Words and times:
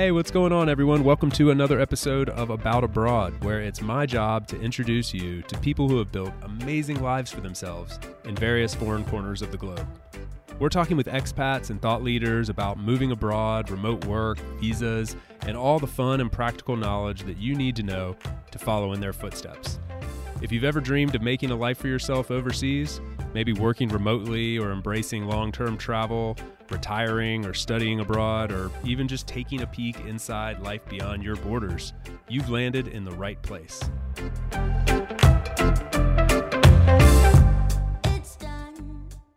Hey, 0.00 0.12
what's 0.12 0.30
going 0.30 0.50
on, 0.50 0.70
everyone? 0.70 1.04
Welcome 1.04 1.30
to 1.32 1.50
another 1.50 1.78
episode 1.78 2.30
of 2.30 2.48
About 2.48 2.84
Abroad, 2.84 3.44
where 3.44 3.60
it's 3.60 3.82
my 3.82 4.06
job 4.06 4.46
to 4.46 4.58
introduce 4.58 5.12
you 5.12 5.42
to 5.42 5.58
people 5.58 5.90
who 5.90 5.98
have 5.98 6.10
built 6.10 6.32
amazing 6.40 7.02
lives 7.02 7.30
for 7.30 7.42
themselves 7.42 8.00
in 8.24 8.34
various 8.34 8.74
foreign 8.74 9.04
corners 9.04 9.42
of 9.42 9.50
the 9.50 9.58
globe. 9.58 9.86
We're 10.58 10.70
talking 10.70 10.96
with 10.96 11.06
expats 11.06 11.68
and 11.68 11.82
thought 11.82 12.02
leaders 12.02 12.48
about 12.48 12.78
moving 12.78 13.12
abroad, 13.12 13.68
remote 13.68 14.06
work, 14.06 14.38
visas, 14.58 15.16
and 15.42 15.54
all 15.54 15.78
the 15.78 15.86
fun 15.86 16.22
and 16.22 16.32
practical 16.32 16.76
knowledge 16.76 17.24
that 17.24 17.36
you 17.36 17.54
need 17.54 17.76
to 17.76 17.82
know 17.82 18.16
to 18.52 18.58
follow 18.58 18.94
in 18.94 19.00
their 19.00 19.12
footsteps. 19.12 19.78
If 20.40 20.50
you've 20.50 20.64
ever 20.64 20.80
dreamed 20.80 21.14
of 21.14 21.20
making 21.20 21.50
a 21.50 21.56
life 21.56 21.76
for 21.76 21.88
yourself 21.88 22.30
overseas, 22.30 23.02
maybe 23.34 23.52
working 23.52 23.90
remotely 23.90 24.56
or 24.56 24.72
embracing 24.72 25.26
long 25.26 25.52
term 25.52 25.76
travel, 25.76 26.38
retiring 26.70 27.44
or 27.46 27.54
studying 27.54 28.00
abroad, 28.00 28.52
or 28.52 28.70
even 28.84 29.08
just 29.08 29.26
taking 29.26 29.62
a 29.62 29.66
peek 29.66 29.98
inside 30.00 30.62
life 30.62 30.84
beyond 30.88 31.22
your 31.22 31.36
borders, 31.36 31.92
you've 32.28 32.48
landed 32.48 32.88
in 32.88 33.04
the 33.04 33.12
right 33.12 33.40
place. 33.42 33.80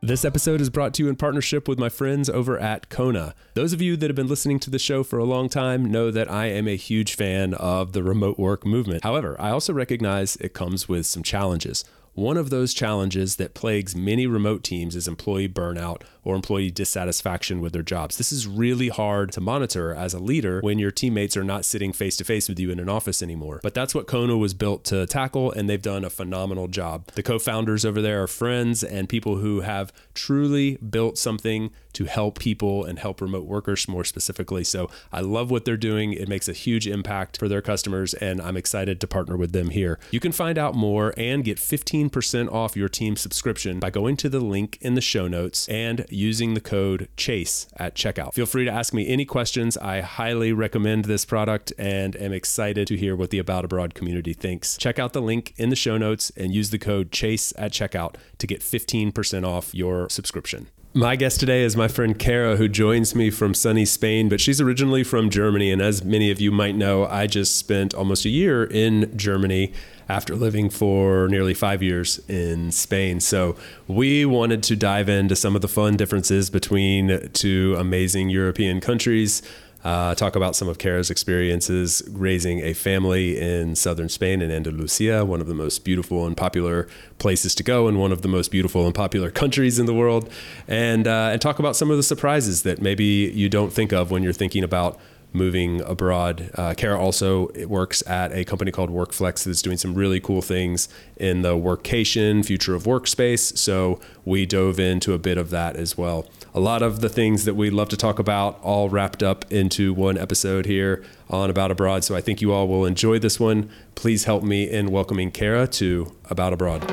This 0.05 0.25
episode 0.25 0.59
is 0.59 0.69
brought 0.69 0.93
to 0.95 1.03
you 1.03 1.07
in 1.07 1.15
partnership 1.15 1.65
with 1.65 1.79
my 1.79 1.87
friends 1.87 2.29
over 2.29 2.59
at 2.59 2.89
Kona. 2.89 3.33
Those 3.53 3.71
of 3.71 3.81
you 3.81 3.95
that 3.95 4.09
have 4.09 4.17
been 4.17 4.27
listening 4.27 4.59
to 4.59 4.69
the 4.69 4.77
show 4.77 5.01
for 5.01 5.17
a 5.17 5.23
long 5.23 5.47
time 5.47 5.85
know 5.85 6.11
that 6.11 6.29
I 6.29 6.47
am 6.47 6.67
a 6.67 6.75
huge 6.75 7.15
fan 7.15 7.53
of 7.53 7.93
the 7.93 8.03
remote 8.03 8.37
work 8.37 8.65
movement. 8.65 9.05
However, 9.05 9.39
I 9.39 9.51
also 9.51 9.71
recognize 9.71 10.35
it 10.35 10.53
comes 10.53 10.89
with 10.89 11.05
some 11.05 11.23
challenges. 11.23 11.85
One 12.15 12.35
of 12.35 12.49
those 12.49 12.73
challenges 12.73 13.37
that 13.37 13.53
plagues 13.53 13.95
many 13.95 14.27
remote 14.27 14.61
teams 14.61 14.97
is 14.97 15.07
employee 15.07 15.47
burnout 15.47 16.01
or 16.23 16.35
employee 16.35 16.71
dissatisfaction 16.71 17.61
with 17.61 17.73
their 17.73 17.83
jobs. 17.83 18.17
This 18.17 18.31
is 18.31 18.47
really 18.47 18.89
hard 18.89 19.31
to 19.33 19.41
monitor 19.41 19.93
as 19.93 20.13
a 20.13 20.19
leader 20.19 20.59
when 20.61 20.79
your 20.79 20.91
teammates 20.91 21.35
are 21.37 21.43
not 21.43 21.65
sitting 21.65 21.93
face 21.93 22.17
to 22.17 22.23
face 22.23 22.49
with 22.49 22.59
you 22.59 22.71
in 22.71 22.79
an 22.79 22.89
office 22.89 23.21
anymore. 23.21 23.59
But 23.63 23.73
that's 23.73 23.95
what 23.95 24.07
Kona 24.07 24.37
was 24.37 24.53
built 24.53 24.83
to 24.85 25.05
tackle, 25.05 25.51
and 25.51 25.69
they've 25.69 25.81
done 25.81 26.03
a 26.03 26.09
phenomenal 26.09 26.67
job. 26.67 27.07
The 27.15 27.23
co 27.23 27.39
founders 27.39 27.85
over 27.85 28.01
there 28.01 28.23
are 28.23 28.27
friends 28.27 28.83
and 28.83 29.09
people 29.09 29.37
who 29.37 29.61
have 29.61 29.91
truly 30.13 30.77
built 30.77 31.17
something 31.17 31.71
to 31.93 32.05
help 32.05 32.39
people 32.39 32.83
and 32.83 32.99
help 32.99 33.21
remote 33.21 33.45
workers 33.45 33.87
more 33.87 34.03
specifically. 34.03 34.63
So 34.63 34.89
I 35.11 35.21
love 35.21 35.51
what 35.51 35.63
they're 35.65 35.77
doing. 35.77 36.13
It 36.13 36.27
makes 36.27 36.49
a 36.49 36.53
huge 36.53 36.87
impact 36.87 37.37
for 37.37 37.47
their 37.47 37.61
customers, 37.61 38.13
and 38.15 38.41
I'm 38.41 38.57
excited 38.57 38.99
to 39.01 39.07
partner 39.07 39.37
with 39.37 39.51
them 39.51 39.69
here. 39.69 39.99
You 40.11 40.19
can 40.19 40.31
find 40.31 40.57
out 40.57 40.75
more 40.75 41.13
and 41.17 41.43
get 41.43 41.57
15% 41.57 42.51
off 42.51 42.75
your 42.75 42.89
team 42.89 43.15
subscription 43.15 43.79
by 43.79 43.89
going 43.89 44.17
to 44.17 44.29
the 44.29 44.39
link 44.39 44.77
in 44.81 44.95
the 44.95 45.01
show 45.01 45.27
notes 45.27 45.69
and 45.69 46.05
using 46.13 46.53
the 46.53 46.61
code 46.61 47.09
CHASE 47.17 47.67
at 47.77 47.95
checkout. 47.95 48.33
Feel 48.33 48.45
free 48.45 48.65
to 48.65 48.71
ask 48.71 48.93
me 48.93 49.07
any 49.07 49.25
questions. 49.25 49.77
I 49.77 50.01
highly 50.01 50.53
recommend 50.53 51.05
this 51.05 51.25
product 51.25 51.73
and 51.77 52.15
am 52.15 52.33
excited 52.33 52.87
to 52.87 52.97
hear 52.97 53.15
what 53.15 53.29
the 53.29 53.39
About 53.39 53.65
Abroad 53.65 53.93
community 53.93 54.33
thinks. 54.33 54.77
Check 54.77 54.99
out 54.99 55.13
the 55.13 55.21
link 55.21 55.53
in 55.57 55.69
the 55.69 55.75
show 55.75 55.97
notes 55.97 56.31
and 56.35 56.53
use 56.53 56.69
the 56.69 56.79
code 56.79 57.11
CHASE 57.11 57.53
at 57.57 57.71
checkout 57.71 58.15
to 58.37 58.47
get 58.47 58.61
15% 58.61 59.45
off 59.45 59.73
your 59.73 60.09
subscription. 60.09 60.67
My 60.95 61.15
guest 61.15 61.39
today 61.39 61.63
is 61.63 61.75
my 61.75 61.87
friend 61.87 62.19
Cara, 62.19 62.57
who 62.57 62.67
joins 62.69 63.15
me 63.15 63.31
from 63.31 63.55
sunny 63.55 63.83
Spain, 63.83 64.29
but 64.29 64.39
she's 64.39 64.61
originally 64.61 65.03
from 65.03 65.31
Germany. 65.31 65.71
And 65.71 65.81
as 65.81 66.03
many 66.03 66.29
of 66.29 66.39
you 66.39 66.51
might 66.51 66.75
know, 66.75 67.07
I 67.07 67.25
just 67.25 67.57
spent 67.57 67.95
almost 67.95 68.25
a 68.25 68.29
year 68.29 68.63
in 68.63 69.11
Germany 69.17 69.73
after 70.07 70.35
living 70.35 70.69
for 70.69 71.27
nearly 71.29 71.55
five 71.55 71.81
years 71.81 72.19
in 72.29 72.71
Spain. 72.71 73.19
So 73.21 73.55
we 73.87 74.23
wanted 74.23 74.61
to 74.63 74.75
dive 74.75 75.09
into 75.09 75.35
some 75.35 75.55
of 75.55 75.63
the 75.63 75.67
fun 75.67 75.97
differences 75.97 76.51
between 76.51 77.27
two 77.29 77.75
amazing 77.75 78.29
European 78.29 78.79
countries 78.79 79.41
uh, 79.83 80.15
talk 80.15 80.35
about 80.35 80.55
some 80.55 80.67
of 80.67 80.77
Cara's 80.77 81.11
experiences 81.11 82.01
raising 82.09 82.59
a 82.59 82.73
family 82.73 83.39
in 83.39 83.75
southern 83.75 84.09
Spain 84.09 84.41
in 84.41 84.51
Andalusia, 84.51 85.25
one 85.25 85.41
of 85.41 85.47
the 85.47 85.53
most 85.53 85.83
beautiful 85.83 86.25
and 86.25 86.37
popular 86.37 86.87
places 87.19 87.53
to 87.55 87.63
go, 87.63 87.87
and 87.87 87.99
one 87.99 88.11
of 88.11 88.21
the 88.21 88.27
most 88.27 88.49
beautiful 88.51 88.85
and 88.85 88.95
popular 88.95 89.29
countries 89.29 89.79
in 89.79 89.85
the 89.85 89.93
world, 89.93 90.29
and 90.67 91.07
uh, 91.07 91.29
and 91.31 91.41
talk 91.41 91.59
about 91.59 91.75
some 91.75 91.91
of 91.91 91.97
the 91.97 92.03
surprises 92.03 92.63
that 92.63 92.81
maybe 92.81 93.03
you 93.03 93.49
don't 93.49 93.73
think 93.73 93.91
of 93.91 94.11
when 94.11 94.23
you're 94.23 94.33
thinking 94.33 94.63
about 94.63 94.99
moving 95.33 95.81
abroad. 95.81 96.51
Uh, 96.55 96.73
Cara 96.75 96.99
also 96.99 97.51
works 97.67 98.05
at 98.07 98.31
a 98.31 98.45
company 98.45 98.71
called 98.71 98.91
Workflex 98.91 99.43
that's 99.43 99.61
doing 99.61 99.77
some 99.77 99.95
really 99.95 100.19
cool 100.19 100.41
things 100.41 100.87
in 101.17 101.41
the 101.41 101.55
workcation, 101.55 102.45
future 102.45 102.75
of 102.75 102.83
workspace. 102.83 103.57
So 103.57 103.99
we 104.25 104.45
dove 104.45 104.79
into 104.79 105.13
a 105.13 105.17
bit 105.17 105.37
of 105.37 105.49
that 105.49 105.75
as 105.75 105.97
well. 105.97 106.27
A 106.55 106.59
lot 106.59 106.83
of 106.83 107.01
the 107.01 107.09
things 107.09 107.45
that 107.45 107.55
we 107.55 107.71
love 107.71 107.89
to 107.89 107.97
talk 107.97 108.19
about 108.19 108.59
all 108.61 108.87
wrapped 108.87 109.23
up 109.23 109.51
into 109.51 109.91
one 109.91 110.19
episode 110.19 110.67
here 110.67 111.03
on 111.27 111.49
About 111.49 111.71
Abroad. 111.71 112.03
So 112.03 112.15
I 112.15 112.21
think 112.21 112.41
you 112.41 112.51
all 112.51 112.67
will 112.67 112.85
enjoy 112.85 113.17
this 113.17 113.39
one. 113.39 113.71
Please 113.95 114.25
help 114.25 114.43
me 114.43 114.69
in 114.69 114.91
welcoming 114.91 115.31
Cara 115.31 115.65
to 115.69 116.15
About 116.29 116.53
Abroad. 116.53 116.83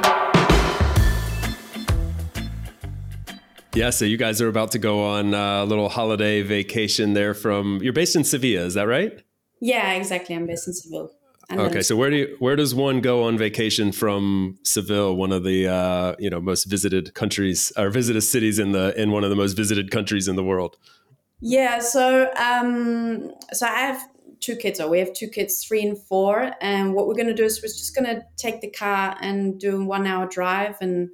Yeah, 3.75 3.91
so 3.91 4.06
you 4.06 4.16
guys 4.16 4.41
are 4.41 4.48
about 4.48 4.71
to 4.72 4.78
go 4.78 5.04
on 5.04 5.34
a 5.34 5.65
little 5.65 5.91
holiday 5.91 6.41
vacation 6.41 7.12
there 7.12 7.34
from 7.34 7.81
you're 7.82 7.92
based 7.92 8.16
in 8.16 8.25
Sevilla, 8.25 8.65
is 8.65 8.72
that 8.75 8.88
right? 8.88 9.22
Yeah, 9.60 9.92
exactly. 9.92 10.34
I'm 10.34 10.47
based 10.47 10.69
in 10.69 10.72
Seville. 10.72 11.10
Okay, 11.53 11.83
so 11.83 11.97
where 11.97 12.11
do 12.11 12.16
you, 12.16 12.37
where 12.38 12.55
does 12.55 12.75
one 12.75 13.00
go 13.00 13.25
on 13.25 13.37
vacation 13.37 13.91
from 13.91 14.59
Seville, 14.62 15.16
one 15.16 15.33
of 15.33 15.43
the 15.43 15.66
uh, 15.66 16.15
you 16.19 16.31
know 16.31 16.41
most 16.41 16.65
visited 16.65 17.15
countries 17.15 17.72
or 17.77 17.91
visited 17.91 18.21
cities 18.22 18.59
in 18.59 18.72
the 18.72 19.00
in 19.00 19.11
one 19.11 19.25
of 19.25 19.31
the 19.31 19.37
most 19.37 19.55
visited 19.55 19.91
countries 19.91 20.28
in 20.28 20.37
the 20.37 20.44
world? 20.44 20.77
Yeah, 21.41 21.81
so 21.81 22.33
um, 22.37 23.33
so 23.53 23.66
I 23.66 23.81
have 23.81 24.09
two 24.39 24.55
kids, 24.55 24.81
or 24.81 24.89
we 24.89 25.00
have 25.00 25.12
two 25.12 25.28
kids, 25.28 25.65
three 25.65 25.83
and 25.83 25.99
four, 25.99 26.53
and 26.60 26.94
what 26.94 27.09
we're 27.09 27.15
gonna 27.15 27.34
do 27.34 27.44
is 27.44 27.60
we're 27.60 27.69
just 27.69 27.97
gonna 27.97 28.22
take 28.37 28.60
the 28.60 28.71
car 28.71 29.16
and 29.21 29.59
do 29.59 29.81
a 29.81 29.84
one 29.84 30.06
hour 30.06 30.27
drive 30.27 30.77
and 30.81 31.10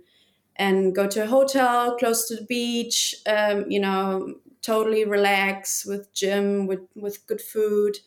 and 0.57 0.95
go 0.95 1.07
to 1.07 1.23
a 1.23 1.27
hotel 1.27 1.97
close 1.97 2.29
to 2.29 2.37
the 2.37 2.45
beach. 2.45 3.15
Um, 3.27 3.71
you 3.71 3.81
know, 3.81 4.35
totally 4.61 5.05
relax 5.05 5.87
with 5.87 6.13
gym 6.13 6.67
with 6.67 6.81
with 6.95 7.27
good 7.27 7.41
food 7.41 7.99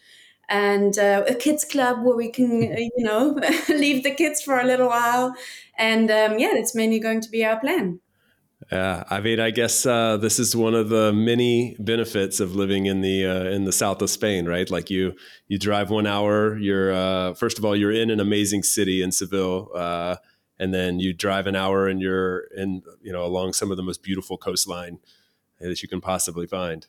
and 0.49 0.97
uh, 0.97 1.23
a 1.27 1.35
kids 1.35 1.63
club 1.63 2.03
where 2.03 2.17
we 2.17 2.29
can 2.29 2.73
uh, 2.73 2.75
you 2.77 3.03
know 3.03 3.39
leave 3.69 4.03
the 4.03 4.13
kids 4.13 4.41
for 4.41 4.59
a 4.59 4.65
little 4.65 4.87
while 4.87 5.35
and 5.77 6.11
um, 6.11 6.37
yeah 6.39 6.51
that's 6.53 6.75
mainly 6.75 6.99
going 6.99 7.21
to 7.21 7.29
be 7.29 7.45
our 7.45 7.59
plan 7.59 7.99
yeah, 8.71 9.03
I 9.09 9.21
mean, 9.21 9.39
I 9.39 9.51
guess 9.51 9.85
uh, 9.85 10.17
this 10.17 10.37
is 10.37 10.55
one 10.55 10.75
of 10.75 10.89
the 10.89 11.13
many 11.13 11.75
benefits 11.79 12.39
of 12.39 12.55
living 12.55 12.85
in 12.85 13.01
the 13.01 13.25
uh, 13.25 13.43
in 13.45 13.63
the 13.63 13.71
south 13.71 14.01
of 14.01 14.09
Spain, 14.09 14.45
right? 14.45 14.69
Like 14.69 14.89
you 14.89 15.15
you 15.47 15.57
drive 15.57 15.89
one 15.89 16.05
hour. 16.05 16.57
You're 16.57 16.91
uh, 16.91 17.33
first 17.35 17.57
of 17.57 17.65
all 17.65 17.75
you're 17.75 17.91
in 17.91 18.09
an 18.09 18.19
amazing 18.19 18.63
city 18.63 19.01
in 19.01 19.11
Seville, 19.11 19.69
uh, 19.73 20.17
and 20.59 20.73
then 20.73 20.99
you 20.99 21.13
drive 21.13 21.47
an 21.47 21.55
hour 21.55 21.87
and 21.87 22.01
you're 22.01 22.41
in 22.55 22.83
you 23.01 23.13
know 23.13 23.25
along 23.25 23.53
some 23.53 23.71
of 23.71 23.77
the 23.77 23.83
most 23.83 24.03
beautiful 24.03 24.37
coastline 24.37 24.99
that 25.59 25.81
you 25.81 25.87
can 25.87 26.01
possibly 26.01 26.45
find. 26.45 26.87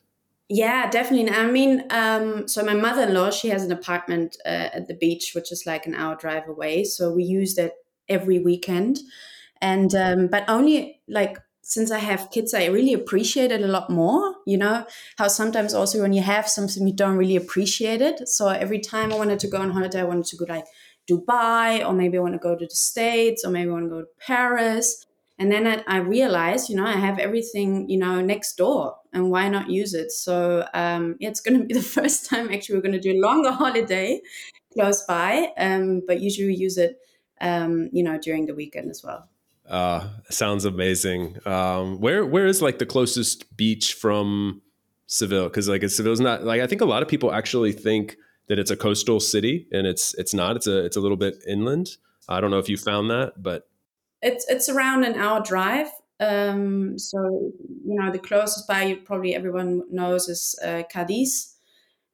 Yeah, 0.53 0.89
definitely. 0.89 1.31
I 1.31 1.49
mean, 1.49 1.85
um, 1.91 2.45
so 2.47 2.61
my 2.63 2.73
mother 2.73 3.03
in 3.03 3.13
law, 3.13 3.29
she 3.31 3.47
has 3.49 3.63
an 3.63 3.71
apartment 3.71 4.35
uh, 4.45 4.49
at 4.73 4.87
the 4.87 4.93
beach, 4.93 5.31
which 5.33 5.49
is 5.51 5.65
like 5.65 5.85
an 5.85 5.95
hour 5.95 6.15
drive 6.15 6.47
away. 6.49 6.83
So 6.83 7.09
we 7.13 7.23
use 7.23 7.55
that 7.55 7.73
every 8.09 8.39
weekend. 8.39 8.99
And, 9.61 9.93
um, 9.95 10.27
but 10.27 10.43
only 10.49 11.01
like 11.07 11.37
since 11.61 11.91
I 11.91 11.99
have 11.99 12.31
kids, 12.31 12.53
I 12.53 12.65
really 12.65 12.93
appreciate 12.93 13.51
it 13.51 13.61
a 13.61 13.67
lot 13.67 13.89
more. 13.89 14.35
You 14.45 14.57
know, 14.57 14.85
how 15.17 15.27
sometimes 15.29 15.73
also 15.73 16.01
when 16.01 16.13
you 16.13 16.21
have 16.23 16.49
something, 16.49 16.87
you 16.87 16.93
don't 16.95 17.17
really 17.17 17.37
appreciate 17.37 18.01
it. 18.01 18.27
So 18.27 18.49
every 18.49 18.79
time 18.79 19.13
I 19.13 19.17
wanted 19.17 19.39
to 19.41 19.47
go 19.47 19.59
on 19.59 19.71
holiday, 19.71 20.01
I 20.01 20.05
wanted 20.05 20.25
to 20.25 20.37
go 20.37 20.45
like 20.49 20.65
Dubai, 21.09 21.85
or 21.87 21.93
maybe 21.93 22.17
I 22.17 22.21
want 22.21 22.33
to 22.33 22.39
go 22.39 22.55
to 22.55 22.65
the 22.65 22.75
States, 22.75 23.45
or 23.45 23.51
maybe 23.51 23.69
I 23.69 23.73
want 23.73 23.85
to 23.85 23.89
go 23.89 24.01
to 24.01 24.07
Paris. 24.25 25.05
And 25.39 25.51
then 25.51 25.67
I, 25.67 25.83
I 25.87 25.97
realized, 25.97 26.69
you 26.69 26.75
know, 26.75 26.85
I 26.85 26.93
have 26.93 27.19
everything, 27.19 27.89
you 27.89 27.97
know, 27.97 28.21
next 28.21 28.55
door, 28.57 28.95
and 29.13 29.29
why 29.29 29.49
not 29.49 29.69
use 29.69 29.93
it? 29.93 30.11
So 30.11 30.67
um, 30.73 31.15
yeah, 31.19 31.29
it's 31.29 31.41
going 31.41 31.59
to 31.59 31.65
be 31.65 31.73
the 31.81 31.81
first 31.81 32.29
time 32.29 32.51
actually 32.51 32.75
we're 32.75 32.81
going 32.81 32.93
to 32.93 32.99
do 32.99 33.13
a 33.13 33.21
longer 33.21 33.51
holiday 33.63 34.21
close 34.73 35.03
by, 35.03 35.49
um, 35.57 36.01
but 36.07 36.21
usually 36.21 36.47
we 36.47 36.55
use 36.55 36.77
it, 36.77 36.99
um, 37.41 37.89
you 37.91 38.03
know, 38.03 38.17
during 38.17 38.45
the 38.45 38.55
weekend 38.55 38.89
as 38.89 39.03
well. 39.03 39.27
Uh, 39.69 40.07
sounds 40.29 40.65
amazing. 40.65 41.37
Um, 41.45 41.99
where 41.99 42.25
where 42.25 42.45
is 42.45 42.61
like 42.61 42.79
the 42.79 42.85
closest 42.85 43.55
beach 43.55 43.93
from 43.93 44.61
Seville? 45.07 45.45
Because 45.45 45.69
like 45.69 45.87
Seville's 45.89 46.19
not 46.19 46.43
like 46.43 46.61
I 46.61 46.67
think 46.67 46.81
a 46.81 46.85
lot 46.85 47.01
of 47.01 47.07
people 47.07 47.33
actually 47.33 47.71
think 47.71 48.17
that 48.47 48.59
it's 48.59 48.71
a 48.71 48.75
coastal 48.75 49.19
city, 49.19 49.67
and 49.71 49.87
it's 49.87 50.13
it's 50.15 50.33
not. 50.33 50.57
It's 50.57 50.67
a 50.67 50.83
it's 50.83 50.97
a 50.97 50.99
little 50.99 51.15
bit 51.15 51.35
inland. 51.47 51.97
I 52.27 52.41
don't 52.41 52.51
know 52.51 52.59
if 52.59 52.67
you 52.67 52.75
found 52.75 53.09
that, 53.11 53.41
but 53.41 53.67
it's 54.21 54.45
it's 54.49 54.67
around 54.67 55.03
an 55.03 55.15
hour 55.15 55.41
drive. 55.41 55.87
Um, 56.21 56.99
so 56.99 57.51
you 57.85 57.95
know 57.95 58.11
the 58.11 58.19
closest 58.19 58.67
by 58.67 58.93
probably 59.05 59.35
everyone 59.35 59.83
knows 59.91 60.29
is 60.29 60.55
uh, 60.63 60.83
Cadiz, 60.91 61.55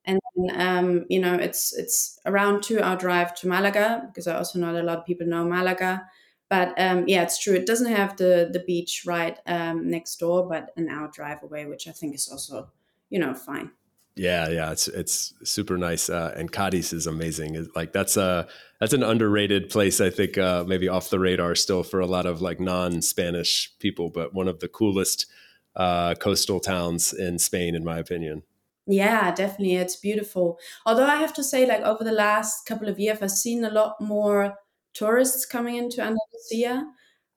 and 0.06 0.20
um, 0.56 1.06
you 1.10 1.20
know 1.20 1.36
it's 1.36 1.78
it's 1.78 2.20
around 2.26 2.64
two 2.64 2.82
hour 2.82 2.98
drive 2.98 3.36
to 3.36 3.48
Malaga 3.48 4.04
because 4.08 4.28
I 4.28 4.36
also 4.38 4.60
know 4.60 4.74
that 4.74 4.84
a 4.84 4.88
lot 4.88 5.00
of 5.00 5.06
people 5.06 5.28
know 5.28 5.46
Malaga. 5.46 6.08
But 6.50 6.80
um, 6.80 7.06
yeah, 7.08 7.24
it's 7.24 7.40
true. 7.40 7.56
It 7.56 7.66
doesn't 7.68 7.92
have 7.92 8.18
the 8.18 8.50
the 8.52 8.60
beach 8.66 9.04
right 9.06 9.38
um, 9.48 9.90
next 9.90 10.18
door, 10.18 10.48
but 10.48 10.72
an 10.78 10.90
hour 10.90 11.10
drive 11.14 11.44
away, 11.44 11.66
which 11.66 11.88
I 11.88 11.92
think 11.92 12.16
is 12.16 12.30
also 12.30 12.72
you 13.10 13.20
know 13.20 13.34
fine. 13.34 13.72
Yeah, 14.18 14.50
yeah, 14.50 14.72
it's 14.72 14.88
it's 14.88 15.34
super 15.44 15.78
nice, 15.78 16.10
uh, 16.10 16.34
and 16.36 16.52
Cadiz 16.52 16.92
is 16.92 17.06
amazing. 17.06 17.54
It's 17.54 17.70
like 17.76 17.94
that's 17.94 18.18
a 18.18 18.48
that's 18.80 18.94
an 18.94 19.04
underrated 19.04 19.70
place. 19.70 20.02
I 20.02 20.10
think 20.10 20.40
uh, 20.40 20.64
maybe 20.68 20.90
off 20.90 21.12
the 21.12 21.20
radar 21.20 21.54
still 21.54 21.84
for 21.84 22.00
a 22.00 22.08
lot 22.08 22.26
of 22.26 22.42
like 22.42 22.60
non-Spanish 22.60 23.78
people, 23.78 24.10
but 24.10 24.34
one 24.34 24.48
of 24.48 24.60
the 24.60 24.68
coolest 24.68 25.28
uh, 25.76 26.16
coastal 26.16 26.60
towns 26.60 27.14
in 27.14 27.38
Spain, 27.38 27.76
in 27.76 27.84
my 27.84 28.00
opinion. 28.00 28.42
Yeah, 28.88 29.32
definitely, 29.36 29.76
it's 29.76 29.98
beautiful. 29.98 30.58
Although 30.88 31.06
I 31.06 31.18
have 31.18 31.34
to 31.36 31.44
say, 31.44 31.68
like 31.68 31.82
over 31.82 32.04
the 32.04 32.12
last 32.12 32.66
couple 32.66 32.90
of 32.90 33.00
years, 33.00 33.20
I've 33.22 33.30
seen 33.30 33.64
a 33.64 33.70
lot 33.70 34.02
more 34.02 34.56
tourists 34.96 35.46
coming 35.46 35.76
into 35.76 36.02
Andalusia. 36.02 36.88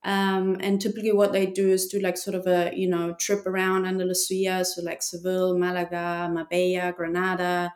Um, 0.03 0.57
and 0.61 0.81
typically, 0.81 1.13
what 1.13 1.33
they 1.33 1.47
do 1.47 1.69
is 1.69 1.87
do 1.87 2.01
like 2.01 2.17
sort 2.17 2.35
of 2.35 2.47
a 2.47 2.73
you 2.75 2.89
know 2.89 3.15
trip 3.15 3.47
around 3.47 3.87
Andalusia, 3.87 4.65
so 4.65 4.83
like 4.83 5.03
Seville, 5.03 5.59
Malaga, 5.59 6.31
Marbella, 6.33 6.93
Granada, 6.97 7.75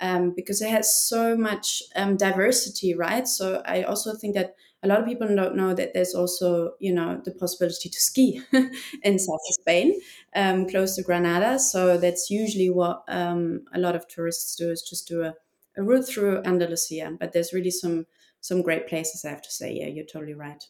um, 0.00 0.32
because 0.34 0.60
it 0.60 0.70
has 0.70 0.94
so 0.94 1.36
much 1.36 1.82
um, 1.96 2.16
diversity, 2.16 2.94
right? 2.94 3.26
So 3.26 3.62
I 3.64 3.82
also 3.82 4.14
think 4.14 4.34
that 4.34 4.54
a 4.82 4.88
lot 4.88 5.00
of 5.00 5.06
people 5.06 5.26
don't 5.34 5.56
know 5.56 5.72
that 5.74 5.94
there's 5.94 6.14
also 6.14 6.72
you 6.80 6.92
know 6.92 7.20
the 7.24 7.30
possibility 7.32 7.88
to 7.88 8.00
ski 8.00 8.40
in 9.02 9.18
south 9.18 9.40
Spain, 9.60 10.00
um, 10.34 10.68
close 10.68 10.96
to 10.96 11.02
Granada. 11.02 11.58
So 11.58 11.96
that's 11.98 12.30
usually 12.30 12.70
what 12.70 13.04
um, 13.08 13.64
a 13.72 13.78
lot 13.78 13.96
of 13.96 14.06
tourists 14.08 14.56
do 14.56 14.70
is 14.70 14.82
just 14.82 15.08
do 15.08 15.22
a, 15.22 15.34
a 15.76 15.82
route 15.82 16.06
through 16.06 16.42
Andalusia. 16.44 17.16
But 17.18 17.32
there's 17.32 17.52
really 17.52 17.70
some 17.70 18.06
some 18.40 18.60
great 18.62 18.86
places, 18.86 19.24
I 19.24 19.30
have 19.30 19.42
to 19.42 19.50
say. 19.50 19.72
Yeah, 19.74 19.86
you're 19.86 20.04
totally 20.04 20.34
right. 20.34 20.62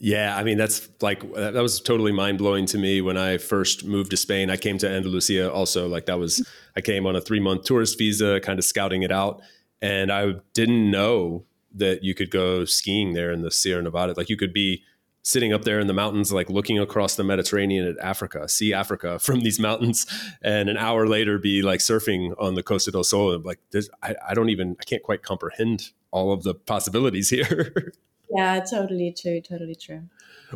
Yeah, 0.00 0.36
I 0.36 0.44
mean 0.44 0.58
that's 0.58 0.88
like 1.00 1.24
uh, 1.24 1.50
that 1.50 1.60
was 1.60 1.80
totally 1.80 2.12
mind 2.12 2.38
blowing 2.38 2.66
to 2.66 2.78
me 2.78 3.00
when 3.00 3.16
I 3.16 3.38
first 3.38 3.84
moved 3.84 4.10
to 4.10 4.16
Spain. 4.16 4.48
I 4.48 4.56
came 4.56 4.78
to 4.78 4.88
Andalusia 4.88 5.50
also 5.52 5.88
like 5.88 6.06
that 6.06 6.20
was 6.20 6.46
I 6.76 6.80
came 6.80 7.04
on 7.04 7.16
a 7.16 7.20
3-month 7.20 7.64
tourist 7.64 7.98
visa 7.98 8.38
kind 8.40 8.60
of 8.60 8.64
scouting 8.64 9.02
it 9.02 9.10
out 9.10 9.40
and 9.82 10.12
I 10.12 10.34
didn't 10.54 10.90
know 10.90 11.44
that 11.74 12.04
you 12.04 12.14
could 12.14 12.30
go 12.30 12.64
skiing 12.64 13.14
there 13.14 13.32
in 13.32 13.42
the 13.42 13.50
Sierra 13.50 13.82
Nevada. 13.82 14.14
Like 14.16 14.28
you 14.28 14.36
could 14.36 14.52
be 14.52 14.82
sitting 15.22 15.52
up 15.52 15.62
there 15.62 15.80
in 15.80 15.88
the 15.88 15.92
mountains 15.92 16.32
like 16.32 16.48
looking 16.48 16.78
across 16.78 17.16
the 17.16 17.24
Mediterranean 17.24 17.86
at 17.86 17.98
Africa, 17.98 18.48
see 18.48 18.72
Africa 18.72 19.18
from 19.18 19.40
these 19.40 19.58
mountains 19.58 20.06
and 20.42 20.68
an 20.68 20.76
hour 20.76 21.08
later 21.08 21.38
be 21.38 21.60
like 21.60 21.80
surfing 21.80 22.34
on 22.38 22.54
the 22.54 22.62
Costa 22.62 22.92
del 22.92 23.02
Sol. 23.02 23.40
Like 23.40 23.58
I, 24.02 24.14
I 24.28 24.34
don't 24.34 24.48
even 24.48 24.76
I 24.80 24.84
can't 24.84 25.02
quite 25.02 25.24
comprehend 25.24 25.90
all 26.12 26.32
of 26.32 26.44
the 26.44 26.54
possibilities 26.54 27.28
here. 27.30 27.92
Yeah 28.34 28.60
totally 28.60 29.14
true 29.18 29.40
totally 29.40 29.74
true. 29.74 30.02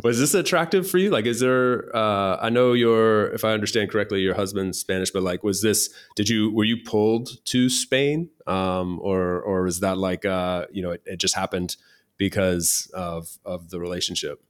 Was 0.03 0.19
this 0.19 0.33
attractive 0.33 0.89
for 0.89 0.97
you? 0.97 1.11
Like 1.11 1.27
is 1.27 1.41
there 1.41 1.95
uh, 1.95 2.39
i 2.41 2.49
know 2.49 2.73
your 2.73 3.27
if 3.33 3.45
i 3.45 3.53
understand 3.53 3.91
correctly 3.91 4.21
your 4.21 4.35
husband's 4.35 4.79
spanish 4.79 5.11
but 5.11 5.23
like 5.23 5.45
was 5.45 5.61
this 5.61 5.93
did 6.17 6.29
you 6.31 6.51
were 6.51 6.65
you 6.65 6.79
pulled 6.83 7.45
to 7.47 7.69
spain? 7.69 8.31
Um, 8.47 9.01
or 9.03 9.41
or 9.43 9.63
was 9.63 9.81
that 9.81 9.99
like 9.99 10.25
uh, 10.25 10.67
you 10.73 10.83
know 10.83 10.93
it, 10.93 11.03
it 11.07 11.17
just 11.17 11.35
happened 11.35 11.77
because 12.17 12.91
of 12.95 13.39
of 13.45 13.71
the 13.71 13.81
relationship? 13.81 14.43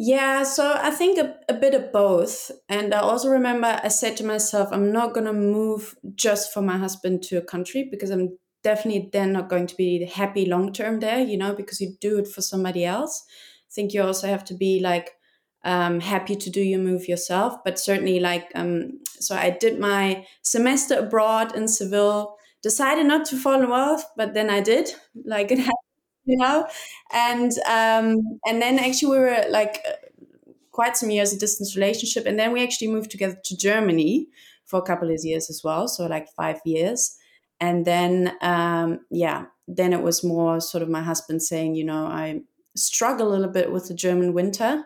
Yeah, 0.00 0.44
so 0.44 0.78
I 0.80 0.92
think 0.92 1.18
a, 1.18 1.34
a, 1.48 1.54
bit 1.54 1.74
of 1.74 1.90
both. 1.90 2.52
And 2.68 2.94
I 2.94 3.00
also 3.00 3.28
remember 3.28 3.80
I 3.82 3.88
said 3.88 4.16
to 4.18 4.24
myself, 4.24 4.68
I'm 4.70 4.92
not 4.92 5.12
going 5.12 5.26
to 5.26 5.32
move 5.32 5.96
just 6.14 6.54
for 6.54 6.62
my 6.62 6.78
husband 6.78 7.24
to 7.24 7.38
a 7.38 7.42
country 7.42 7.88
because 7.90 8.10
I'm 8.10 8.38
definitely 8.62 9.08
then 9.12 9.32
not 9.32 9.48
going 9.48 9.66
to 9.66 9.76
be 9.76 10.04
happy 10.04 10.46
long 10.46 10.72
term 10.72 11.00
there, 11.00 11.20
you 11.20 11.36
know, 11.36 11.54
because 11.54 11.80
you 11.80 11.94
do 12.00 12.18
it 12.18 12.28
for 12.28 12.42
somebody 12.42 12.84
else. 12.84 13.24
I 13.70 13.70
think 13.72 13.92
you 13.92 14.02
also 14.02 14.28
have 14.28 14.44
to 14.46 14.54
be 14.54 14.80
like 14.80 15.12
um, 15.64 16.00
happy 16.00 16.36
to 16.36 16.50
do 16.50 16.60
your 16.60 16.80
move 16.80 17.08
yourself. 17.08 17.56
But 17.64 17.78
certainly, 17.78 18.20
like, 18.20 18.50
um, 18.54 19.00
so 19.20 19.34
I 19.36 19.50
did 19.50 19.78
my 19.78 20.26
semester 20.42 20.98
abroad 20.98 21.54
in 21.54 21.68
Seville, 21.68 22.36
decided 22.62 23.06
not 23.06 23.26
to 23.26 23.36
fall 23.36 23.62
in 23.62 23.68
love, 23.68 24.04
but 24.16 24.34
then 24.34 24.50
I 24.50 24.60
did. 24.60 24.90
Like, 25.24 25.50
it 25.50 25.58
happened, 25.68 25.74
you 26.24 26.36
know, 26.38 26.66
and 27.12 27.52
um, 27.68 28.38
and 28.46 28.62
then 28.62 28.78
actually 28.78 29.10
we 29.12 29.18
were 29.18 29.44
like 29.50 29.84
quite 30.70 30.96
some 30.96 31.10
years 31.10 31.32
a 31.32 31.38
distance 31.38 31.76
relationship, 31.76 32.26
and 32.26 32.38
then 32.38 32.52
we 32.52 32.62
actually 32.62 32.88
moved 32.88 33.10
together 33.10 33.36
to 33.44 33.56
Germany 33.56 34.28
for 34.66 34.78
a 34.78 34.82
couple 34.82 35.10
of 35.10 35.18
years 35.22 35.50
as 35.50 35.62
well, 35.64 35.88
so 35.88 36.06
like 36.06 36.28
five 36.36 36.60
years 36.64 37.17
and 37.60 37.84
then 37.84 38.36
um, 38.40 39.00
yeah 39.10 39.46
then 39.66 39.92
it 39.92 40.02
was 40.02 40.24
more 40.24 40.60
sort 40.60 40.82
of 40.82 40.88
my 40.88 41.02
husband 41.02 41.42
saying 41.42 41.74
you 41.74 41.84
know 41.84 42.06
i 42.06 42.40
struggle 42.76 43.28
a 43.28 43.30
little 43.34 43.52
bit 43.52 43.72
with 43.72 43.88
the 43.88 43.94
german 43.94 44.32
winter 44.32 44.84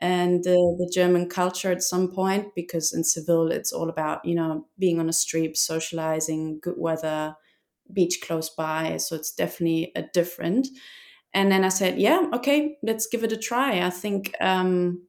and 0.00 0.46
uh, 0.46 0.52
the 0.52 0.90
german 0.92 1.28
culture 1.28 1.72
at 1.72 1.82
some 1.82 2.10
point 2.12 2.48
because 2.54 2.92
in 2.92 3.04
seville 3.04 3.50
it's 3.50 3.72
all 3.72 3.88
about 3.88 4.24
you 4.24 4.34
know 4.34 4.66
being 4.78 5.00
on 5.00 5.08
a 5.08 5.12
street 5.12 5.56
socializing 5.56 6.58
good 6.60 6.74
weather 6.76 7.34
beach 7.92 8.20
close 8.22 8.48
by. 8.50 8.96
So 8.96 9.16
it's 9.16 9.32
definitely 9.32 9.92
a 9.94 10.02
different. 10.02 10.68
And 11.34 11.50
then 11.50 11.64
i 11.64 11.70
said 11.70 11.98
yeah 11.98 12.28
okay 12.34 12.76
let's 12.82 13.06
give 13.06 13.24
it 13.24 13.32
a 13.32 13.36
try. 13.38 13.80
I 13.80 13.90
think 13.90 14.34
um, 14.40 15.06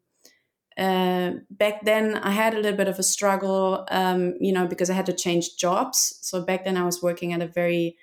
uh, 0.77 1.31
back 1.49 1.85
then 1.85 2.17
I 2.17 2.31
had 2.31 2.53
a 2.53 2.57
little 2.57 2.77
bit 2.77 2.87
of 2.87 2.99
a 2.99 3.03
struggle, 3.03 3.85
um, 3.91 4.35
you 4.39 4.51
know, 4.51 4.67
because 4.67 4.89
I 4.89 4.93
had 4.93 5.05
to 5.07 5.13
change 5.13 5.57
jobs. 5.57 6.17
So 6.21 6.43
back 6.43 6.65
then 6.65 6.77
I 6.77 6.85
was 6.85 7.01
working 7.01 7.33
at 7.33 7.41
a 7.41 7.47
very 7.47 7.97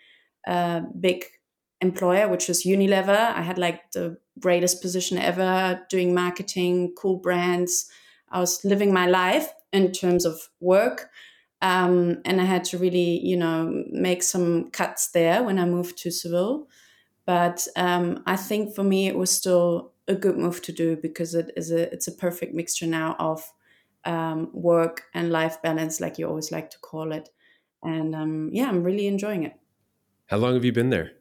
uh, 0.46 0.80
big 0.98 1.24
employer, 1.80 2.28
which 2.28 2.48
was 2.48 2.64
Unilever. 2.64 3.34
I 3.34 3.42
had 3.42 3.58
like 3.58 3.90
the 3.92 4.18
greatest 4.38 4.82
position 4.82 5.18
ever 5.18 5.84
doing 5.88 6.14
marketing, 6.14 6.94
cool 6.96 7.16
brands. 7.16 7.90
I 8.30 8.38
was 8.38 8.64
living 8.64 8.92
my 8.92 9.06
life 9.06 9.52
in 9.72 9.92
terms 9.92 10.24
of 10.24 10.40
work. 10.60 11.10
Um, 11.62 12.22
and 12.24 12.40
I 12.40 12.44
had 12.44 12.64
to 12.64 12.78
really, 12.78 13.20
you 13.20 13.36
know, 13.36 13.84
make 13.90 14.22
some 14.22 14.70
cuts 14.70 15.08
there 15.08 15.42
when 15.42 15.58
I 15.58 15.66
moved 15.66 15.98
to 15.98 16.10
Seville. 16.10 16.68
But 17.26 17.66
um, 17.76 18.22
I 18.26 18.36
think 18.36 18.74
for 18.74 18.82
me, 18.82 19.08
it 19.08 19.16
was 19.16 19.30
still 19.30 19.92
a 20.10 20.14
good 20.14 20.36
move 20.36 20.60
to 20.62 20.72
do 20.72 20.96
because 20.96 21.34
it 21.34 21.52
is 21.56 21.70
a 21.70 21.92
it's 21.92 22.08
a 22.08 22.12
perfect 22.12 22.52
mixture 22.52 22.86
now 22.86 23.16
of 23.18 23.42
um, 24.04 24.50
work 24.52 25.04
and 25.14 25.30
life 25.30 25.62
balance, 25.62 26.00
like 26.00 26.18
you 26.18 26.26
always 26.28 26.50
like 26.50 26.70
to 26.70 26.78
call 26.78 27.12
it. 27.12 27.28
And 27.82 28.14
um, 28.14 28.50
yeah, 28.52 28.68
I'm 28.68 28.82
really 28.82 29.06
enjoying 29.06 29.44
it. 29.44 29.54
How 30.26 30.38
long 30.38 30.54
have 30.54 30.64
you 30.64 30.72
been 30.72 30.90
there? 30.90 31.12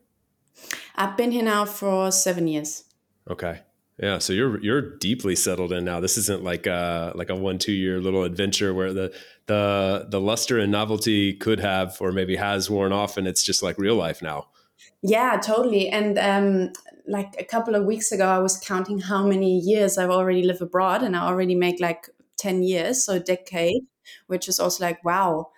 I've 0.96 1.16
been 1.16 1.32
here 1.32 1.44
now 1.44 1.66
for 1.66 2.12
seven 2.12 2.48
years. 2.48 2.84
Okay. 3.30 3.62
Yeah, 4.02 4.20
so 4.20 4.32
you're 4.34 4.62
you're 4.62 4.98
deeply 4.98 5.36
settled 5.36 5.74
in 5.74 5.84
now. 5.84 6.00
This 6.00 6.18
isn't 6.18 6.44
like 6.44 6.66
a 6.68 7.12
like 7.16 7.30
a 7.30 7.36
one 7.36 7.60
two 7.60 7.74
year 7.74 8.00
little 8.00 8.24
adventure 8.24 8.74
where 8.74 8.94
the 8.94 9.14
the 9.48 10.08
the 10.10 10.22
luster 10.22 10.58
and 10.58 10.72
novelty 10.72 11.34
could 11.34 11.60
have 11.60 11.98
or 12.00 12.12
maybe 12.14 12.38
has 12.38 12.70
worn 12.70 12.94
off, 12.94 13.18
and 13.18 13.28
it's 13.28 13.44
just 13.44 13.62
like 13.62 13.78
real 13.78 13.96
life 13.96 14.22
now. 14.22 14.48
Yeah, 15.02 15.40
totally. 15.44 15.90
And 15.90 16.18
um, 16.20 16.72
like 17.08 17.36
a 17.40 17.44
couple 17.44 17.76
of 17.76 17.86
weeks 17.86 18.12
ago, 18.12 18.28
I 18.28 18.40
was 18.40 18.58
counting 18.58 19.00
how 19.00 19.26
many 19.26 19.60
years 19.60 19.98
I've 19.98 20.10
already 20.10 20.44
lived 20.44 20.62
abroad, 20.62 21.04
and 21.04 21.16
I 21.16 21.22
already 21.28 21.56
make 21.56 21.80
like 21.80 22.10
10 22.38 22.64
years, 22.64 23.04
so 23.06 23.14
a 23.16 23.20
decade, 23.20 23.82
which 24.28 24.48
is 24.48 24.60
also 24.60 24.84
like, 24.84 25.04
wow. 25.04 25.50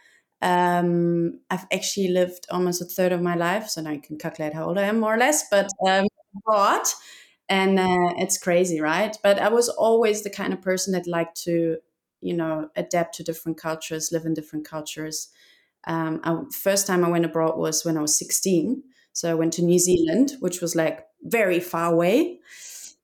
Um, 0.43 1.39
I've 1.51 1.67
actually 1.71 2.07
lived 2.09 2.47
almost 2.49 2.81
a 2.81 2.85
third 2.85 3.11
of 3.11 3.21
my 3.21 3.35
life, 3.35 3.67
so 3.69 3.81
now 3.81 3.91
you 3.91 4.01
can 4.01 4.17
calculate 4.17 4.53
how 4.53 4.65
old 4.65 4.77
I 4.79 4.83
am 4.83 4.99
more 4.99 5.13
or 5.15 5.17
less, 5.17 5.47
but 5.49 5.69
um, 5.87 6.07
abroad. 6.37 6.81
And 7.49 7.79
uh, 7.79 8.13
it's 8.17 8.37
crazy, 8.37 8.79
right? 8.79 9.15
But 9.23 9.39
I 9.39 9.49
was 9.49 9.67
always 9.69 10.23
the 10.23 10.29
kind 10.29 10.53
of 10.53 10.61
person 10.61 10.93
that 10.93 11.05
liked 11.07 11.35
to, 11.43 11.77
you 12.21 12.33
know, 12.33 12.69
adapt 12.75 13.15
to 13.15 13.23
different 13.23 13.57
cultures, 13.57 14.11
live 14.11 14.25
in 14.25 14.33
different 14.33 14.65
cultures. 14.67 15.29
Um, 15.85 16.21
I, 16.23 16.37
first 16.51 16.87
time 16.87 17.03
I 17.03 17.09
went 17.09 17.25
abroad 17.25 17.57
was 17.57 17.83
when 17.85 17.97
I 17.97 18.01
was 18.01 18.15
16 18.15 18.83
so 19.13 19.31
I 19.31 19.33
went 19.33 19.53
to 19.53 19.63
New 19.63 19.79
Zealand, 19.79 20.33
which 20.39 20.61
was 20.61 20.75
like 20.75 21.05
very 21.23 21.59
far 21.59 21.91
away. 21.91 22.39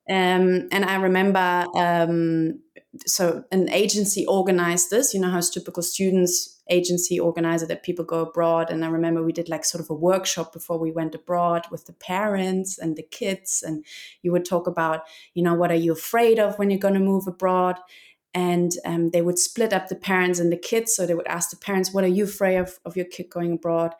Um, 0.09 0.69
and 0.71 0.85
I 0.85 0.95
remember, 0.95 1.65
um, 1.75 2.61
so 3.05 3.43
an 3.51 3.69
agency 3.69 4.25
organized 4.25 4.89
this. 4.89 5.13
You 5.13 5.19
know 5.19 5.29
how 5.29 5.39
it's 5.39 5.49
typical 5.49 5.83
students 5.83 6.57
agency 6.69 7.19
organizer 7.19 7.65
that 7.65 7.83
people 7.83 8.05
go 8.05 8.21
abroad. 8.21 8.69
And 8.69 8.83
I 8.83 8.89
remember 8.89 9.23
we 9.23 9.31
did 9.31 9.49
like 9.49 9.65
sort 9.65 9.83
of 9.83 9.89
a 9.89 9.93
workshop 9.95 10.53
before 10.53 10.77
we 10.77 10.91
went 10.91 11.15
abroad 11.15 11.65
with 11.71 11.85
the 11.85 11.93
parents 11.93 12.77
and 12.77 12.95
the 12.95 13.03
kids. 13.03 13.63
And 13.65 13.85
you 14.21 14.31
would 14.31 14.45
talk 14.45 14.67
about, 14.67 15.01
you 15.33 15.43
know, 15.43 15.53
what 15.53 15.71
are 15.71 15.75
you 15.75 15.91
afraid 15.91 16.39
of 16.39 16.57
when 16.57 16.69
you're 16.69 16.79
going 16.79 16.93
to 16.93 16.99
move 16.99 17.27
abroad? 17.27 17.77
And 18.33 18.71
um, 18.85 19.09
they 19.11 19.21
would 19.21 19.39
split 19.39 19.73
up 19.73 19.87
the 19.87 19.95
parents 19.95 20.39
and 20.39 20.51
the 20.51 20.57
kids. 20.57 20.95
So 20.95 21.05
they 21.05 21.15
would 21.15 21.27
ask 21.27 21.49
the 21.49 21.57
parents, 21.57 21.93
what 21.93 22.03
are 22.03 22.07
you 22.07 22.25
afraid 22.25 22.57
of, 22.57 22.79
of 22.85 22.95
your 22.95 23.05
kid 23.05 23.29
going 23.29 23.53
abroad? 23.53 23.93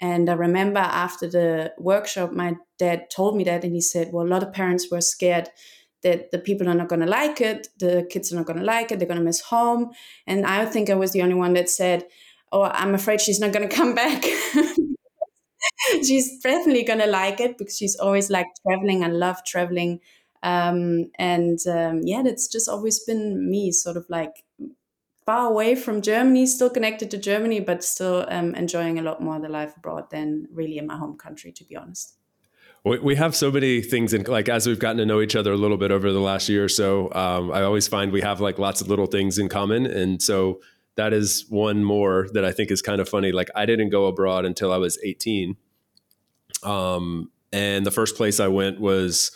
And 0.00 0.30
I 0.30 0.34
remember 0.34 0.80
after 0.80 1.28
the 1.28 1.72
workshop, 1.78 2.32
my 2.32 2.56
dad 2.78 3.10
told 3.10 3.36
me 3.36 3.44
that, 3.44 3.64
and 3.64 3.74
he 3.74 3.80
said, 3.80 4.10
Well, 4.12 4.26
a 4.26 4.28
lot 4.28 4.42
of 4.42 4.52
parents 4.52 4.90
were 4.90 5.00
scared 5.00 5.48
that 6.02 6.30
the 6.30 6.38
people 6.38 6.68
are 6.68 6.74
not 6.74 6.88
going 6.88 7.00
to 7.00 7.06
like 7.06 7.40
it, 7.40 7.68
the 7.80 8.06
kids 8.08 8.32
are 8.32 8.36
not 8.36 8.46
going 8.46 8.58
to 8.58 8.64
like 8.64 8.92
it, 8.92 8.98
they're 8.98 9.08
going 9.08 9.18
to 9.18 9.24
miss 9.24 9.40
home. 9.40 9.90
And 10.26 10.46
I 10.46 10.64
think 10.66 10.88
I 10.88 10.94
was 10.94 11.12
the 11.12 11.22
only 11.22 11.34
one 11.34 11.54
that 11.54 11.68
said, 11.68 12.04
Oh, 12.52 12.62
I'm 12.62 12.94
afraid 12.94 13.20
she's 13.20 13.40
not 13.40 13.52
going 13.52 13.68
to 13.68 13.74
come 13.74 13.94
back. 13.94 14.24
she's 16.02 16.40
definitely 16.40 16.84
going 16.84 17.00
to 17.00 17.06
like 17.06 17.40
it 17.40 17.58
because 17.58 17.76
she's 17.76 17.96
always 17.96 18.30
liked 18.30 18.60
traveling 18.66 19.02
and 19.02 19.18
love 19.18 19.44
traveling. 19.44 20.00
Um, 20.42 21.10
and 21.18 21.58
um, 21.68 22.02
yeah, 22.04 22.22
that's 22.22 22.46
just 22.46 22.68
always 22.68 23.00
been 23.00 23.50
me, 23.50 23.72
sort 23.72 23.96
of 23.96 24.06
like 24.08 24.44
far 25.28 25.50
away 25.50 25.74
from 25.74 26.00
Germany, 26.00 26.46
still 26.46 26.70
connected 26.70 27.10
to 27.10 27.18
Germany, 27.18 27.60
but 27.60 27.84
still 27.84 28.24
um, 28.28 28.54
enjoying 28.54 28.98
a 28.98 29.02
lot 29.02 29.20
more 29.20 29.38
the 29.38 29.46
life 29.50 29.76
abroad 29.76 30.08
than 30.10 30.48
really 30.50 30.78
in 30.78 30.86
my 30.86 30.96
home 30.96 31.18
country, 31.18 31.52
to 31.52 31.64
be 31.64 31.76
honest. 31.76 32.14
We 32.82 33.14
have 33.16 33.36
so 33.36 33.50
many 33.50 33.82
things, 33.82 34.14
and 34.14 34.26
like 34.26 34.48
as 34.48 34.66
we've 34.66 34.78
gotten 34.78 34.96
to 34.96 35.04
know 35.04 35.20
each 35.20 35.36
other 35.36 35.52
a 35.52 35.56
little 35.58 35.76
bit 35.76 35.90
over 35.90 36.10
the 36.12 36.20
last 36.20 36.48
year 36.48 36.64
or 36.64 36.68
so, 36.70 37.12
um, 37.12 37.52
I 37.52 37.60
always 37.60 37.86
find 37.86 38.10
we 38.10 38.22
have 38.22 38.40
like 38.40 38.58
lots 38.58 38.80
of 38.80 38.88
little 38.88 39.04
things 39.04 39.36
in 39.36 39.50
common, 39.50 39.84
and 39.84 40.22
so 40.22 40.62
that 40.94 41.12
is 41.12 41.44
one 41.50 41.84
more 41.84 42.28
that 42.32 42.46
I 42.46 42.52
think 42.52 42.70
is 42.70 42.80
kind 42.80 42.98
of 42.98 43.06
funny. 43.06 43.30
Like 43.30 43.50
I 43.54 43.66
didn't 43.66 43.90
go 43.90 44.06
abroad 44.06 44.46
until 44.46 44.72
I 44.72 44.78
was 44.78 44.98
18, 45.04 45.58
um, 46.62 47.30
and 47.52 47.84
the 47.84 47.90
first 47.90 48.16
place 48.16 48.40
I 48.40 48.48
went 48.48 48.80
was 48.80 49.30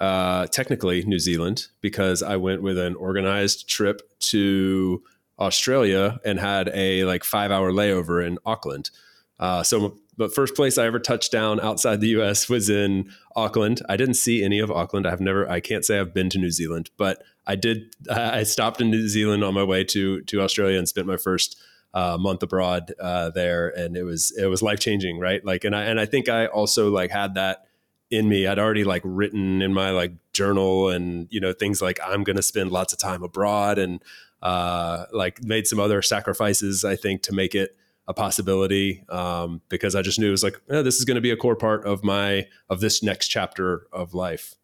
uh, 0.00 0.48
technically 0.48 1.04
New 1.04 1.20
Zealand 1.20 1.68
because 1.80 2.24
I 2.24 2.34
went 2.34 2.60
with 2.60 2.76
an 2.76 2.96
organized 2.96 3.68
trip 3.68 4.02
to 4.32 5.00
Australia 5.38 6.20
and 6.24 6.38
had 6.38 6.70
a 6.74 7.04
like 7.04 7.24
five 7.24 7.50
hour 7.50 7.72
layover 7.72 8.24
in 8.26 8.38
Auckland. 8.44 8.90
Uh, 9.38 9.62
so, 9.62 9.98
the 10.16 10.28
first 10.28 10.56
place 10.56 10.78
I 10.78 10.86
ever 10.86 10.98
touched 10.98 11.30
down 11.30 11.60
outside 11.60 12.00
the 12.00 12.08
U.S. 12.08 12.48
was 12.48 12.68
in 12.68 13.08
Auckland. 13.36 13.82
I 13.88 13.96
didn't 13.96 14.14
see 14.14 14.42
any 14.42 14.58
of 14.58 14.68
Auckland. 14.68 15.06
I've 15.06 15.20
never. 15.20 15.48
I 15.48 15.60
can't 15.60 15.84
say 15.84 16.00
I've 16.00 16.12
been 16.12 16.28
to 16.30 16.38
New 16.38 16.50
Zealand, 16.50 16.90
but 16.96 17.22
I 17.46 17.54
did. 17.54 17.94
I 18.10 18.42
stopped 18.42 18.80
in 18.80 18.90
New 18.90 19.06
Zealand 19.08 19.44
on 19.44 19.54
my 19.54 19.62
way 19.62 19.84
to 19.84 20.22
to 20.22 20.42
Australia 20.42 20.78
and 20.78 20.88
spent 20.88 21.06
my 21.06 21.16
first 21.16 21.56
uh, 21.94 22.18
month 22.18 22.42
abroad 22.42 22.92
uh, 23.00 23.30
there, 23.30 23.68
and 23.68 23.96
it 23.96 24.02
was 24.02 24.32
it 24.36 24.46
was 24.46 24.60
life 24.60 24.80
changing, 24.80 25.18
right? 25.18 25.44
Like, 25.44 25.64
and 25.64 25.74
I 25.74 25.84
and 25.84 26.00
I 26.00 26.06
think 26.06 26.28
I 26.28 26.46
also 26.46 26.90
like 26.90 27.10
had 27.10 27.34
that 27.34 27.66
in 28.10 28.28
me. 28.28 28.46
I'd 28.46 28.58
already 28.58 28.84
like 28.84 29.02
written 29.04 29.62
in 29.62 29.72
my 29.72 29.90
like 29.90 30.12
journal 30.32 30.88
and 30.88 31.28
you 31.30 31.40
know 31.40 31.52
things 31.52 31.80
like 31.80 31.98
I'm 32.04 32.24
going 32.24 32.36
to 32.36 32.42
spend 32.42 32.70
lots 32.70 32.92
of 32.92 32.98
time 32.98 33.22
abroad 33.22 33.78
and 33.78 34.02
uh, 34.42 35.04
like 35.12 35.42
made 35.42 35.66
some 35.66 35.80
other 35.80 36.02
sacrifices, 36.02 36.84
I 36.84 36.96
think, 36.96 37.22
to 37.22 37.34
make 37.34 37.54
it 37.54 37.76
a 38.06 38.14
possibility 38.14 39.04
um, 39.10 39.60
because 39.68 39.94
I 39.94 40.02
just 40.02 40.18
knew 40.18 40.28
it 40.28 40.32
was 40.32 40.42
like 40.42 40.60
eh, 40.70 40.82
this 40.82 40.96
is 40.96 41.04
going 41.04 41.16
to 41.16 41.20
be 41.20 41.30
a 41.30 41.36
core 41.36 41.56
part 41.56 41.84
of 41.84 42.02
my 42.02 42.46
of 42.70 42.80
this 42.80 43.02
next 43.02 43.28
chapter 43.28 43.86
of 43.92 44.14
life. 44.14 44.54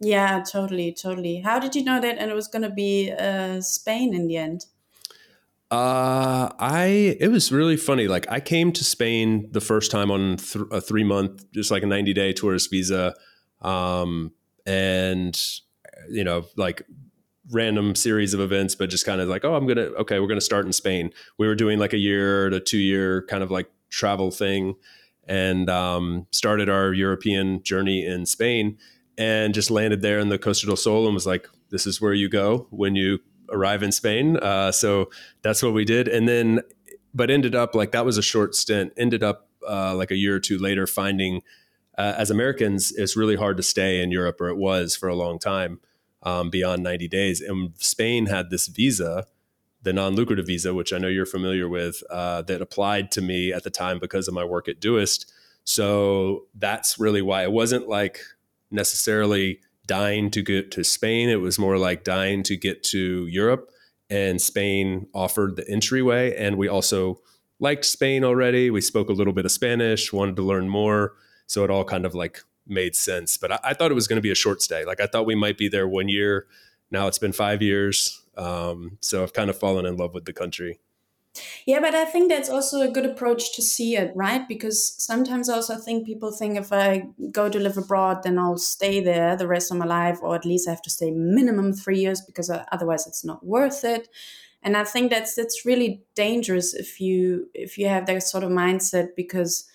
Yeah, 0.00 0.42
totally, 0.42 0.92
totally. 0.92 1.38
How 1.38 1.58
did 1.58 1.74
you 1.74 1.82
know 1.82 2.00
that? 2.00 2.18
And 2.18 2.30
it 2.30 2.34
was 2.34 2.48
going 2.48 2.62
to 2.62 2.70
be 2.70 3.12
uh, 3.12 3.60
Spain 3.62 4.14
in 4.14 4.26
the 4.26 4.36
end. 4.36 4.66
Uh, 5.70 6.52
I 6.58 7.16
it 7.18 7.30
was 7.30 7.50
really 7.50 7.76
funny. 7.76 8.06
Like 8.06 8.30
I 8.30 8.40
came 8.40 8.72
to 8.72 8.84
Spain 8.84 9.48
the 9.50 9.60
first 9.60 9.90
time 9.90 10.10
on 10.10 10.36
th- 10.36 10.66
a 10.70 10.80
three 10.80 11.02
month, 11.02 11.50
just 11.52 11.70
like 11.70 11.82
a 11.82 11.86
ninety 11.86 12.12
day 12.12 12.32
tourist 12.32 12.70
visa, 12.70 13.14
um, 13.62 14.32
and 14.64 15.40
you 16.08 16.22
know, 16.22 16.46
like 16.56 16.82
random 17.50 17.94
series 17.94 18.34
of 18.34 18.40
events, 18.40 18.74
but 18.74 18.90
just 18.90 19.06
kind 19.06 19.20
of 19.20 19.28
like, 19.28 19.44
oh, 19.44 19.54
I'm 19.54 19.66
gonna 19.66 19.88
okay, 20.00 20.20
we're 20.20 20.26
gonna 20.26 20.40
start 20.40 20.66
in 20.66 20.72
Spain. 20.72 21.12
We 21.38 21.46
were 21.46 21.54
doing 21.54 21.78
like 21.78 21.92
a 21.92 21.98
year 21.98 22.50
to 22.50 22.60
two 22.60 22.78
year 22.78 23.22
kind 23.22 23.42
of 23.42 23.50
like 23.50 23.70
travel 23.90 24.30
thing, 24.30 24.74
and 25.26 25.70
um, 25.70 26.26
started 26.32 26.68
our 26.68 26.92
European 26.92 27.62
journey 27.62 28.04
in 28.04 28.26
Spain, 28.26 28.78
and 29.16 29.54
just 29.54 29.70
landed 29.70 30.02
there 30.02 30.18
in 30.18 30.28
the 30.28 30.38
Costa 30.38 30.66
del 30.66 30.76
Sol, 30.76 31.06
and 31.06 31.14
was 31.14 31.26
like, 31.26 31.48
this 31.70 31.86
is 31.86 32.00
where 32.00 32.14
you 32.14 32.28
go 32.28 32.66
when 32.70 32.94
you 32.94 33.18
arrive 33.50 33.82
in 33.82 33.92
Spain. 33.92 34.36
Uh, 34.38 34.72
so 34.72 35.10
that's 35.42 35.62
what 35.62 35.72
we 35.72 35.84
did, 35.84 36.08
and 36.08 36.28
then, 36.28 36.60
but 37.14 37.30
ended 37.30 37.54
up 37.54 37.74
like 37.74 37.92
that 37.92 38.04
was 38.04 38.18
a 38.18 38.22
short 38.22 38.54
stint. 38.54 38.92
Ended 38.96 39.22
up 39.22 39.48
uh, 39.68 39.94
like 39.94 40.10
a 40.10 40.16
year 40.16 40.36
or 40.36 40.40
two 40.40 40.58
later 40.58 40.86
finding. 40.86 41.42
Uh, 41.98 42.12
as 42.18 42.30
Americans, 42.30 42.92
it's 42.92 43.16
really 43.16 43.36
hard 43.36 43.56
to 43.56 43.62
stay 43.62 44.02
in 44.02 44.10
Europe, 44.10 44.38
or 44.38 44.48
it 44.48 44.58
was 44.58 44.94
for 44.94 45.08
a 45.08 45.14
long 45.14 45.38
time 45.38 45.80
um, 46.26 46.50
beyond 46.50 46.82
90 46.82 47.06
days. 47.06 47.40
And 47.40 47.70
Spain 47.76 48.26
had 48.26 48.50
this 48.50 48.66
visa, 48.66 49.26
the 49.82 49.92
non 49.92 50.16
lucrative 50.16 50.46
visa, 50.46 50.74
which 50.74 50.92
I 50.92 50.98
know 50.98 51.08
you're 51.08 51.24
familiar 51.24 51.68
with, 51.68 52.02
uh, 52.10 52.42
that 52.42 52.60
applied 52.60 53.12
to 53.12 53.22
me 53.22 53.52
at 53.52 53.62
the 53.62 53.70
time 53.70 54.00
because 54.00 54.26
of 54.26 54.34
my 54.34 54.44
work 54.44 54.68
at 54.68 54.80
Doist. 54.80 55.32
So 55.62 56.46
that's 56.54 56.98
really 56.98 57.22
why 57.22 57.44
it 57.44 57.52
wasn't 57.52 57.88
like 57.88 58.20
necessarily 58.72 59.60
dying 59.86 60.30
to 60.32 60.42
get 60.42 60.72
to 60.72 60.82
Spain. 60.82 61.28
It 61.28 61.40
was 61.40 61.60
more 61.60 61.78
like 61.78 62.02
dying 62.02 62.42
to 62.44 62.56
get 62.56 62.82
to 62.84 63.26
Europe. 63.28 63.70
And 64.10 64.42
Spain 64.42 65.06
offered 65.14 65.54
the 65.54 65.68
entryway. 65.70 66.36
And 66.36 66.58
we 66.58 66.66
also 66.66 67.20
liked 67.60 67.84
Spain 67.84 68.24
already. 68.24 68.68
We 68.70 68.80
spoke 68.80 69.08
a 69.08 69.12
little 69.12 69.32
bit 69.32 69.44
of 69.44 69.52
Spanish, 69.52 70.12
wanted 70.12 70.34
to 70.36 70.42
learn 70.42 70.68
more. 70.68 71.14
So 71.46 71.62
it 71.62 71.70
all 71.70 71.84
kind 71.84 72.04
of 72.04 72.16
like 72.16 72.42
made 72.66 72.96
sense. 72.96 73.36
But 73.36 73.52
I, 73.52 73.58
I 73.64 73.74
thought 73.74 73.90
it 73.90 73.94
was 73.94 74.08
going 74.08 74.18
to 74.18 74.22
be 74.22 74.30
a 74.30 74.36
short 74.36 74.62
stay. 74.62 74.84
Like 74.84 75.00
I 75.00 75.06
thought 75.06 75.26
we 75.26 75.34
might 75.34 75.58
be 75.58 75.68
there 75.68 75.88
one 75.88 76.08
year. 76.08 76.46
Now 76.90 77.06
it's 77.06 77.18
been 77.18 77.32
five 77.32 77.62
years. 77.62 78.22
Um, 78.36 78.98
so 79.00 79.22
I've 79.22 79.32
kind 79.32 79.50
of 79.50 79.58
fallen 79.58 79.86
in 79.86 79.96
love 79.96 80.14
with 80.14 80.24
the 80.24 80.32
country. 80.32 80.78
Yeah, 81.66 81.80
but 81.80 81.94
I 81.94 82.04
think 82.04 82.30
that's 82.30 82.48
also 82.48 82.80
a 82.80 82.90
good 82.90 83.04
approach 83.04 83.54
to 83.56 83.62
see 83.62 83.96
it, 83.96 84.12
right? 84.14 84.46
Because 84.48 84.94
sometimes 85.02 85.48
I 85.48 85.54
also 85.54 85.76
think 85.76 86.06
people 86.06 86.30
think 86.30 86.56
if 86.56 86.72
I 86.72 87.08
go 87.30 87.48
to 87.48 87.58
live 87.58 87.76
abroad, 87.76 88.22
then 88.22 88.38
I'll 88.38 88.58
stay 88.58 89.00
there 89.00 89.36
the 89.36 89.48
rest 89.48 89.70
of 89.70 89.76
my 89.76 89.84
life, 89.84 90.18
or 90.22 90.34
at 90.34 90.44
least 90.44 90.68
I 90.68 90.70
have 90.70 90.82
to 90.82 90.90
stay 90.90 91.10
minimum 91.10 91.72
three 91.72 91.98
years 91.98 92.20
because 92.20 92.50
uh, 92.50 92.64
otherwise 92.72 93.06
it's 93.06 93.24
not 93.24 93.44
worth 93.44 93.84
it. 93.84 94.08
And 94.62 94.76
I 94.76 94.84
think 94.84 95.10
that's 95.10 95.34
that's 95.34 95.64
really 95.64 96.02
dangerous 96.14 96.74
if 96.74 97.00
you 97.00 97.48
if 97.54 97.78
you 97.78 97.88
have 97.88 98.06
that 98.06 98.22
sort 98.22 98.42
of 98.42 98.50
mindset 98.50 99.08
because 99.14 99.68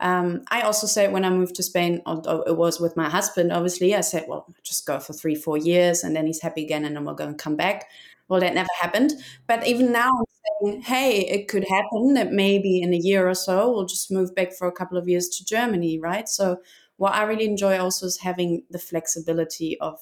um, 0.00 0.44
I 0.50 0.62
also 0.62 0.86
said 0.86 1.12
when 1.12 1.24
I 1.24 1.30
moved 1.30 1.56
to 1.56 1.62
Spain, 1.62 2.02
although 2.06 2.42
it 2.42 2.56
was 2.56 2.80
with 2.80 2.96
my 2.96 3.08
husband, 3.08 3.52
obviously, 3.52 3.94
I 3.94 4.00
said, 4.02 4.26
well, 4.28 4.46
just 4.62 4.86
go 4.86 5.00
for 5.00 5.12
three, 5.12 5.34
four 5.34 5.56
years 5.58 6.04
and 6.04 6.14
then 6.14 6.26
he's 6.26 6.40
happy 6.40 6.64
again 6.64 6.84
and 6.84 6.94
then 6.94 7.04
we're 7.04 7.14
going 7.14 7.36
to 7.36 7.42
come 7.42 7.56
back. 7.56 7.86
Well, 8.28 8.40
that 8.40 8.54
never 8.54 8.68
happened. 8.80 9.12
But 9.46 9.66
even 9.66 9.90
now, 9.90 10.08
I'm 10.08 10.70
saying, 10.70 10.82
hey, 10.82 11.20
it 11.22 11.48
could 11.48 11.66
happen 11.68 12.14
that 12.14 12.30
maybe 12.30 12.80
in 12.80 12.92
a 12.92 12.98
year 12.98 13.28
or 13.28 13.34
so 13.34 13.72
we'll 13.72 13.86
just 13.86 14.10
move 14.10 14.34
back 14.34 14.52
for 14.52 14.68
a 14.68 14.72
couple 14.72 14.98
of 14.98 15.08
years 15.08 15.28
to 15.30 15.44
Germany, 15.44 15.98
right? 15.98 16.28
So, 16.28 16.60
what 16.98 17.14
I 17.14 17.22
really 17.22 17.44
enjoy 17.44 17.78
also 17.78 18.06
is 18.06 18.18
having 18.18 18.64
the 18.70 18.78
flexibility 18.78 19.78
of, 19.80 20.00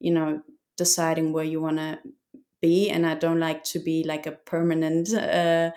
you 0.00 0.10
know, 0.10 0.42
deciding 0.78 1.32
where 1.32 1.44
you 1.44 1.60
want 1.60 1.76
to 1.76 1.98
be. 2.62 2.88
And 2.90 3.06
I 3.06 3.14
don't 3.14 3.38
like 3.38 3.64
to 3.64 3.78
be 3.78 4.02
like 4.02 4.26
a 4.26 4.32
permanent, 4.32 5.12
uh, 5.12 5.70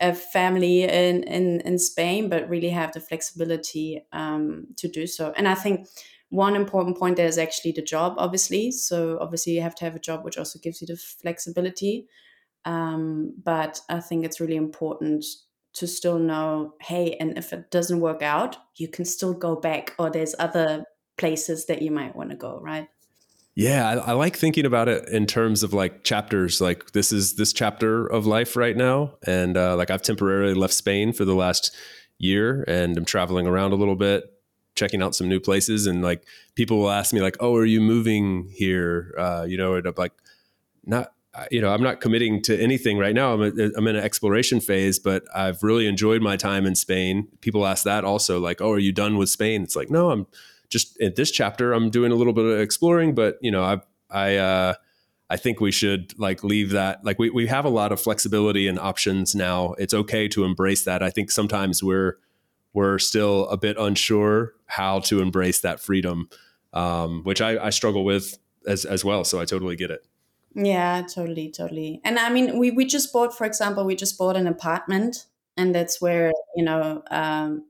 a 0.00 0.14
family 0.14 0.84
in, 0.84 1.22
in, 1.24 1.60
in 1.60 1.78
Spain, 1.78 2.28
but 2.28 2.48
really 2.48 2.70
have 2.70 2.92
the 2.92 3.00
flexibility 3.00 4.02
um, 4.12 4.66
to 4.76 4.88
do 4.88 5.06
so. 5.06 5.32
And 5.36 5.46
I 5.46 5.54
think 5.54 5.86
one 6.30 6.56
important 6.56 6.98
point 6.98 7.16
there 7.16 7.26
is 7.26 7.38
actually 7.38 7.72
the 7.72 7.82
job, 7.82 8.14
obviously. 8.16 8.70
So 8.70 9.18
obviously 9.20 9.52
you 9.52 9.62
have 9.62 9.74
to 9.76 9.84
have 9.84 9.96
a 9.96 10.00
job 10.00 10.24
which 10.24 10.38
also 10.38 10.58
gives 10.58 10.80
you 10.80 10.86
the 10.86 10.96
flexibility. 10.96 12.06
Um, 12.64 13.34
but 13.42 13.80
I 13.88 14.00
think 14.00 14.24
it's 14.24 14.40
really 14.40 14.56
important 14.56 15.24
to 15.74 15.86
still 15.86 16.18
know, 16.18 16.74
hey, 16.80 17.16
and 17.20 17.38
if 17.38 17.52
it 17.52 17.70
doesn't 17.70 18.00
work 18.00 18.22
out, 18.22 18.56
you 18.76 18.88
can 18.88 19.04
still 19.04 19.34
go 19.34 19.56
back, 19.56 19.94
or 19.98 20.10
there's 20.10 20.34
other 20.38 20.84
places 21.16 21.66
that 21.66 21.82
you 21.82 21.90
might 21.90 22.16
want 22.16 22.30
to 22.30 22.36
go, 22.36 22.58
right? 22.60 22.88
Yeah, 23.56 23.88
I, 23.88 24.10
I, 24.10 24.12
like 24.12 24.36
thinking 24.36 24.64
about 24.64 24.88
it 24.88 25.08
in 25.08 25.26
terms 25.26 25.62
of 25.62 25.72
like 25.74 26.04
chapters. 26.04 26.60
Like 26.60 26.92
this 26.92 27.12
is 27.12 27.34
this 27.34 27.52
chapter 27.52 28.06
of 28.06 28.24
life 28.24 28.56
right 28.56 28.76
now, 28.76 29.14
and 29.26 29.56
uh, 29.56 29.76
like 29.76 29.90
I've 29.90 30.02
temporarily 30.02 30.54
left 30.54 30.72
Spain 30.72 31.12
for 31.12 31.24
the 31.24 31.34
last 31.34 31.74
year, 32.18 32.64
and 32.68 32.96
I'm 32.96 33.04
traveling 33.04 33.46
around 33.46 33.72
a 33.72 33.76
little 33.76 33.96
bit, 33.96 34.32
checking 34.76 35.02
out 35.02 35.14
some 35.14 35.28
new 35.28 35.40
places. 35.40 35.86
And 35.86 36.00
like 36.00 36.24
people 36.54 36.78
will 36.78 36.90
ask 36.90 37.12
me 37.12 37.20
like, 37.20 37.36
"Oh, 37.40 37.56
are 37.56 37.64
you 37.64 37.80
moving 37.80 38.48
here?" 38.52 39.14
Uh, 39.18 39.44
you 39.48 39.56
know, 39.56 39.74
and 39.74 39.86
I'm 39.86 39.94
like, 39.96 40.12
not. 40.84 41.12
You 41.52 41.60
know, 41.60 41.72
I'm 41.72 41.82
not 41.82 42.00
committing 42.00 42.42
to 42.42 42.60
anything 42.60 42.98
right 42.98 43.14
now. 43.14 43.32
I'm, 43.34 43.42
a, 43.42 43.70
I'm 43.76 43.86
in 43.86 43.94
an 43.94 44.02
exploration 44.02 44.58
phase, 44.60 44.98
but 44.98 45.22
I've 45.32 45.62
really 45.62 45.86
enjoyed 45.86 46.20
my 46.22 46.36
time 46.36 46.66
in 46.66 46.74
Spain. 46.74 47.28
People 47.40 47.64
ask 47.66 47.84
that 47.84 48.04
also, 48.04 48.40
like, 48.40 48.60
"Oh, 48.60 48.72
are 48.72 48.80
you 48.80 48.92
done 48.92 49.16
with 49.16 49.28
Spain?" 49.28 49.62
It's 49.62 49.76
like, 49.76 49.90
no, 49.90 50.10
I'm 50.10 50.26
just 50.70 50.96
in 50.98 51.12
this 51.16 51.30
chapter, 51.30 51.72
I'm 51.72 51.90
doing 51.90 52.12
a 52.12 52.14
little 52.14 52.32
bit 52.32 52.44
of 52.44 52.60
exploring, 52.60 53.14
but 53.14 53.38
you 53.42 53.50
know, 53.50 53.62
I, 53.62 53.80
I, 54.10 54.36
uh, 54.36 54.74
I 55.28 55.36
think 55.36 55.60
we 55.60 55.70
should 55.70 56.18
like 56.18 56.42
leave 56.42 56.70
that. 56.70 57.04
Like 57.04 57.18
we, 57.18 57.30
we 57.30 57.46
have 57.48 57.64
a 57.64 57.68
lot 57.68 57.92
of 57.92 58.00
flexibility 58.00 58.66
and 58.66 58.78
options 58.78 59.34
now. 59.34 59.74
It's 59.78 59.94
okay 59.94 60.26
to 60.28 60.44
embrace 60.44 60.84
that. 60.84 61.02
I 61.02 61.10
think 61.10 61.30
sometimes 61.30 61.82
we're, 61.82 62.16
we're 62.72 62.98
still 62.98 63.48
a 63.48 63.56
bit 63.56 63.76
unsure 63.78 64.54
how 64.66 65.00
to 65.00 65.20
embrace 65.20 65.60
that 65.60 65.80
freedom, 65.80 66.28
um, 66.72 67.22
which 67.24 67.40
I, 67.40 67.66
I 67.66 67.70
struggle 67.70 68.04
with 68.04 68.38
as, 68.66 68.84
as 68.84 69.04
well. 69.04 69.24
So 69.24 69.40
I 69.40 69.44
totally 69.44 69.76
get 69.76 69.90
it. 69.90 70.04
Yeah, 70.54 71.02
totally, 71.02 71.50
totally. 71.50 72.00
And 72.04 72.18
I 72.18 72.30
mean, 72.30 72.58
we, 72.58 72.72
we 72.72 72.84
just 72.84 73.12
bought, 73.12 73.36
for 73.36 73.44
example, 73.44 73.84
we 73.84 73.94
just 73.94 74.18
bought 74.18 74.36
an 74.36 74.46
apartment 74.48 75.26
and 75.56 75.74
that's 75.74 76.00
where, 76.00 76.32
you 76.56 76.64
know, 76.64 77.02
um, 77.10 77.66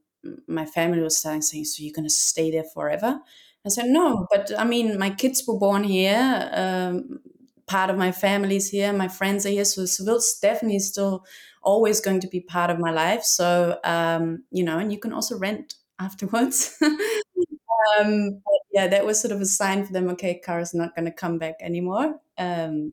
my 0.47 0.67
family 0.67 1.01
was 1.01 1.19
starting 1.19 1.43
saying, 1.43 1.65
"So 1.65 1.83
you're 1.83 1.95
to 1.95 2.11
stay 2.11 2.51
there 2.51 2.65
forever?" 2.65 3.21
I 3.65 3.69
said, 3.69 3.87
"No, 3.87 4.27
but 4.31 4.51
I 4.59 4.65
mean, 4.65 4.99
my 4.99 5.11
kids 5.11 5.47
were 5.47 5.59
born 5.59 5.85
here. 5.85 6.51
Um, 6.53 7.21
part 7.67 7.91
of 7.91 7.97
my 7.97 8.13
family's 8.13 8.71
here. 8.71 8.93
My 8.93 9.09
friends 9.09 9.47
are 9.47 9.51
here. 9.51 9.65
So 9.65 9.87
Seville's 9.87 10.39
definitely 10.41 10.81
still 10.81 11.25
always 11.63 12.01
going 12.01 12.21
to 12.21 12.29
be 12.29 12.41
part 12.41 12.71
of 12.71 12.79
my 12.79 12.91
life. 12.91 13.23
So 13.25 13.79
um, 13.85 14.45
you 14.51 14.65
know, 14.65 14.79
and 14.79 14.93
you 14.93 14.99
can 14.99 15.13
also 15.13 15.39
rent 15.39 15.75
afterwards." 15.99 16.77
um, 18.01 18.43
yeah, 18.73 18.87
that 18.89 19.05
was 19.07 19.21
sort 19.21 19.33
of 19.33 19.41
a 19.41 19.47
sign 19.47 19.85
for 19.85 19.93
them. 19.93 20.09
Okay, 20.11 20.41
Cara's 20.45 20.75
not 20.75 20.95
going 20.95 21.07
to 21.07 21.13
come 21.13 21.39
back 21.39 21.57
anymore. 21.61 22.21
Um, 22.39 22.93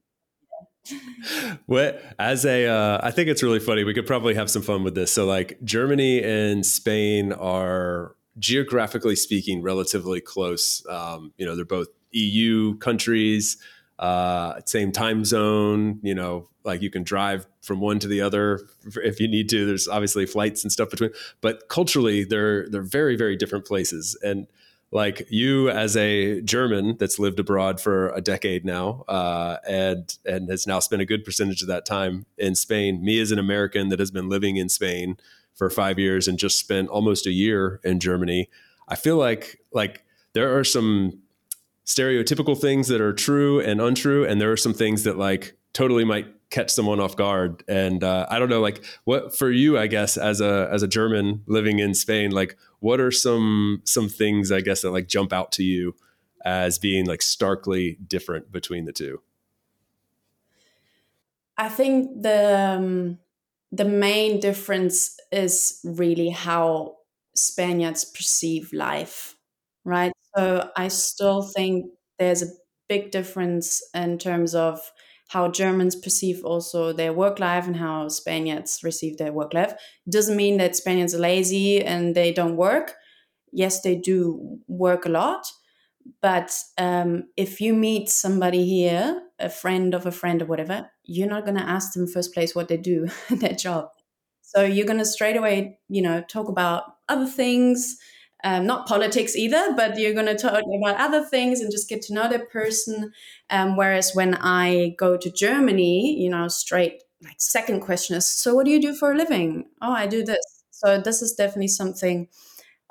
what 1.66 2.02
as 2.20 2.46
a 2.46 2.68
uh, 2.68 3.00
I 3.02 3.12
think 3.12 3.30
it's 3.30 3.44
really 3.44 3.60
funny. 3.60 3.84
We 3.84 3.94
could 3.94 4.08
probably 4.08 4.36
have 4.36 4.50
some 4.50 4.62
fun 4.62 4.84
with 4.84 4.96
this. 4.96 5.12
So 5.12 5.26
like 5.26 5.58
Germany 5.64 6.24
and 6.24 6.66
Spain 6.66 7.34
are 7.34 8.16
geographically 8.40 9.16
speaking 9.16 9.62
relatively 9.62 10.22
close. 10.22 10.86
Um, 10.90 11.34
you 11.38 11.46
know, 11.46 11.56
they're 11.56 11.66
both 11.66 11.88
EU 12.12 12.78
countries, 12.78 13.58
uh, 14.00 14.60
same 14.66 14.92
time 14.92 15.26
zone. 15.26 16.00
You 16.04 16.16
know, 16.16 16.50
like 16.64 16.82
you 16.82 16.90
can 16.90 17.04
drive 17.04 17.48
from 17.62 17.80
one 17.80 18.00
to 18.00 18.08
the 18.08 18.22
other 18.22 18.68
if 19.04 19.20
you 19.20 19.28
need 19.28 19.50
to. 19.50 19.66
There's 19.66 19.88
obviously 19.88 20.26
flights 20.26 20.64
and 20.64 20.72
stuff 20.72 20.90
between, 20.90 21.12
but 21.42 21.68
culturally 21.70 22.24
they're 22.24 22.70
they're 22.70 22.82
very 22.82 23.16
very 23.16 23.36
different 23.36 23.66
places 23.66 24.18
and 24.24 24.48
like 24.92 25.28
you 25.30 25.70
as 25.70 25.98
a 25.98 26.42
German 26.42 26.96
that's 26.98 27.20
lived 27.20 27.40
abroad 27.40 27.82
for 27.82 28.10
a 28.10 28.22
decade 28.22 28.64
now, 28.64 29.04
uh, 29.08 29.58
and 29.68 30.18
and 30.26 30.50
has 30.50 30.66
now 30.66 30.80
spent 30.80 31.02
a 31.02 31.06
good 31.06 31.26
percentage 31.26 31.62
of 31.62 31.68
that 31.68 31.86
time 31.86 32.26
in 32.38 32.56
Spain. 32.56 33.04
Me 33.04 33.20
as 33.20 33.32
an 33.32 33.40
American 33.40 33.90
that 33.90 34.00
has 34.00 34.12
been 34.12 34.30
living 34.30 34.56
in 34.56 34.70
Spain 34.70 35.18
for 35.54 35.70
five 35.70 36.00
years 36.00 36.28
and 36.28 36.40
just 36.40 36.60
spent 36.60 36.88
almost 36.90 37.26
a 37.26 37.32
year 37.32 37.82
in 37.84 38.00
Germany. 38.00 38.50
I 38.88 38.96
feel 38.96 39.18
like 39.18 39.60
like 39.74 40.06
there 40.34 40.58
are 40.58 40.64
some 40.64 41.20
stereotypical 41.86 42.60
things 42.60 42.88
that 42.88 43.02
are 43.02 43.14
true 43.14 43.60
and 43.60 43.82
untrue, 43.82 44.26
and 44.26 44.40
there 44.40 44.52
are 44.52 44.58
some 44.58 44.74
things 44.74 45.04
that 45.04 45.18
like 45.18 45.58
totally 45.74 46.06
might 46.06 46.28
catch 46.50 46.70
someone 46.70 47.00
off 47.00 47.16
guard. 47.16 47.64
And 47.68 48.04
uh, 48.04 48.26
I 48.30 48.40
don't 48.40 48.50
know, 48.50 48.62
like 48.62 48.84
what 49.04 49.38
for 49.38 49.52
you, 49.52 49.78
I 49.78 49.88
guess, 49.88 50.18
as 50.18 50.42
a 50.42 50.70
as 50.72 50.84
a 50.84 50.88
German 50.88 51.44
living 51.46 51.80
in 51.80 51.94
Spain, 51.94 52.32
like 52.32 52.58
what 52.80 53.00
are 53.00 53.12
some 53.12 53.82
some 53.84 54.10
things 54.10 54.52
I 54.52 54.62
guess 54.62 54.82
that 54.82 54.92
like 54.92 55.08
jump 55.08 55.34
out 55.34 55.52
to 55.54 55.64
you 55.64 55.96
as 56.46 56.78
being 56.78 57.06
like 57.06 57.22
starkly 57.22 57.98
different 58.08 58.52
between 58.52 58.86
the 58.86 58.94
two? 58.94 59.22
I 61.58 61.70
think 61.70 62.22
the 62.22 62.76
um, 62.78 63.20
the 63.72 63.86
main 63.86 64.40
difference 64.40 65.18
is 65.32 65.80
really 65.84 66.30
how 66.30 66.98
Spaniards 67.36 68.06
perceive 68.06 68.72
life, 68.74 69.36
right? 69.84 70.14
So 70.36 70.70
I 70.78 70.88
still 70.88 71.42
think 71.42 71.92
there's 72.20 72.44
a 72.44 72.48
big 72.88 73.12
difference 73.12 73.84
in 73.94 74.18
terms 74.18 74.56
of 74.56 74.80
how 75.28 75.50
Germans 75.50 75.96
perceive 75.96 76.44
also 76.46 76.94
their 76.94 77.14
work 77.14 77.40
life 77.40 77.68
and 77.68 77.76
how 77.76 78.08
Spaniards 78.08 78.80
receive 78.84 79.18
their 79.18 79.34
work 79.34 79.54
life. 79.54 79.74
It 80.06 80.12
doesn't 80.12 80.38
mean 80.38 80.58
that 80.58 80.76
Spaniards 80.76 81.14
are 81.14 81.20
lazy 81.20 81.84
and 81.84 82.16
they 82.16 82.32
don't 82.32 82.56
work. 82.56 82.96
Yes, 83.52 83.82
they 83.82 83.96
do 83.96 84.60
work 84.68 85.06
a 85.06 85.10
lot. 85.10 85.48
But 86.22 86.58
um, 86.78 87.26
if 87.36 87.60
you 87.60 87.74
meet 87.74 88.10
somebody 88.10 88.66
here, 88.66 89.22
a 89.40 89.50
friend 89.50 89.94
of 89.94 90.06
a 90.06 90.12
friend 90.12 90.42
or 90.42 90.46
whatever, 90.46 90.90
you're 91.04 91.28
not 91.28 91.46
going 91.46 91.58
to 91.58 91.64
ask 91.70 91.94
them 91.94 92.08
first 92.08 92.34
place 92.34 92.56
what 92.56 92.70
they 92.70 92.78
do, 92.78 93.08
their 93.30 93.54
job. 93.54 93.90
So 94.42 94.64
you're 94.64 94.86
going 94.86 95.00
to 95.00 95.06
straight 95.06 95.36
away, 95.36 95.80
you 95.90 96.02
know, 96.02 96.22
talk 96.22 96.48
about 96.48 96.84
other 97.10 97.26
things, 97.28 97.98
um, 98.44 98.66
not 98.66 98.88
politics 98.88 99.36
either, 99.36 99.74
but 99.76 99.98
you're 99.98 100.14
going 100.14 100.28
to 100.28 100.36
talk 100.36 100.62
about 100.64 101.00
other 101.00 101.24
things 101.24 101.60
and 101.60 101.72
just 101.72 101.90
get 101.90 102.02
to 102.04 102.14
know 102.14 102.30
the 102.30 102.40
person. 102.40 103.12
Um, 103.50 103.76
whereas 103.76 104.14
when 104.14 104.36
I 104.36 104.96
go 104.98 105.18
to 105.18 105.32
Germany, 105.32 106.20
you 106.20 106.30
know, 106.30 106.48
straight 106.48 107.04
like 107.24 107.36
second 107.40 107.80
question 107.82 108.16
is, 108.16 108.28
so 108.28 108.54
what 108.54 108.66
do 108.66 108.72
you 108.72 108.82
do 108.82 108.94
for 108.94 109.12
a 109.12 109.18
living? 109.18 109.66
Oh, 109.82 109.92
I 109.92 110.06
do 110.06 110.24
this. 110.24 110.64
So 110.70 111.00
this 111.02 111.22
is 111.24 111.34
definitely 111.34 111.70
something 111.70 112.28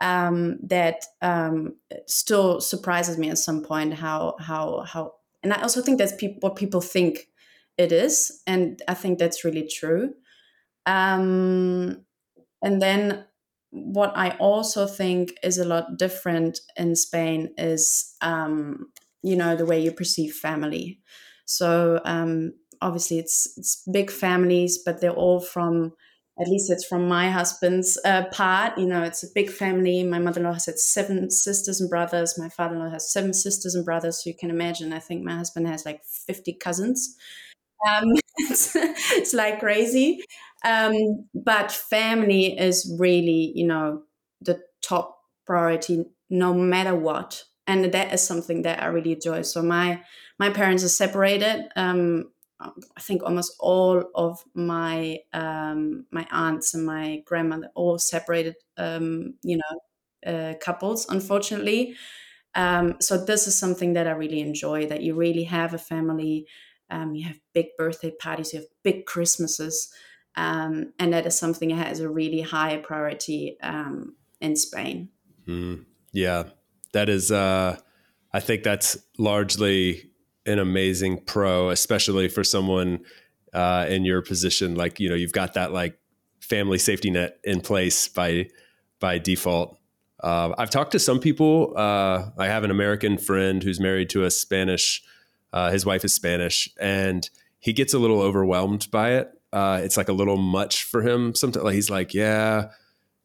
um, 0.02 0.58
that 0.64 1.04
um, 1.22 1.76
still 2.06 2.60
surprises 2.60 3.18
me 3.18 3.30
at 3.30 3.38
some 3.38 3.62
point. 3.62 3.94
How 3.94 4.36
how 4.40 4.80
how, 4.80 5.14
and 5.42 5.52
I 5.52 5.62
also 5.62 5.80
think 5.80 5.98
that's 5.98 6.16
pe- 6.16 6.38
what 6.40 6.56
people 6.56 6.80
think 6.80 7.28
it 7.78 7.92
is, 7.92 8.42
and 8.46 8.82
I 8.88 8.94
think 8.94 9.18
that's 9.18 9.44
really 9.44 9.66
true. 9.68 10.14
Um, 10.86 12.04
and 12.62 12.82
then 12.82 13.24
what 13.76 14.16
I 14.16 14.30
also 14.38 14.86
think 14.86 15.32
is 15.42 15.58
a 15.58 15.64
lot 15.64 15.98
different 15.98 16.60
in 16.76 16.96
Spain 16.96 17.52
is, 17.58 18.16
um, 18.22 18.90
you 19.22 19.36
know, 19.36 19.54
the 19.54 19.66
way 19.66 19.80
you 19.80 19.92
perceive 19.92 20.34
family. 20.34 21.00
So 21.44 22.00
um, 22.04 22.54
obviously, 22.80 23.18
it's 23.18 23.52
it's 23.56 23.82
big 23.92 24.10
families, 24.10 24.78
but 24.84 25.00
they're 25.00 25.10
all 25.10 25.40
from, 25.40 25.92
at 26.40 26.48
least 26.48 26.70
it's 26.70 26.86
from 26.86 27.06
my 27.06 27.30
husband's 27.30 27.98
uh, 28.04 28.24
part. 28.32 28.78
You 28.78 28.86
know, 28.86 29.02
it's 29.02 29.22
a 29.22 29.32
big 29.34 29.50
family. 29.50 30.02
My 30.04 30.18
mother-in-law 30.18 30.54
has 30.54 30.66
had 30.66 30.78
seven 30.78 31.30
sisters 31.30 31.80
and 31.80 31.90
brothers. 31.90 32.38
My 32.38 32.48
father-in-law 32.48 32.90
has 32.90 33.12
seven 33.12 33.34
sisters 33.34 33.74
and 33.74 33.84
brothers. 33.84 34.24
So 34.24 34.30
you 34.30 34.36
can 34.36 34.50
imagine. 34.50 34.92
I 34.92 35.00
think 35.00 35.22
my 35.22 35.36
husband 35.36 35.68
has 35.68 35.84
like 35.84 36.02
fifty 36.04 36.54
cousins. 36.54 37.16
Um, 37.86 38.04
it's, 38.38 38.74
it's 38.74 39.34
like 39.34 39.60
crazy. 39.60 40.24
Um, 40.64 41.28
but 41.34 41.70
family 41.70 42.58
is 42.58 42.94
really, 42.98 43.52
you 43.54 43.66
know, 43.66 44.02
the 44.40 44.60
top 44.82 45.18
priority 45.46 46.04
no 46.28 46.52
matter 46.54 46.94
what. 46.94 47.44
And 47.68 47.84
that 47.92 48.12
is 48.12 48.22
something 48.22 48.62
that 48.62 48.82
I 48.82 48.86
really 48.86 49.12
enjoy. 49.12 49.42
So 49.42 49.62
my 49.62 50.02
my 50.38 50.50
parents 50.50 50.84
are 50.84 50.88
separated. 50.88 51.68
Um, 51.76 52.30
I 52.60 53.00
think 53.00 53.22
almost 53.22 53.54
all 53.60 54.04
of 54.14 54.42
my 54.54 55.18
um, 55.32 56.06
my 56.10 56.26
aunts 56.30 56.74
and 56.74 56.86
my 56.86 57.22
grandmother 57.26 57.70
all 57.74 57.98
separated. 57.98 58.56
Um, 58.76 59.34
you 59.42 59.58
know, 59.58 60.32
uh, 60.32 60.54
couples, 60.60 61.06
unfortunately. 61.08 61.96
Um, 62.54 62.96
so 63.00 63.22
this 63.22 63.46
is 63.46 63.58
something 63.58 63.92
that 63.94 64.06
I 64.06 64.12
really 64.12 64.40
enjoy. 64.40 64.86
That 64.86 65.02
you 65.02 65.14
really 65.14 65.44
have 65.44 65.74
a 65.74 65.78
family. 65.78 66.46
Um, 66.90 67.14
you 67.14 67.26
have 67.26 67.40
big 67.52 67.68
birthday 67.76 68.10
parties. 68.12 68.52
You 68.52 68.60
have 68.60 68.68
big 68.82 69.06
Christmases 69.06 69.92
um, 70.36 70.92
and 70.98 71.12
that 71.12 71.26
is 71.26 71.38
something 71.38 71.70
that 71.70 71.86
has 71.86 72.00
a 72.00 72.08
really 72.08 72.42
high 72.42 72.76
priority 72.76 73.58
um, 73.62 74.14
in 74.40 74.54
Spain. 74.56 75.08
Mm, 75.48 75.84
yeah, 76.12 76.44
that 76.92 77.08
is. 77.08 77.32
Uh, 77.32 77.78
I 78.32 78.40
think 78.40 78.62
that's 78.62 78.98
largely 79.18 80.10
an 80.44 80.58
amazing 80.58 81.24
pro, 81.24 81.70
especially 81.70 82.28
for 82.28 82.44
someone 82.44 83.00
uh, 83.54 83.86
in 83.88 84.04
your 84.04 84.20
position. 84.20 84.74
Like 84.74 85.00
you 85.00 85.08
know, 85.08 85.14
you've 85.14 85.32
got 85.32 85.54
that 85.54 85.72
like 85.72 85.98
family 86.40 86.78
safety 86.78 87.10
net 87.10 87.38
in 87.42 87.60
place 87.60 88.08
by 88.08 88.50
by 89.00 89.18
default. 89.18 89.78
Uh, 90.22 90.54
I've 90.58 90.70
talked 90.70 90.92
to 90.92 90.98
some 90.98 91.20
people. 91.20 91.72
Uh, 91.76 92.30
I 92.38 92.46
have 92.46 92.64
an 92.64 92.70
American 92.70 93.16
friend 93.16 93.62
who's 93.62 93.80
married 93.80 94.10
to 94.10 94.24
a 94.24 94.30
Spanish. 94.30 95.02
Uh, 95.52 95.70
his 95.70 95.86
wife 95.86 96.04
is 96.04 96.12
Spanish, 96.12 96.68
and 96.78 97.28
he 97.58 97.72
gets 97.72 97.94
a 97.94 97.98
little 97.98 98.20
overwhelmed 98.20 98.90
by 98.90 99.12
it 99.12 99.35
uh, 99.56 99.80
it's 99.82 99.96
like 99.96 100.10
a 100.10 100.12
little 100.12 100.36
much 100.36 100.84
for 100.84 101.00
him. 101.00 101.34
Sometimes 101.34 101.64
like 101.64 101.74
he's 101.74 101.88
like, 101.88 102.12
yeah, 102.12 102.72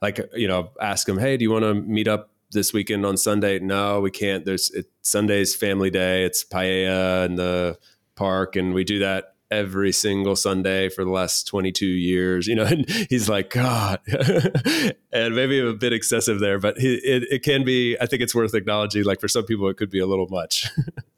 like 0.01 0.17
you 0.33 0.47
know, 0.47 0.71
ask 0.79 1.07
him, 1.07 1.17
hey, 1.17 1.35
do 1.35 1.43
you 1.43 1.51
want 1.51 1.65
to 1.65 1.73
meet 1.73 2.07
up 2.07 2.31
this 2.51 2.71
weekend 2.71 3.05
on 3.05 3.17
Sunday? 3.17 3.59
No, 3.59 3.99
we 3.99 4.11
can't. 4.11 4.45
There's 4.45 4.71
it, 4.71 4.85
Sunday's 5.01 5.53
family 5.53 5.89
day. 5.89 6.23
It's 6.23 6.45
paella 6.45 7.25
in 7.25 7.35
the 7.35 7.77
park, 8.15 8.55
and 8.55 8.73
we 8.73 8.85
do 8.85 8.99
that 8.99 9.35
every 9.51 9.91
single 9.91 10.37
Sunday 10.37 10.87
for 10.87 11.03
the 11.03 11.11
last 11.11 11.47
22 11.47 11.85
years, 11.85 12.47
you 12.47 12.55
know, 12.55 12.63
and 12.65 12.89
he's 13.09 13.27
like, 13.27 13.49
God, 13.49 13.99
and 15.11 15.35
maybe 15.35 15.59
a 15.59 15.73
bit 15.73 15.91
excessive 15.91 16.39
there, 16.39 16.57
but 16.57 16.77
it, 16.77 17.27
it 17.29 17.43
can 17.43 17.65
be, 17.65 17.97
I 17.99 18.05
think 18.05 18.21
it's 18.21 18.33
worth 18.33 18.55
acknowledging. 18.55 19.03
Like 19.03 19.19
for 19.19 19.27
some 19.27 19.43
people, 19.43 19.67
it 19.67 19.75
could 19.75 19.89
be 19.89 19.99
a 19.99 20.07
little 20.07 20.29
much. 20.29 20.69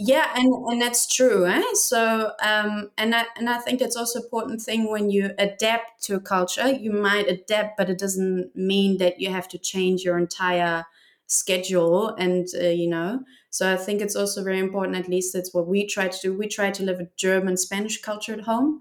yeah 0.00 0.32
and 0.36 0.52
and 0.68 0.80
that's 0.80 1.12
true 1.12 1.44
eh? 1.46 1.62
so 1.74 2.32
um 2.42 2.90
and 2.96 3.14
I, 3.14 3.24
and 3.36 3.48
I 3.50 3.58
think 3.58 3.80
it's 3.80 3.96
also 3.96 4.20
important 4.22 4.62
thing 4.62 4.90
when 4.90 5.10
you 5.10 5.30
adapt 5.38 6.04
to 6.04 6.14
a 6.14 6.20
culture 6.20 6.70
you 6.70 6.92
might 6.92 7.28
adapt 7.28 7.76
but 7.76 7.90
it 7.90 7.98
doesn't 7.98 8.54
mean 8.54 8.98
that 8.98 9.20
you 9.20 9.30
have 9.30 9.48
to 9.48 9.58
change 9.58 10.02
your 10.02 10.16
entire 10.18 10.84
schedule 11.26 12.08
and 12.16 12.46
uh, 12.60 12.68
you 12.68 12.88
know? 12.88 13.20
So 13.50 13.70
i 13.72 13.76
think 13.76 14.00
it's 14.00 14.14
also 14.16 14.44
very 14.44 14.60
important 14.60 14.96
at 14.96 15.08
least 15.08 15.32
that's 15.32 15.52
what 15.52 15.66
we 15.66 15.86
try 15.86 16.08
to 16.08 16.18
do. 16.22 16.36
We 16.36 16.46
try 16.48 16.70
to 16.70 16.82
live 16.84 17.00
a 17.00 17.08
german 17.16 17.56
spanish 17.56 18.00
culture 18.00 18.32
at 18.34 18.42
home. 18.42 18.80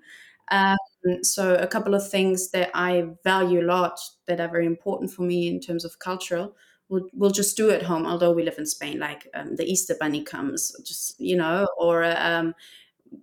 Um, 0.51 0.77
so 1.23 1.55
a 1.55 1.67
couple 1.67 1.93
of 1.95 2.07
things 2.09 2.51
that 2.51 2.69
i 2.73 3.05
value 3.23 3.61
a 3.61 3.67
lot 3.67 3.99
that 4.27 4.39
are 4.39 4.47
very 4.47 4.65
important 4.65 5.11
for 5.11 5.23
me 5.23 5.47
in 5.47 5.59
terms 5.59 5.83
of 5.83 5.99
cultural 5.99 6.55
we'll, 6.89 7.07
we'll 7.13 7.31
just 7.31 7.57
do 7.57 7.69
it 7.69 7.81
at 7.81 7.83
home 7.83 8.05
although 8.05 8.31
we 8.31 8.43
live 8.43 8.57
in 8.57 8.65
spain 8.65 8.99
like 8.99 9.27
um, 9.33 9.55
the 9.55 9.65
easter 9.65 9.95
bunny 9.99 10.23
comes 10.23 10.75
just 10.83 11.19
you 11.19 11.35
know 11.35 11.67
or 11.77 12.03
um, 12.03 12.53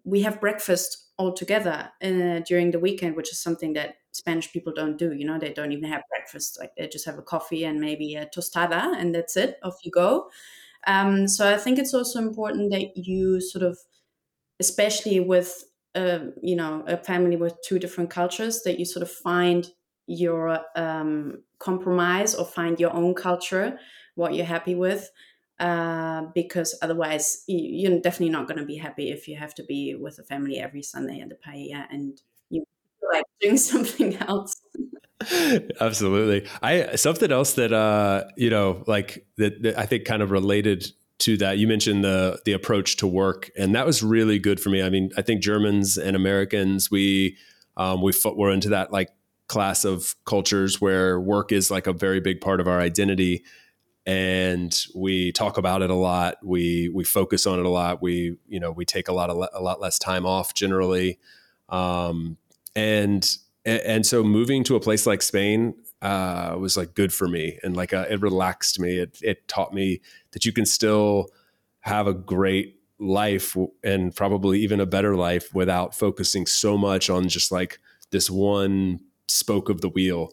we 0.05 0.23
have 0.23 0.41
breakfast 0.41 1.11
all 1.17 1.33
together 1.33 1.91
uh, 2.03 2.41
during 2.41 2.71
the 2.71 2.79
weekend 2.79 3.17
which 3.17 3.31
is 3.31 3.41
something 3.41 3.73
that 3.73 3.97
spanish 4.13 4.53
people 4.53 4.73
don't 4.73 4.97
do 4.97 5.13
you 5.13 5.25
know 5.25 5.39
they 5.39 5.53
don't 5.53 5.73
even 5.73 5.89
have 5.89 6.03
breakfast 6.09 6.59
like 6.61 6.71
they 6.77 6.87
just 6.87 7.05
have 7.05 7.19
a 7.19 7.23
coffee 7.23 7.65
and 7.65 7.81
maybe 7.81 8.15
a 8.15 8.27
tostada 8.27 8.95
and 8.99 9.15
that's 9.15 9.37
it 9.37 9.59
off 9.63 9.85
you 9.85 9.91
go. 9.91 10.29
Um, 10.87 11.27
so 11.29 11.53
i 11.53 11.57
think 11.57 11.79
it's 11.79 11.95
also 11.95 12.19
important 12.19 12.71
that 12.71 12.97
you 12.97 13.41
sort 13.41 13.65
of 13.65 13.79
especially 14.61 15.19
with 15.19 15.65
uh, 15.95 16.19
you 16.43 16.57
know 16.57 16.85
a 16.87 16.97
family 16.97 17.37
with 17.37 17.57
two 17.63 17.79
different 17.79 18.11
cultures 18.11 18.63
that 18.63 18.79
you 18.79 18.85
sort 18.85 19.03
of 19.03 19.11
find 19.11 19.71
your 20.07 20.61
um, 20.77 21.43
compromise 21.65 22.35
or 22.35 22.45
find 22.45 22.79
your 22.81 22.93
own 23.01 23.15
culture, 23.15 23.79
what 24.15 24.35
you're 24.35 24.53
happy 24.57 24.75
with. 24.87 25.11
uh, 25.61 26.23
because 26.35 26.77
otherwise 26.83 27.45
you're 27.47 28.01
definitely 28.01 28.31
not 28.31 28.49
going 28.49 28.59
to 28.59 28.67
be 28.67 28.77
happy 28.77 29.11
if 29.11 29.29
you 29.29 29.37
have 29.37 29.55
to 29.55 29.63
be 29.65 29.95
with 29.95 30.17
the 30.17 30.23
family 30.25 30.59
every 30.59 30.83
Sunday 30.83 31.21
at 31.21 31.29
the 31.29 31.37
paella 31.37 31.87
and 31.91 32.21
you 32.51 32.65
like 33.13 33.25
doing 33.41 33.57
something 33.57 34.17
else. 34.17 34.53
Absolutely. 35.81 36.47
I 36.61 36.97
something 36.97 37.31
else 37.31 37.53
that 37.55 37.73
uh 37.73 38.25
you 38.37 38.51
know 38.51 38.83
like 38.87 39.25
that, 39.39 39.63
that 39.63 39.79
I 39.79 39.87
think 39.87 40.05
kind 40.05 40.23
of 40.23 40.31
related 40.31 40.87
to 41.21 41.37
that 41.39 41.59
you 41.59 41.69
mentioned 41.69 42.05
the 42.05 42.41
the 42.45 42.53
approach 42.53 42.97
to 42.97 43.07
work 43.07 43.51
and 43.57 43.75
that 43.77 43.87
was 43.87 44.03
really 44.03 44.39
good 44.41 44.59
for 44.61 44.71
me. 44.71 44.83
I 44.83 44.91
mean, 44.91 45.13
I 45.17 45.23
think 45.23 45.41
Germans 45.41 45.97
and 45.97 46.17
Americans 46.17 46.91
we 46.91 47.39
um 47.77 48.03
we 48.03 48.13
we're 48.37 48.51
into 48.51 48.71
that 48.71 48.93
like 48.93 49.11
class 49.47 49.85
of 49.85 50.15
cultures 50.25 50.81
where 50.81 51.21
work 51.21 51.53
is 51.53 51.71
like 51.71 51.87
a 51.87 51.93
very 51.93 52.21
big 52.21 52.41
part 52.41 52.61
of 52.61 52.69
our 52.69 52.81
identity 52.81 53.45
and 54.07 54.85
we 54.95 55.33
talk 55.33 55.57
about 55.57 55.83
it 55.83 55.91
a 55.91 55.95
lot. 55.95 56.37
We 56.43 56.91
we 56.93 57.05
focus 57.05 57.47
on 57.47 57.59
it 57.59 57.65
a 57.65 57.71
lot. 57.71 58.03
We 58.03 58.37
you 58.47 58.61
know 58.61 58.71
we 58.71 58.85
take 58.85 59.09
a 59.09 59.13
lot 59.13 59.31
of 59.31 59.49
a 59.53 59.63
lot 59.63 59.81
less 59.81 59.99
time 59.99 60.27
off 60.27 60.55
generally. 60.55 61.19
Um, 61.69 62.37
and 62.77 63.37
and 63.65 64.05
so 64.05 64.23
moving 64.23 64.63
to 64.65 64.77
a 64.77 64.81
place 64.81 65.07
like 65.07 65.23
Spain 65.23 65.75
uh, 66.03 66.55
was 66.59 66.77
like 66.77 66.95
good 66.95 67.15
for 67.15 67.27
me 67.27 67.59
and 67.63 67.75
like 67.75 67.95
uh, 67.95 68.05
it 68.11 68.21
relaxed 68.21 68.79
me. 68.79 68.99
It 68.99 69.19
it 69.23 69.49
taught 69.49 69.73
me 69.73 70.03
that 70.33 70.45
you 70.45 70.53
can 70.53 70.67
still 70.67 71.31
have 71.81 72.07
a 72.07 72.15
great 72.15 72.81
life 72.99 73.57
and 73.83 74.15
probably 74.15 74.61
even 74.61 74.81
a 74.81 74.87
better 74.87 75.17
life 75.17 75.55
without 75.55 75.95
focusing 75.95 76.47
so 76.47 76.77
much 76.77 77.09
on 77.09 77.29
just 77.29 77.51
like 77.51 77.79
this 78.11 78.31
one 78.31 79.01
spoke 79.29 79.69
of 79.69 79.81
the 79.81 79.89
wheel. 79.89 80.31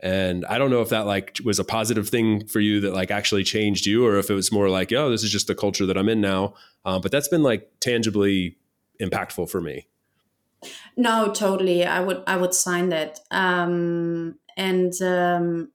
And 0.00 0.44
i 0.46 0.58
don't 0.58 0.70
know 0.70 0.80
if 0.80 0.90
that 0.90 1.06
like 1.06 1.38
was 1.44 1.58
a 1.58 1.64
positive 1.64 2.08
thing 2.08 2.46
for 2.46 2.60
you 2.60 2.80
that 2.82 2.94
like 2.94 3.10
actually 3.10 3.42
changed 3.42 3.84
you 3.84 4.06
or 4.06 4.16
if 4.18 4.30
it 4.30 4.34
was 4.34 4.52
more 4.52 4.68
like 4.70 4.92
oh 4.92 5.10
this 5.10 5.24
is 5.24 5.32
just 5.32 5.48
the 5.48 5.56
culture 5.56 5.86
that 5.86 5.98
i'm 5.98 6.08
in 6.08 6.20
now. 6.20 6.54
Um, 6.84 7.00
but 7.00 7.10
that's 7.10 7.28
been 7.28 7.42
like 7.42 7.68
tangibly 7.80 8.56
impactful 9.00 9.50
for 9.50 9.60
me. 9.60 9.88
No 10.96 11.32
totally. 11.32 11.84
I 11.84 12.00
would 12.00 12.22
i 12.26 12.36
would 12.36 12.54
sign 12.54 12.90
that. 12.90 13.20
Um, 13.30 14.38
and 14.56 14.92
um, 15.02 15.72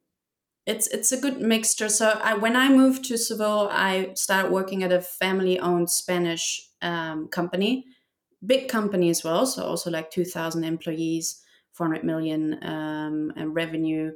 it's 0.65 0.87
it's 0.87 1.11
a 1.11 1.19
good 1.19 1.41
mixture. 1.41 1.89
So 1.89 2.19
I, 2.23 2.33
when 2.33 2.55
i 2.55 2.69
moved 2.69 3.05
to 3.05 3.17
seville 3.17 3.69
i 3.71 4.11
started 4.15 4.51
working 4.51 4.83
at 4.83 4.91
a 4.91 5.01
family 5.01 5.59
owned 5.59 5.89
spanish 5.89 6.69
um, 6.81 7.27
company. 7.27 7.85
Big 8.45 8.67
company 8.67 9.09
as 9.09 9.23
well 9.23 9.45
so 9.45 9.63
also 9.63 9.89
like 9.89 10.11
2000 10.11 10.65
employees 10.65 11.42
400 11.73 12.03
million 12.05 12.63
um, 12.63 13.31
revenue. 13.53 14.11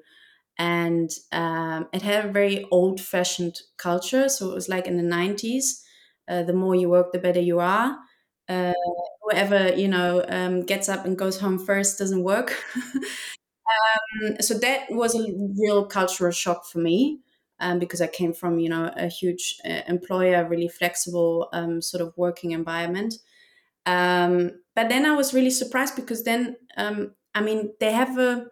And 0.59 1.09
um, 1.31 1.87
it 1.93 2.01
had 2.01 2.25
a 2.25 2.31
very 2.31 2.65
old 2.71 3.01
fashioned 3.01 3.57
culture. 3.77 4.29
So 4.29 4.51
it 4.51 4.55
was 4.55 4.69
like 4.69 4.87
in 4.87 4.97
the 4.97 5.03
90s 5.03 5.83
uh, 6.27 6.43
the 6.43 6.53
more 6.53 6.75
you 6.75 6.89
work, 6.89 7.11
the 7.13 7.19
better 7.19 7.39
you 7.41 7.59
are. 7.59 7.97
Uh, 8.49 8.73
whoever 9.23 9.75
you 9.75 9.87
know 9.87 10.23
um, 10.29 10.61
gets 10.63 10.89
up 10.89 11.05
and 11.05 11.17
goes 11.17 11.39
home 11.39 11.59
first 11.59 11.99
doesn't 11.99 12.23
work. 12.23 12.55
um, 14.25 14.37
so 14.41 14.53
that 14.59 14.85
was 14.89 15.15
a 15.15 15.25
real 15.59 15.85
cultural 15.85 16.31
shock 16.31 16.65
for 16.65 16.79
me 16.79 17.19
um, 17.59 17.79
because 17.79 18.01
I 18.01 18.07
came 18.07 18.33
from 18.33 18.59
you 18.59 18.69
know 18.69 18.91
a 18.95 19.07
huge 19.07 19.57
uh, 19.65 19.81
employer, 19.87 20.47
really 20.47 20.67
flexible 20.67 21.49
um, 21.53 21.81
sort 21.81 22.01
of 22.01 22.13
working 22.17 22.51
environment. 22.51 23.15
Um, 23.85 24.61
but 24.75 24.89
then 24.89 25.05
I 25.05 25.15
was 25.15 25.33
really 25.33 25.51
surprised 25.51 25.95
because 25.97 26.23
then 26.25 26.57
um, 26.77 27.13
I 27.37 27.41
mean, 27.41 27.73
they 27.79 27.91
have 27.91 28.17
a 28.17 28.47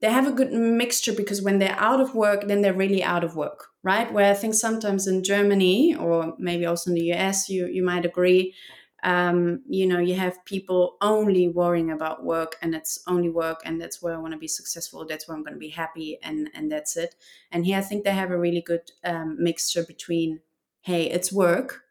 they 0.00 0.10
have 0.10 0.26
a 0.26 0.32
good 0.32 0.52
mixture 0.52 1.12
because 1.12 1.42
when 1.42 1.58
they're 1.58 1.78
out 1.78 2.00
of 2.00 2.14
work, 2.14 2.48
then 2.48 2.62
they're 2.62 2.74
really 2.74 3.02
out 3.02 3.24
of 3.24 3.36
work, 3.36 3.68
right? 3.82 4.10
Where 4.12 4.30
I 4.30 4.34
think 4.34 4.54
sometimes 4.54 5.06
in 5.06 5.22
Germany 5.24 5.94
or 5.94 6.34
maybe 6.38 6.66
also 6.66 6.90
in 6.90 6.94
the 6.96 7.04
US, 7.12 7.48
you 7.48 7.66
you 7.66 7.82
might 7.84 8.06
agree, 8.06 8.54
um, 9.02 9.62
you 9.68 9.86
know, 9.86 9.98
you 9.98 10.14
have 10.14 10.44
people 10.44 10.96
only 11.00 11.48
worrying 11.48 11.90
about 11.90 12.24
work 12.24 12.56
and 12.62 12.74
it's 12.74 12.98
only 13.06 13.30
work 13.30 13.60
and 13.64 13.80
that's 13.80 14.02
where 14.02 14.14
I 14.14 14.18
want 14.18 14.32
to 14.34 14.38
be 14.38 14.48
successful. 14.48 15.06
That's 15.06 15.26
where 15.28 15.36
I'm 15.36 15.42
going 15.44 15.54
to 15.54 15.60
be 15.60 15.70
happy 15.70 16.18
and 16.22 16.50
and 16.54 16.70
that's 16.72 16.96
it. 16.96 17.14
And 17.50 17.64
here 17.66 17.78
I 17.78 17.82
think 17.82 18.04
they 18.04 18.12
have 18.12 18.30
a 18.30 18.38
really 18.38 18.62
good 18.62 18.90
um, 19.04 19.36
mixture 19.42 19.84
between, 19.84 20.40
hey, 20.82 21.04
it's 21.10 21.32
work, 21.32 21.82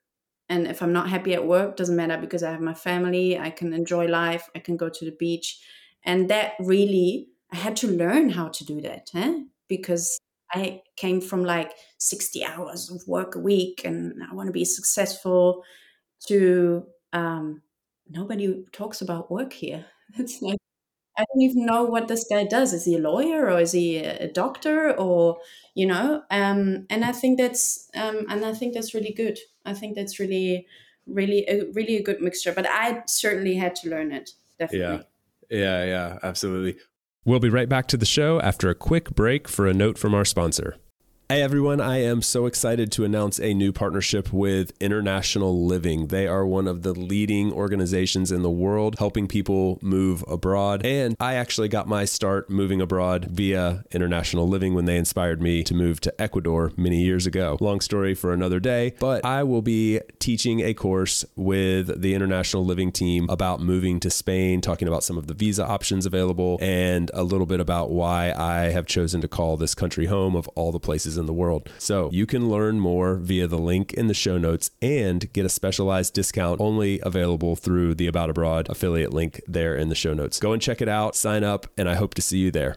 and 0.48 0.68
if 0.68 0.82
I'm 0.82 0.94
not 0.94 1.10
happy 1.10 1.34
at 1.34 1.46
work, 1.46 1.76
doesn't 1.76 1.96
matter 1.96 2.18
because 2.18 2.44
I 2.44 2.52
have 2.52 2.62
my 2.62 2.74
family. 2.74 3.38
I 3.38 3.52
can 3.52 3.72
enjoy 3.74 4.08
life. 4.08 4.50
I 4.56 4.60
can 4.60 4.78
go 4.78 4.90
to 4.90 5.06
the 5.06 5.12
beach 5.12 5.62
and 6.04 6.30
that 6.30 6.54
really 6.60 7.28
i 7.52 7.56
had 7.56 7.76
to 7.76 7.88
learn 7.88 8.30
how 8.30 8.48
to 8.48 8.66
do 8.66 8.82
that 8.82 9.10
huh? 9.14 9.40
because 9.68 10.20
i 10.54 10.82
came 10.96 11.22
from 11.22 11.44
like 11.44 11.72
60 11.98 12.44
hours 12.44 12.90
of 12.90 13.02
work 13.08 13.36
a 13.36 13.40
week 13.40 13.82
and 13.86 14.22
i 14.30 14.34
want 14.34 14.48
to 14.48 14.54
be 14.54 14.66
successful 14.66 15.64
to 16.28 16.86
um, 17.14 17.62
nobody 18.10 18.66
talks 18.72 19.02
about 19.02 19.32
work 19.32 19.54
here. 19.54 19.86
It's 20.18 20.42
like 20.42 20.58
i 21.18 21.26
don't 21.26 21.42
even 21.42 21.66
know 21.66 21.84
what 21.84 22.08
this 22.08 22.26
guy 22.30 22.46
does. 22.46 22.74
Is 22.74 22.86
he 22.86 22.96
a 22.96 23.00
lawyer 23.00 23.46
or 23.52 23.60
is 23.60 23.74
he 23.74 23.98
a 23.98 24.32
doctor 24.32 24.98
or 24.98 25.38
you 25.76 25.86
know? 25.86 26.24
Um, 26.32 26.88
and 26.90 27.06
i 27.06 27.12
think 27.12 27.38
that's 27.38 27.90
um, 27.96 28.26
and 28.30 28.46
i 28.46 28.54
think 28.54 28.74
that's 28.74 28.94
really 28.96 29.14
good. 29.14 29.38
I 29.66 29.74
think 29.74 29.96
that's 29.96 30.20
really 30.20 30.68
really 31.08 31.46
a, 31.48 31.66
really 31.74 31.98
a 31.98 32.04
good 32.04 32.22
mixture 32.22 32.54
but 32.54 32.68
i 32.70 33.04
certainly 33.08 33.56
had 33.56 33.76
to 33.76 33.90
learn 33.90 34.12
it 34.12 34.32
definitely. 34.60 34.98
yeah 34.98 35.02
yeah, 35.50 35.84
yeah, 35.86 36.20
absolutely. 36.24 36.78
We'll 37.26 37.40
be 37.40 37.50
right 37.50 37.70
back 37.70 37.88
to 37.88 37.98
the 37.98 38.06
show 38.06 38.40
after 38.42 38.70
a 38.70 38.76
quick 38.76 39.12
break 39.12 39.48
for 39.48 39.68
a 39.68 39.74
note 39.74 39.98
from 39.98 40.14
our 40.14 40.26
sponsor. 40.26 40.78
Hey 41.32 41.44
everyone, 41.44 41.80
I 41.80 41.98
am 41.98 42.24
so 42.24 42.48
excited 42.48 42.92
to 42.94 43.06
announce 43.06 43.40
a 43.40 43.54
new 43.54 43.72
partnership 43.72 44.34
with 44.34 44.74
International 44.80 45.64
Living. 45.64 46.08
They 46.08 46.26
are 46.26 46.44
one 46.44 46.68
of 46.68 46.82
the 46.82 46.92
leading 46.92 47.54
organizations 47.54 48.32
in 48.32 48.42
the 48.42 48.50
world 48.50 48.98
helping 48.98 49.28
people 49.28 49.78
move 49.84 50.26
abroad. 50.28 50.84
And 50.84 51.16
I 51.20 51.36
actually 51.36 51.68
got 51.68 51.88
my 51.88 52.06
start 52.06 52.50
moving 52.50 52.82
abroad 52.82 53.26
via 53.26 53.84
International 53.92 54.48
Living 54.48 54.74
when 54.74 54.86
they 54.86 54.98
inspired 54.98 55.40
me 55.40 55.64
to 55.66 55.76
move 55.76 56.02
to 56.02 56.20
Ecuador 56.20 56.72
many 56.76 57.04
years 57.04 57.28
ago. 57.28 57.60
Long 57.62 57.80
story 57.80 58.16
for 58.16 58.34
another 58.34 58.60
day, 58.60 58.96
but 59.00 59.24
I 59.24 59.44
will 59.44 59.62
be 59.62 60.00
teaching 60.18 60.62
a 60.62 60.74
course 60.74 61.26
with 61.36 62.02
the 62.02 62.16
International 62.16 62.66
Living 62.66 62.92
team 62.92 63.30
about 63.30 63.62
moving 63.62 64.00
to 64.00 64.10
Spain, 64.10 64.62
talking 64.62 64.88
about 64.88 65.04
some 65.04 65.16
of 65.20 65.28
the 65.28 65.36
visa 65.36 65.64
options 65.64 66.08
available, 66.08 66.58
and 66.60 67.12
a 67.14 67.22
little 67.22 67.46
bit 67.46 67.60
about 67.60 67.92
why 67.92 68.34
I 68.36 68.72
have 68.72 68.88
chosen 68.88 69.22
to 69.22 69.28
call 69.28 69.58
this 69.58 69.76
country 69.76 70.08
home 70.08 70.36
of 70.36 70.48
all 70.56 70.72
the 70.72 70.80
places 70.80 71.19
in 71.20 71.26
the 71.26 71.34
world. 71.34 71.70
So 71.78 72.10
you 72.12 72.26
can 72.26 72.50
learn 72.50 72.80
more 72.80 73.16
via 73.16 73.48
the 73.48 73.58
link 73.58 73.94
in 73.94 74.08
the 74.08 74.14
show 74.14 74.38
notes 74.38 74.72
and 74.82 75.32
get 75.34 75.46
a 75.46 75.50
specialized 75.50 76.14
discount 76.14 76.60
only 76.60 77.00
available 77.04 77.56
through 77.56 77.96
the 77.96 78.08
About 78.08 78.30
Abroad 78.30 78.68
affiliate 78.70 79.14
link 79.14 79.42
there 79.48 79.76
in 79.76 79.90
the 79.90 79.96
show 79.96 80.14
notes. 80.14 80.40
Go 80.40 80.54
and 80.54 80.62
check 80.62 80.82
it 80.82 80.90
out, 80.90 81.16
sign 81.16 81.44
up, 81.44 81.68
and 81.78 81.90
I 81.90 81.96
hope 81.96 82.14
to 82.16 82.22
see 82.22 82.40
you 82.40 82.52
there. 82.52 82.76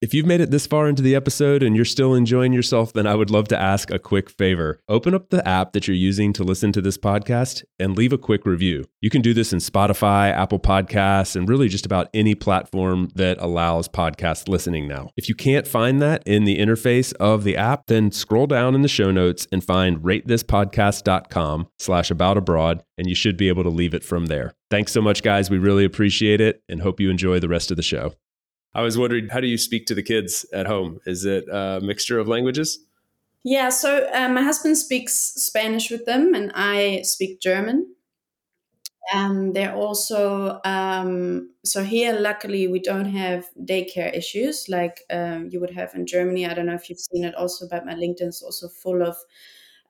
If 0.00 0.14
you've 0.14 0.26
made 0.26 0.40
it 0.40 0.52
this 0.52 0.68
far 0.68 0.88
into 0.88 1.02
the 1.02 1.16
episode 1.16 1.60
and 1.60 1.74
you're 1.74 1.84
still 1.84 2.14
enjoying 2.14 2.52
yourself, 2.52 2.92
then 2.92 3.04
I 3.04 3.16
would 3.16 3.30
love 3.30 3.48
to 3.48 3.58
ask 3.58 3.90
a 3.90 3.98
quick 3.98 4.30
favor. 4.30 4.80
Open 4.88 5.12
up 5.12 5.30
the 5.30 5.46
app 5.46 5.72
that 5.72 5.88
you're 5.88 5.96
using 5.96 6.32
to 6.34 6.44
listen 6.44 6.70
to 6.74 6.80
this 6.80 6.96
podcast 6.96 7.64
and 7.80 7.96
leave 7.96 8.12
a 8.12 8.18
quick 8.18 8.46
review. 8.46 8.84
You 9.00 9.10
can 9.10 9.22
do 9.22 9.34
this 9.34 9.52
in 9.52 9.58
Spotify, 9.58 10.30
Apple 10.30 10.60
Podcasts, 10.60 11.34
and 11.34 11.48
really 11.48 11.68
just 11.68 11.84
about 11.84 12.10
any 12.14 12.36
platform 12.36 13.08
that 13.16 13.38
allows 13.40 13.88
podcast 13.88 14.48
listening 14.48 14.86
now. 14.86 15.10
If 15.16 15.28
you 15.28 15.34
can't 15.34 15.66
find 15.66 16.00
that 16.00 16.22
in 16.24 16.44
the 16.44 16.60
interface 16.60 17.12
of 17.14 17.42
the 17.42 17.56
app, 17.56 17.86
then 17.88 18.12
scroll 18.12 18.46
down 18.46 18.76
in 18.76 18.82
the 18.82 18.88
show 18.88 19.10
notes 19.10 19.48
and 19.50 19.64
find 19.64 19.98
ratethispodcast.com 19.98 21.66
slash 21.80 22.12
about 22.12 22.36
abroad, 22.36 22.84
and 22.96 23.08
you 23.08 23.16
should 23.16 23.36
be 23.36 23.48
able 23.48 23.64
to 23.64 23.68
leave 23.68 23.94
it 23.94 24.04
from 24.04 24.26
there. 24.26 24.54
Thanks 24.70 24.92
so 24.92 25.02
much, 25.02 25.24
guys. 25.24 25.50
We 25.50 25.58
really 25.58 25.84
appreciate 25.84 26.40
it 26.40 26.62
and 26.68 26.82
hope 26.82 27.00
you 27.00 27.10
enjoy 27.10 27.40
the 27.40 27.48
rest 27.48 27.72
of 27.72 27.76
the 27.76 27.82
show. 27.82 28.14
I 28.74 28.82
was 28.82 28.98
wondering, 28.98 29.28
how 29.28 29.40
do 29.40 29.46
you 29.46 29.58
speak 29.58 29.86
to 29.86 29.94
the 29.94 30.02
kids 30.02 30.46
at 30.52 30.66
home? 30.66 31.00
Is 31.06 31.24
it 31.24 31.44
a 31.50 31.80
mixture 31.82 32.18
of 32.18 32.28
languages? 32.28 32.80
Yeah, 33.44 33.70
so 33.70 34.08
uh, 34.12 34.28
my 34.28 34.42
husband 34.42 34.76
speaks 34.76 35.14
Spanish 35.14 35.90
with 35.90 36.04
them, 36.04 36.34
and 36.34 36.52
I 36.54 37.02
speak 37.02 37.40
German. 37.40 37.94
And 39.12 39.54
they're 39.54 39.74
also 39.74 40.60
um, 40.64 41.50
so 41.64 41.82
here. 41.82 42.18
Luckily, 42.20 42.68
we 42.68 42.78
don't 42.78 43.06
have 43.06 43.46
daycare 43.64 44.14
issues 44.14 44.68
like 44.68 45.00
um, 45.08 45.48
you 45.50 45.60
would 45.60 45.70
have 45.70 45.94
in 45.94 46.06
Germany. 46.06 46.46
I 46.46 46.52
don't 46.52 46.66
know 46.66 46.74
if 46.74 46.90
you've 46.90 47.00
seen 47.00 47.24
it. 47.24 47.34
Also, 47.34 47.66
but 47.70 47.86
my 47.86 47.94
LinkedIn 47.94 48.28
is 48.28 48.42
also 48.42 48.68
full 48.68 49.02
of 49.02 49.16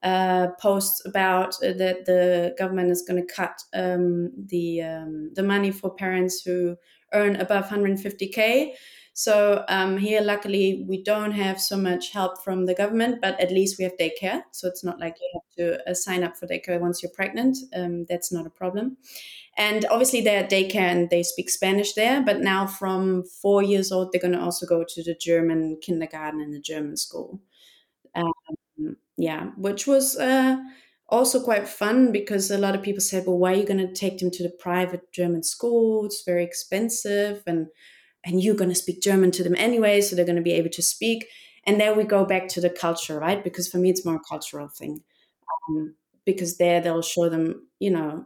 uh, 0.05 0.49
posts 0.61 1.05
about 1.05 1.57
uh, 1.65 1.73
that 1.73 2.05
the 2.07 2.55
government 2.57 2.91
is 2.91 3.03
going 3.03 3.21
to 3.21 3.35
cut 3.35 3.61
um, 3.75 4.31
the 4.37 4.83
um, 4.83 5.33
the 5.35 5.43
money 5.43 5.73
for 5.73 5.91
parents 5.91 6.41
who 6.43 6.77
earn 7.13 7.37
above 7.37 7.67
150k. 7.67 8.75
So 9.19 9.65
um, 9.69 9.97
here, 9.99 10.21
luckily, 10.21 10.85
we 10.89 11.03
don't 11.03 11.33
have 11.33 11.61
so 11.61 11.77
much 11.77 12.13
help 12.13 12.45
from 12.45 12.67
the 12.67 12.75
government, 12.75 13.19
but 13.21 13.41
at 13.41 13.51
least 13.51 13.77
we 13.77 13.83
have 13.83 13.97
daycare. 13.99 14.43
So 14.53 14.69
it's 14.69 14.85
not 14.85 15.01
like 15.01 15.17
you 15.21 15.29
have 15.35 15.57
to 15.57 15.91
uh, 15.91 15.95
sign 15.95 16.23
up 16.23 16.37
for 16.37 16.47
daycare 16.47 16.79
once 16.79 17.03
you're 17.03 17.11
pregnant. 17.11 17.59
Um, 17.75 18.07
that's 18.09 18.31
not 18.31 18.47
a 18.47 18.51
problem. 18.51 18.97
And 19.57 19.85
obviously, 19.87 20.21
they're 20.21 20.45
at 20.45 20.51
daycare 20.51 20.93
and 20.93 21.11
they 21.11 21.25
speak 21.25 21.51
Spanish 21.51 21.95
there. 21.95 22.23
But 22.23 22.43
now, 22.43 22.65
from 22.69 23.25
four 23.25 23.61
years 23.61 23.91
old, 23.91 24.13
they're 24.13 24.21
going 24.21 24.35
to 24.35 24.41
also 24.41 24.67
go 24.67 24.85
to 24.89 25.03
the 25.03 25.17
German 25.17 25.79
kindergarten 25.83 26.41
and 26.41 26.55
the 26.55 26.61
German 26.61 26.97
school. 26.97 27.41
Um, 28.15 28.97
yeah, 29.17 29.47
which 29.57 29.89
was 29.89 30.17
uh, 30.17 30.59
also 31.09 31.43
quite 31.43 31.69
fun 31.69 32.13
because 32.13 32.51
a 32.51 32.59
lot 32.59 32.75
of 32.75 32.83
people 32.83 33.01
said, 33.01 33.27
"Well, 33.27 33.39
why 33.39 33.53
are 33.53 33.57
you 33.57 33.67
going 33.67 33.87
to 33.87 33.93
take 33.93 34.19
them 34.19 34.31
to 34.33 34.43
the 34.43 34.51
private 34.51 35.13
German 35.13 35.43
school? 35.43 36.07
It's 36.07 36.23
very 36.25 36.45
expensive, 36.45 37.43
and 37.47 37.69
and 38.25 38.43
you're 38.43 38.55
going 38.57 38.71
to 38.71 38.77
speak 38.77 39.01
German 39.03 39.31
to 39.33 39.45
them 39.45 39.55
anyway, 39.57 40.01
so 40.01 40.17
they're 40.17 40.25
going 40.25 40.37
to 40.37 40.43
be 40.43 40.53
able 40.53 40.71
to 40.71 40.83
speak." 40.83 41.27
And 41.67 41.81
there 41.81 41.95
we 41.95 42.05
go 42.05 42.25
back 42.25 42.49
to 42.49 42.61
the 42.61 42.71
culture, 42.71 43.19
right? 43.19 43.43
Because 43.45 43.69
for 43.69 43.79
me, 43.79 43.91
it's 43.91 44.05
more 44.05 44.17
a 44.17 44.21
cultural 44.21 44.69
thing. 44.69 45.03
Um, 45.69 45.95
because 46.25 46.59
there 46.59 46.81
they'll 46.81 47.03
show 47.03 47.29
them, 47.29 47.67
you 47.81 47.91
know, 47.91 48.25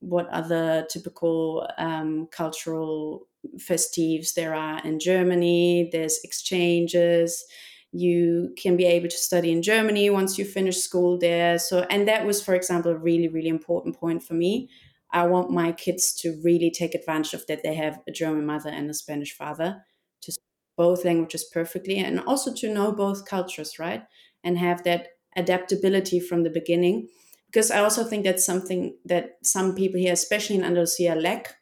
what 0.00 0.28
other 0.28 0.86
typical 0.90 1.68
um, 1.78 2.28
cultural 2.30 3.26
festives 3.58 4.34
there 4.34 4.54
are 4.54 4.80
in 4.84 4.98
Germany. 4.98 5.88
There's 5.92 6.18
exchanges. 6.24 7.44
You 7.92 8.54
can 8.56 8.76
be 8.76 8.84
able 8.84 9.08
to 9.08 9.16
study 9.16 9.50
in 9.50 9.62
Germany 9.62 10.10
once 10.10 10.38
you 10.38 10.44
finish 10.44 10.78
school 10.78 11.18
there. 11.18 11.58
So, 11.58 11.86
and 11.90 12.06
that 12.06 12.26
was, 12.26 12.42
for 12.42 12.54
example, 12.54 12.92
a 12.92 12.96
really, 12.96 13.28
really 13.28 13.48
important 13.48 13.96
point 13.98 14.22
for 14.22 14.34
me. 14.34 14.68
I 15.10 15.26
want 15.26 15.50
my 15.50 15.72
kids 15.72 16.12
to 16.20 16.38
really 16.44 16.70
take 16.70 16.94
advantage 16.94 17.32
of 17.32 17.46
that 17.46 17.62
they 17.62 17.74
have 17.74 18.00
a 18.06 18.12
German 18.12 18.44
mother 18.44 18.68
and 18.68 18.90
a 18.90 18.94
Spanish 18.94 19.32
father 19.34 19.82
to 20.20 20.32
speak 20.32 20.44
both 20.76 21.04
languages 21.04 21.44
perfectly 21.44 21.96
and 21.96 22.20
also 22.20 22.52
to 22.54 22.72
know 22.72 22.92
both 22.92 23.24
cultures, 23.24 23.78
right? 23.78 24.04
And 24.44 24.58
have 24.58 24.84
that 24.84 25.08
adaptability 25.34 26.20
from 26.20 26.42
the 26.42 26.50
beginning 26.50 27.08
because 27.46 27.70
I 27.70 27.80
also 27.80 28.04
think 28.04 28.24
that's 28.24 28.44
something 28.44 28.96
that 29.06 29.38
some 29.42 29.74
people 29.74 29.98
here, 29.98 30.12
especially 30.12 30.56
in 30.56 30.64
Andalusia, 30.64 31.14
lack 31.14 31.56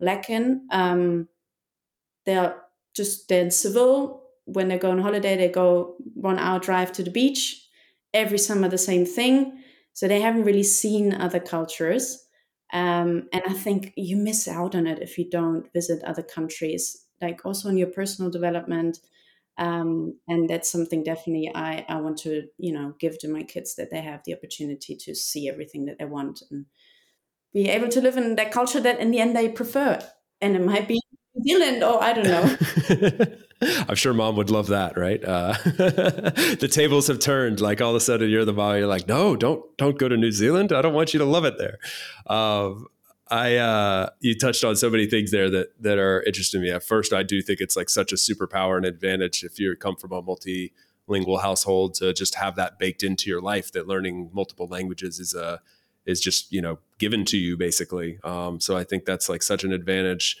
lack 0.00 0.30
in. 0.30 0.66
Um, 0.70 1.28
they're 2.24 2.56
just 2.94 3.28
they're 3.28 3.50
Seville. 3.50 4.22
When 4.46 4.68
they 4.68 4.78
go 4.78 4.90
on 4.90 4.98
holiday, 4.98 5.36
they 5.36 5.48
go 5.48 5.96
one 6.14 6.38
hour 6.38 6.58
drive 6.58 6.92
to 6.92 7.02
the 7.02 7.10
beach. 7.10 7.62
Every 8.14 8.38
summer, 8.38 8.68
the 8.68 8.78
same 8.78 9.04
thing. 9.04 9.62
So 9.92 10.08
they 10.08 10.20
haven't 10.20 10.44
really 10.44 10.62
seen 10.62 11.12
other 11.12 11.40
cultures. 11.40 12.24
Um, 12.72 13.28
and 13.32 13.42
I 13.46 13.52
think 13.52 13.92
you 13.96 14.16
miss 14.16 14.48
out 14.48 14.74
on 14.74 14.86
it 14.86 15.00
if 15.00 15.18
you 15.18 15.28
don't 15.30 15.72
visit 15.72 16.02
other 16.02 16.22
countries, 16.22 17.04
like 17.20 17.44
also 17.44 17.68
in 17.68 17.76
your 17.76 17.88
personal 17.88 18.30
development 18.30 18.98
um, 19.58 20.18
and 20.28 20.48
that's 20.48 20.70
something 20.70 21.02
definitely 21.02 21.50
I, 21.54 21.84
I 21.88 22.00
want 22.00 22.18
to 22.18 22.46
you 22.58 22.72
know 22.72 22.94
give 22.98 23.18
to 23.20 23.28
my 23.28 23.42
kids 23.42 23.74
that 23.76 23.90
they 23.90 24.02
have 24.02 24.20
the 24.24 24.34
opportunity 24.34 24.96
to 24.96 25.14
see 25.14 25.48
everything 25.48 25.86
that 25.86 25.98
they 25.98 26.04
want 26.04 26.42
and 26.50 26.66
be 27.54 27.68
able 27.68 27.88
to 27.88 28.00
live 28.00 28.16
in 28.16 28.36
that 28.36 28.52
culture 28.52 28.80
that 28.80 29.00
in 29.00 29.10
the 29.10 29.20
end 29.20 29.34
they 29.34 29.48
prefer 29.48 29.98
and 30.40 30.56
it 30.56 30.62
might 30.62 30.86
be 30.86 31.00
New 31.36 31.58
Zealand 31.58 31.82
or 31.82 32.02
I 32.02 32.12
don't 32.12 32.26
know. 32.26 33.26
I'm 33.88 33.94
sure 33.94 34.12
mom 34.12 34.36
would 34.36 34.50
love 34.50 34.66
that, 34.68 34.98
right? 34.98 35.22
Uh, 35.24 35.52
the 35.64 36.68
tables 36.70 37.06
have 37.06 37.18
turned. 37.18 37.60
Like 37.60 37.80
all 37.80 37.90
of 37.90 37.96
a 37.96 38.00
sudden, 38.00 38.28
you're 38.28 38.44
the 38.44 38.52
mom. 38.52 38.76
You're 38.76 38.86
like, 38.86 39.08
no, 39.08 39.34
don't 39.36 39.64
don't 39.78 39.98
go 39.98 40.08
to 40.08 40.16
New 40.16 40.32
Zealand. 40.32 40.72
I 40.72 40.82
don't 40.82 40.94
want 40.94 41.14
you 41.14 41.18
to 41.18 41.24
love 41.24 41.44
it 41.44 41.54
there. 41.58 41.78
Um, 42.26 42.86
I 43.28 43.56
uh, 43.56 44.10
you 44.20 44.36
touched 44.36 44.62
on 44.62 44.76
so 44.76 44.88
many 44.90 45.06
things 45.06 45.30
there 45.30 45.50
that 45.50 45.82
that 45.82 45.98
are 45.98 46.22
interesting 46.22 46.60
to 46.60 46.66
me. 46.66 46.70
At 46.70 46.82
first, 46.82 47.12
I 47.12 47.22
do 47.22 47.42
think 47.42 47.60
it's 47.60 47.76
like 47.76 47.88
such 47.88 48.12
a 48.12 48.16
superpower 48.16 48.76
and 48.76 48.86
advantage 48.86 49.42
if 49.42 49.58
you 49.58 49.74
come 49.76 49.96
from 49.96 50.12
a 50.12 50.22
multilingual 50.22 51.40
household 51.40 51.94
to 51.94 52.12
just 52.12 52.36
have 52.36 52.56
that 52.56 52.78
baked 52.78 53.02
into 53.02 53.28
your 53.28 53.40
life. 53.40 53.72
That 53.72 53.88
learning 53.88 54.30
multiple 54.32 54.68
languages 54.68 55.18
is 55.18 55.34
a 55.34 55.60
is 56.04 56.20
just 56.20 56.52
you 56.52 56.62
know 56.62 56.78
given 56.98 57.24
to 57.26 57.36
you 57.36 57.56
basically. 57.56 58.18
Um, 58.22 58.60
so 58.60 58.76
I 58.76 58.84
think 58.84 59.04
that's 59.04 59.28
like 59.28 59.42
such 59.42 59.64
an 59.64 59.72
advantage, 59.72 60.36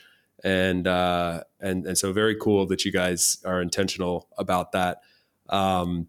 and 0.46 0.86
uh, 0.86 1.42
and 1.60 1.86
and 1.86 1.98
so 1.98 2.12
very 2.12 2.36
cool 2.36 2.66
that 2.66 2.84
you 2.84 2.92
guys 2.92 3.38
are 3.44 3.60
intentional 3.60 4.28
about 4.38 4.72
that. 4.72 5.00
Um, 5.48 6.08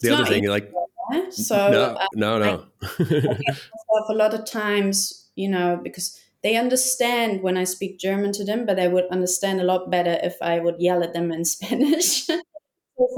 the 0.00 0.10
other 0.10 0.24
thing, 0.24 0.48
like, 0.48 0.72
so 1.30 1.70
no, 1.70 1.82
uh, 1.94 2.06
no, 2.14 2.38
no. 2.38 2.66
A 4.08 4.14
lot 4.14 4.32
of 4.32 4.44
times 4.46 5.20
you 5.40 5.48
know, 5.48 5.80
because 5.82 6.20
they 6.42 6.56
understand 6.56 7.42
when 7.42 7.56
I 7.56 7.64
speak 7.64 7.98
German 7.98 8.32
to 8.32 8.44
them, 8.44 8.66
but 8.66 8.76
they 8.76 8.88
would 8.88 9.06
understand 9.10 9.60
a 9.60 9.64
lot 9.64 9.90
better 9.90 10.18
if 10.22 10.36
I 10.42 10.60
would 10.60 10.76
yell 10.78 11.02
at 11.02 11.12
them 11.12 11.32
in 11.32 11.44
Spanish. 11.56 12.26
so 12.26 12.40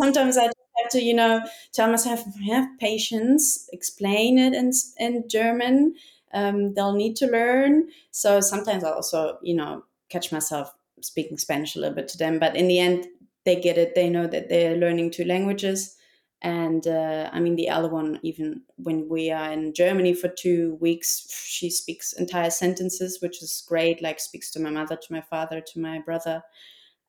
sometimes 0.00 0.38
I 0.38 0.44
have 0.44 0.90
to, 0.90 1.02
you 1.02 1.14
know, 1.14 1.42
tell 1.72 1.90
myself, 1.90 2.24
have 2.46 2.68
patience, 2.78 3.68
explain 3.72 4.38
it 4.38 4.54
in, 4.54 4.72
in 4.98 5.28
German. 5.28 5.94
Um, 6.32 6.74
they'll 6.74 6.94
need 6.94 7.16
to 7.16 7.26
learn. 7.26 7.88
So 8.10 8.40
sometimes 8.40 8.84
I 8.84 8.90
also, 8.90 9.38
you 9.42 9.54
know, 9.54 9.84
catch 10.12 10.32
myself 10.32 10.72
speaking 11.00 11.38
Spanish 11.38 11.76
a 11.76 11.80
little 11.80 11.94
bit 11.96 12.08
to 12.08 12.18
them. 12.18 12.38
But 12.38 12.56
in 12.56 12.68
the 12.68 12.78
end, 12.78 13.06
they 13.44 13.60
get 13.60 13.78
it. 13.78 13.94
They 13.94 14.08
know 14.10 14.26
that 14.26 14.48
they're 14.48 14.76
learning 14.76 15.10
two 15.10 15.24
languages. 15.24 15.96
And 16.42 16.86
uh, 16.86 17.30
I 17.32 17.38
mean, 17.40 17.56
the 17.56 17.68
other 17.70 17.88
one, 17.88 18.18
even 18.22 18.62
when 18.76 19.08
we 19.08 19.30
are 19.30 19.52
in 19.52 19.74
Germany 19.74 20.12
for 20.14 20.28
two 20.28 20.76
weeks, 20.80 21.28
she 21.46 21.70
speaks 21.70 22.12
entire 22.12 22.50
sentences, 22.50 23.20
which 23.22 23.42
is 23.42 23.64
great. 23.68 24.02
Like 24.02 24.18
speaks 24.20 24.50
to 24.52 24.60
my 24.60 24.70
mother, 24.70 24.96
to 24.96 25.12
my 25.12 25.20
father, 25.20 25.60
to 25.60 25.80
my 25.80 26.00
brother, 26.00 26.42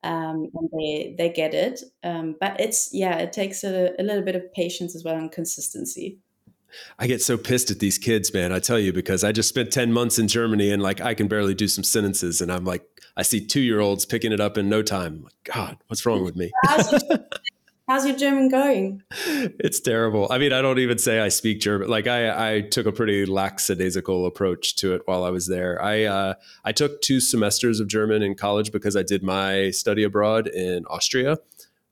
um, 0.02 0.50
and 0.54 0.70
they 0.72 1.14
they 1.18 1.30
get 1.30 1.54
it. 1.54 1.82
Um, 2.04 2.36
but 2.40 2.60
it's 2.60 2.90
yeah, 2.92 3.18
it 3.18 3.32
takes 3.32 3.64
a, 3.64 3.92
a 3.98 4.02
little 4.02 4.22
bit 4.22 4.36
of 4.36 4.52
patience 4.54 4.94
as 4.96 5.04
well 5.04 5.16
and 5.16 5.32
consistency. 5.32 6.20
I 6.98 7.06
get 7.06 7.22
so 7.22 7.36
pissed 7.36 7.70
at 7.70 7.78
these 7.78 7.98
kids, 7.98 8.32
man. 8.32 8.52
I 8.52 8.58
tell 8.58 8.78
you, 8.78 8.92
because 8.92 9.24
I 9.24 9.32
just 9.32 9.48
spent 9.48 9.72
10 9.72 9.92
months 9.92 10.18
in 10.18 10.28
Germany 10.28 10.70
and 10.70 10.82
like 10.82 11.00
I 11.00 11.14
can 11.14 11.28
barely 11.28 11.54
do 11.54 11.68
some 11.68 11.84
sentences. 11.84 12.40
And 12.40 12.52
I'm 12.52 12.64
like, 12.64 12.86
I 13.16 13.22
see 13.22 13.44
two 13.44 13.60
year 13.60 13.80
olds 13.80 14.04
picking 14.04 14.32
it 14.32 14.40
up 14.40 14.58
in 14.58 14.68
no 14.68 14.82
time. 14.82 15.22
Like, 15.22 15.34
God, 15.44 15.76
what's 15.88 16.04
wrong 16.04 16.24
with 16.24 16.36
me? 16.36 16.50
How's 17.86 18.06
your 18.06 18.16
German 18.16 18.48
going? 18.48 19.02
It's 19.60 19.78
terrible. 19.78 20.26
I 20.30 20.38
mean, 20.38 20.54
I 20.54 20.62
don't 20.62 20.78
even 20.78 20.96
say 20.96 21.20
I 21.20 21.28
speak 21.28 21.60
German. 21.60 21.88
Like 21.88 22.06
I, 22.06 22.56
I 22.56 22.60
took 22.62 22.86
a 22.86 22.92
pretty 22.92 23.26
lackadaisical 23.26 24.24
approach 24.24 24.76
to 24.76 24.94
it 24.94 25.02
while 25.04 25.22
I 25.22 25.28
was 25.28 25.46
there. 25.46 25.82
I, 25.82 26.04
uh, 26.04 26.34
I 26.64 26.72
took 26.72 27.02
two 27.02 27.20
semesters 27.20 27.80
of 27.80 27.88
German 27.88 28.22
in 28.22 28.36
college 28.36 28.72
because 28.72 28.96
I 28.96 29.02
did 29.02 29.22
my 29.22 29.70
study 29.70 30.02
abroad 30.02 30.46
in 30.46 30.86
Austria. 30.86 31.38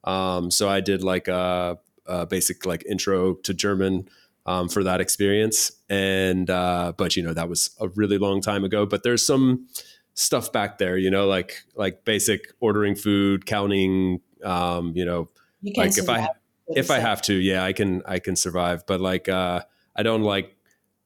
Um, 0.04 0.50
so 0.50 0.68
I 0.68 0.80
did 0.80 1.02
like 1.04 1.28
a, 1.28 1.78
a, 2.06 2.26
basic 2.26 2.64
like 2.64 2.84
intro 2.86 3.34
to 3.34 3.54
German 3.54 4.08
um, 4.46 4.68
for 4.68 4.84
that 4.84 5.00
experience. 5.00 5.72
And 5.88 6.48
uh, 6.50 6.92
but 6.96 7.16
you 7.16 7.22
know 7.22 7.34
that 7.34 7.48
was 7.48 7.70
a 7.80 7.88
really 7.88 8.18
long 8.18 8.40
time 8.40 8.64
ago. 8.64 8.86
But 8.86 9.02
there's 9.02 9.24
some 9.24 9.68
stuff 10.14 10.52
back 10.52 10.78
there, 10.78 10.96
you 10.96 11.10
know, 11.10 11.26
like 11.26 11.62
like 11.74 12.04
basic 12.04 12.52
ordering 12.60 12.94
food, 12.94 13.46
counting, 13.46 14.20
um, 14.44 14.92
you 14.94 15.04
know 15.04 15.28
you 15.62 15.72
like 15.76 15.96
if 15.96 16.08
I 16.08 16.28
if 16.68 16.90
I 16.90 16.98
have 16.98 17.22
to, 17.22 17.34
yeah, 17.34 17.64
I 17.64 17.72
can 17.72 18.02
I 18.06 18.18
can 18.18 18.36
survive. 18.36 18.84
But 18.86 19.00
like 19.00 19.28
uh, 19.28 19.62
I 19.96 20.02
don't 20.02 20.22
like 20.22 20.56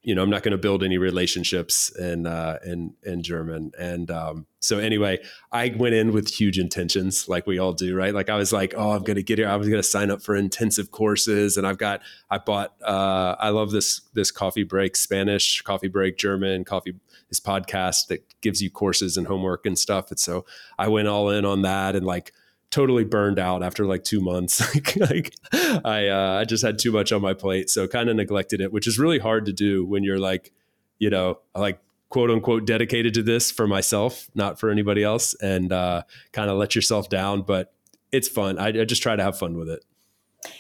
you 0.07 0.15
know 0.15 0.23
I'm 0.23 0.31
not 0.31 0.45
going 0.45 0.53
to 0.53 0.59
build 0.59 0.85
any 0.85 0.99
relationships 0.99 1.91
in 1.99 2.27
uh, 2.27 2.61
in 2.65 2.95
in 3.03 3.25
German. 3.25 3.73
And 3.77 4.09
um, 4.09 4.47
so 4.61 4.79
anyway, 4.79 5.19
I 5.51 5.75
went 5.77 5.97
in 5.97 6.13
with 6.13 6.29
huge 6.29 6.61
intentions, 6.61 7.29
like 7.29 7.45
we 7.45 7.59
all 7.59 7.73
do, 7.73 7.97
right? 7.97 8.15
Like 8.15 8.31
I 8.31 8.37
was 8.37 8.53
like, 8.53 8.73
oh, 8.77 8.93
I'm 8.93 9.03
going 9.03 9.17
to 9.17 9.25
get 9.25 9.39
here. 9.39 9.49
I 9.49 9.57
was 9.57 9.69
going 9.69 9.83
to 9.83 9.89
sign 9.89 10.13
up 10.13 10.23
for 10.23 10.37
intensive 10.37 10.93
courses, 10.93 11.57
and 11.57 11.67
I've 11.67 11.79
got 11.79 12.03
I 12.31 12.39
bought 12.39 12.77
uh, 12.85 13.35
I 13.41 13.49
love 13.49 13.73
this 13.73 14.03
this 14.15 14.31
coffee 14.31 14.63
break 14.63 14.95
Spanish, 14.95 15.61
coffee 15.63 15.89
break 15.89 16.17
German, 16.17 16.65
coffee 16.65 16.95
this 17.29 17.41
podcast 17.41 18.07
that 18.07 18.23
gives 18.41 18.63
you 18.63 18.71
courses 18.71 19.17
and 19.17 19.27
homework 19.27 19.67
and 19.67 19.77
stuff. 19.77 20.13
And 20.13 20.21
so 20.21 20.47
I 20.79 20.87
went 20.87 21.09
all 21.09 21.31
in 21.31 21.45
on 21.45 21.63
that 21.63 21.97
and 21.97 22.07
like 22.07 22.33
totally 22.77 23.05
burned 23.05 23.39
out 23.39 23.63
after 23.63 23.87
like 23.87 24.05
two 24.05 24.21
months. 24.21 24.61
like, 25.01 25.33
I 25.53 26.09
uh, 26.09 26.39
I 26.41 26.45
just 26.45 26.63
had 26.63 26.79
too 26.79 26.93
much 26.93 27.11
on 27.11 27.23
my 27.23 27.33
plate, 27.33 27.71
so 27.71 27.89
kind 27.89 28.11
of 28.11 28.17
neglected 28.17 28.61
it, 28.61 28.71
which 28.71 28.87
is 28.87 28.99
really 28.99 29.19
hard 29.19 29.47
to 29.47 29.53
do 29.53 29.85
when 29.87 30.05
you're 30.05 30.19
like, 30.19 30.53
you 30.99 31.09
know, 31.09 31.41
like 31.55 31.81
quote 32.11 32.31
unquote 32.31 32.67
dedicated 32.67 33.15
to 33.15 33.23
this 33.23 33.51
for 33.51 33.67
myself, 33.67 34.29
not 34.35 34.61
for 34.61 34.69
anybody 34.69 35.03
else, 35.03 35.33
and 35.35 35.73
uh, 35.73 36.03
kind 36.33 36.51
of 36.51 36.59
let 36.59 36.75
yourself 36.75 37.09
down. 37.09 37.41
But 37.41 37.73
it's 38.13 38.29
fun. 38.29 38.59
I, 38.59 38.69
I, 38.69 38.85
just 38.85 39.03
try 39.03 39.17
to 39.17 39.23
have 39.23 39.39
fun 39.39 39.57
with 39.57 39.71
it. 39.71 39.83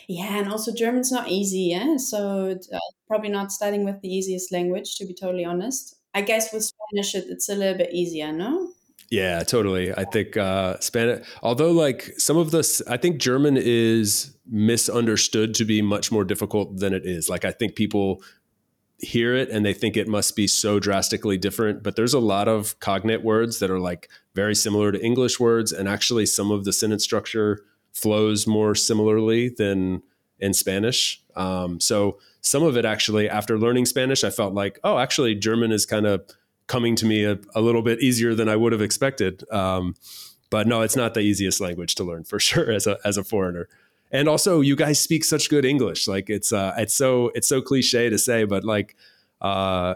Yeah, 0.08 0.38
and 0.38 0.48
also 0.48 0.72
German's 0.72 1.12
not 1.12 1.28
easy, 1.28 1.68
yeah. 1.70 1.98
So 1.98 2.58
uh, 2.72 2.78
probably 3.06 3.28
not 3.28 3.52
starting 3.52 3.84
with 3.84 4.00
the 4.00 4.08
easiest 4.08 4.50
language, 4.50 4.96
to 4.96 5.04
be 5.04 5.12
totally 5.14 5.44
honest. 5.44 5.96
I 6.14 6.22
guess 6.22 6.50
with 6.50 6.64
Spanish, 6.64 7.14
it, 7.14 7.26
it's 7.28 7.50
a 7.50 7.54
little 7.54 7.76
bit 7.76 7.92
easier, 7.92 8.32
no? 8.32 8.70
Yeah, 9.10 9.42
totally. 9.44 9.92
I 9.92 10.04
think 10.04 10.36
uh, 10.36 10.78
Spanish, 10.80 11.26
although 11.42 11.70
like 11.70 12.12
some 12.18 12.36
of 12.36 12.50
this, 12.50 12.82
I 12.88 12.96
think 12.96 13.18
German 13.18 13.56
is 13.56 14.36
misunderstood 14.46 15.54
to 15.54 15.64
be 15.64 15.80
much 15.80 16.10
more 16.10 16.24
difficult 16.24 16.78
than 16.78 16.92
it 16.92 17.06
is. 17.06 17.28
Like 17.28 17.44
I 17.44 17.52
think 17.52 17.76
people 17.76 18.22
hear 18.98 19.34
it 19.34 19.50
and 19.50 19.64
they 19.64 19.74
think 19.74 19.96
it 19.96 20.08
must 20.08 20.34
be 20.34 20.46
so 20.46 20.80
drastically 20.80 21.36
different, 21.36 21.82
but 21.82 21.96
there's 21.96 22.14
a 22.14 22.18
lot 22.18 22.48
of 22.48 22.78
cognate 22.80 23.22
words 23.22 23.58
that 23.58 23.70
are 23.70 23.78
like 23.78 24.08
very 24.34 24.54
similar 24.54 24.90
to 24.90 25.04
English 25.04 25.38
words, 25.38 25.72
and 25.72 25.88
actually 25.88 26.26
some 26.26 26.50
of 26.50 26.64
the 26.64 26.72
sentence 26.72 27.04
structure 27.04 27.62
flows 27.92 28.46
more 28.46 28.74
similarly 28.74 29.48
than 29.48 30.02
in 30.38 30.52
Spanish. 30.52 31.22
Um, 31.34 31.80
so 31.80 32.18
some 32.40 32.62
of 32.62 32.76
it 32.76 32.84
actually, 32.84 33.28
after 33.28 33.58
learning 33.58 33.86
Spanish, 33.86 34.24
I 34.24 34.30
felt 34.30 34.54
like, 34.54 34.78
oh, 34.84 34.98
actually, 34.98 35.34
German 35.34 35.72
is 35.72 35.86
kind 35.86 36.06
of 36.06 36.24
coming 36.66 36.96
to 36.96 37.06
me 37.06 37.24
a, 37.24 37.38
a 37.54 37.60
little 37.60 37.82
bit 37.82 38.02
easier 38.02 38.34
than 38.34 38.48
I 38.48 38.56
would 38.56 38.72
have 38.72 38.82
expected. 38.82 39.44
Um, 39.50 39.94
but 40.50 40.66
no, 40.66 40.82
it's 40.82 40.96
not 40.96 41.14
the 41.14 41.20
easiest 41.20 41.60
language 41.60 41.94
to 41.96 42.04
learn 42.04 42.24
for 42.24 42.38
sure 42.48 42.70
as 42.70 42.86
a 42.86 42.98
as 43.04 43.16
a 43.16 43.24
foreigner. 43.24 43.68
and 44.12 44.28
also 44.28 44.60
you 44.60 44.76
guys 44.76 44.98
speak 44.98 45.24
such 45.24 45.50
good 45.50 45.64
English. 45.64 46.06
Like 46.06 46.30
it's 46.30 46.52
uh, 46.52 46.74
it's 46.78 46.94
so 46.94 47.30
it's 47.34 47.48
so 47.48 47.60
cliche 47.60 48.10
to 48.10 48.18
say, 48.18 48.44
but 48.44 48.64
like, 48.64 48.96
uh, 49.40 49.94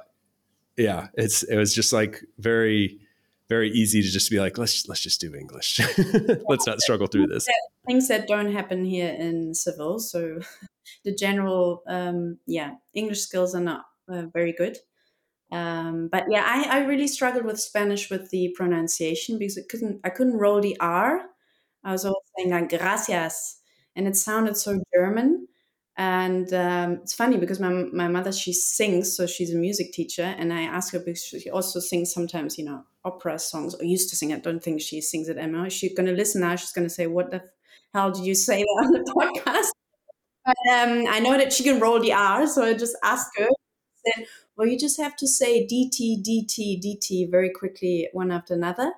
yeah, 0.77 1.09
it's 1.15 1.43
it 1.43 1.57
was 1.57 1.75
just 1.75 1.93
like 1.93 2.25
very 2.39 3.01
very 3.49 3.71
easy 3.71 4.01
to 4.01 4.09
just 4.09 4.31
be 4.31 4.39
like 4.39 4.59
let's 4.59 4.89
let's 4.89 5.01
just 5.01 5.21
do 5.21 5.35
English. 5.35 5.81
let's 6.49 6.67
not 6.67 6.81
struggle 6.81 7.09
through 7.09 7.27
this. 7.27 7.47
Things 7.87 8.09
that 8.09 8.29
don't 8.29 8.53
happen 8.53 8.85
here 8.85 9.13
in 9.13 9.55
civil, 9.55 9.99
so 9.99 10.41
the 11.05 11.15
general 11.15 11.83
um, 11.87 12.39
yeah 12.47 12.75
English 12.95 13.21
skills 13.21 13.55
are 13.55 13.61
not 13.61 13.87
uh, 14.09 14.23
very 14.33 14.53
good. 14.53 14.79
Um, 15.53 16.09
but 16.11 16.27
yeah, 16.31 16.45
I, 16.47 16.79
I 16.79 16.85
really 16.85 17.09
struggled 17.09 17.45
with 17.45 17.61
Spanish 17.61 18.11
with 18.11 18.31
the 18.31 18.55
pronunciation 18.57 19.39
because 19.39 19.59
I 19.59 19.63
couldn't 19.69 20.01
I 20.05 20.11
couldn't 20.11 20.39
roll 20.39 20.61
the 20.61 20.79
R. 20.81 21.23
I 21.85 21.93
was 21.93 22.05
always 22.05 22.17
saying 22.37 22.51
like 22.51 22.69
gracias, 22.69 23.59
and 23.97 24.07
it 24.07 24.17
sounded 24.17 24.57
so 24.57 24.81
German. 24.95 25.49
And 25.97 26.53
um, 26.55 26.93
it's 27.03 27.13
funny 27.13 27.37
because 27.37 27.61
my, 27.61 27.69
my 27.69 28.09
mother 28.09 28.33
she 28.33 28.53
sings, 28.55 29.15
so 29.15 29.27
she's 29.27 29.53
a 29.53 29.59
music 29.59 29.93
teacher, 29.93 30.35
and 30.39 30.53
I 30.53 30.63
ask 30.63 30.93
her 30.93 30.99
because 31.01 31.23
she 31.25 31.51
also 31.51 31.79
sings 31.81 32.13
sometimes, 32.13 32.57
you 32.59 32.65
know, 32.65 32.85
opera 33.05 33.39
songs 33.39 33.75
or 33.75 33.85
used 33.85 34.09
to 34.11 34.17
sing. 34.17 34.33
I 34.33 34.39
don't 34.39 34.63
think 34.63 34.81
she 34.81 35.01
sings 35.03 35.29
it 35.29 35.37
anymore. 35.37 35.69
She's 35.69 35.95
going 35.95 36.07
to 36.07 36.15
listen 36.15 36.41
now. 36.43 36.57
She's 36.57 36.73
going 36.73 36.87
to 36.89 36.95
say, 36.95 37.07
"What 37.07 37.31
the 37.31 37.43
hell 37.93 38.13
did 38.13 38.25
you 38.25 38.35
say 38.35 38.63
on 38.83 38.93
the 38.93 39.01
podcast?" 39.15 39.71
But 40.45 40.57
um, 40.73 41.07
I 41.09 41.21
know 41.21 41.37
that 41.37 41.53
she 41.53 41.65
can 41.65 41.81
roll 41.81 42.01
the 42.01 42.13
R, 42.13 42.47
so 42.47 42.65
I 42.65 42.75
just 42.75 42.97
ask 43.03 43.29
her. 43.39 43.49
Said, 44.07 44.27
well, 44.61 44.69
you 44.69 44.79
just 44.79 45.01
have 45.01 45.17
to 45.17 45.27
say 45.27 45.67
DT, 45.67 46.23
DT, 46.23 46.79
DT 46.85 47.31
very 47.31 47.49
quickly, 47.49 48.11
one 48.13 48.31
after 48.31 48.53
another. 48.53 48.93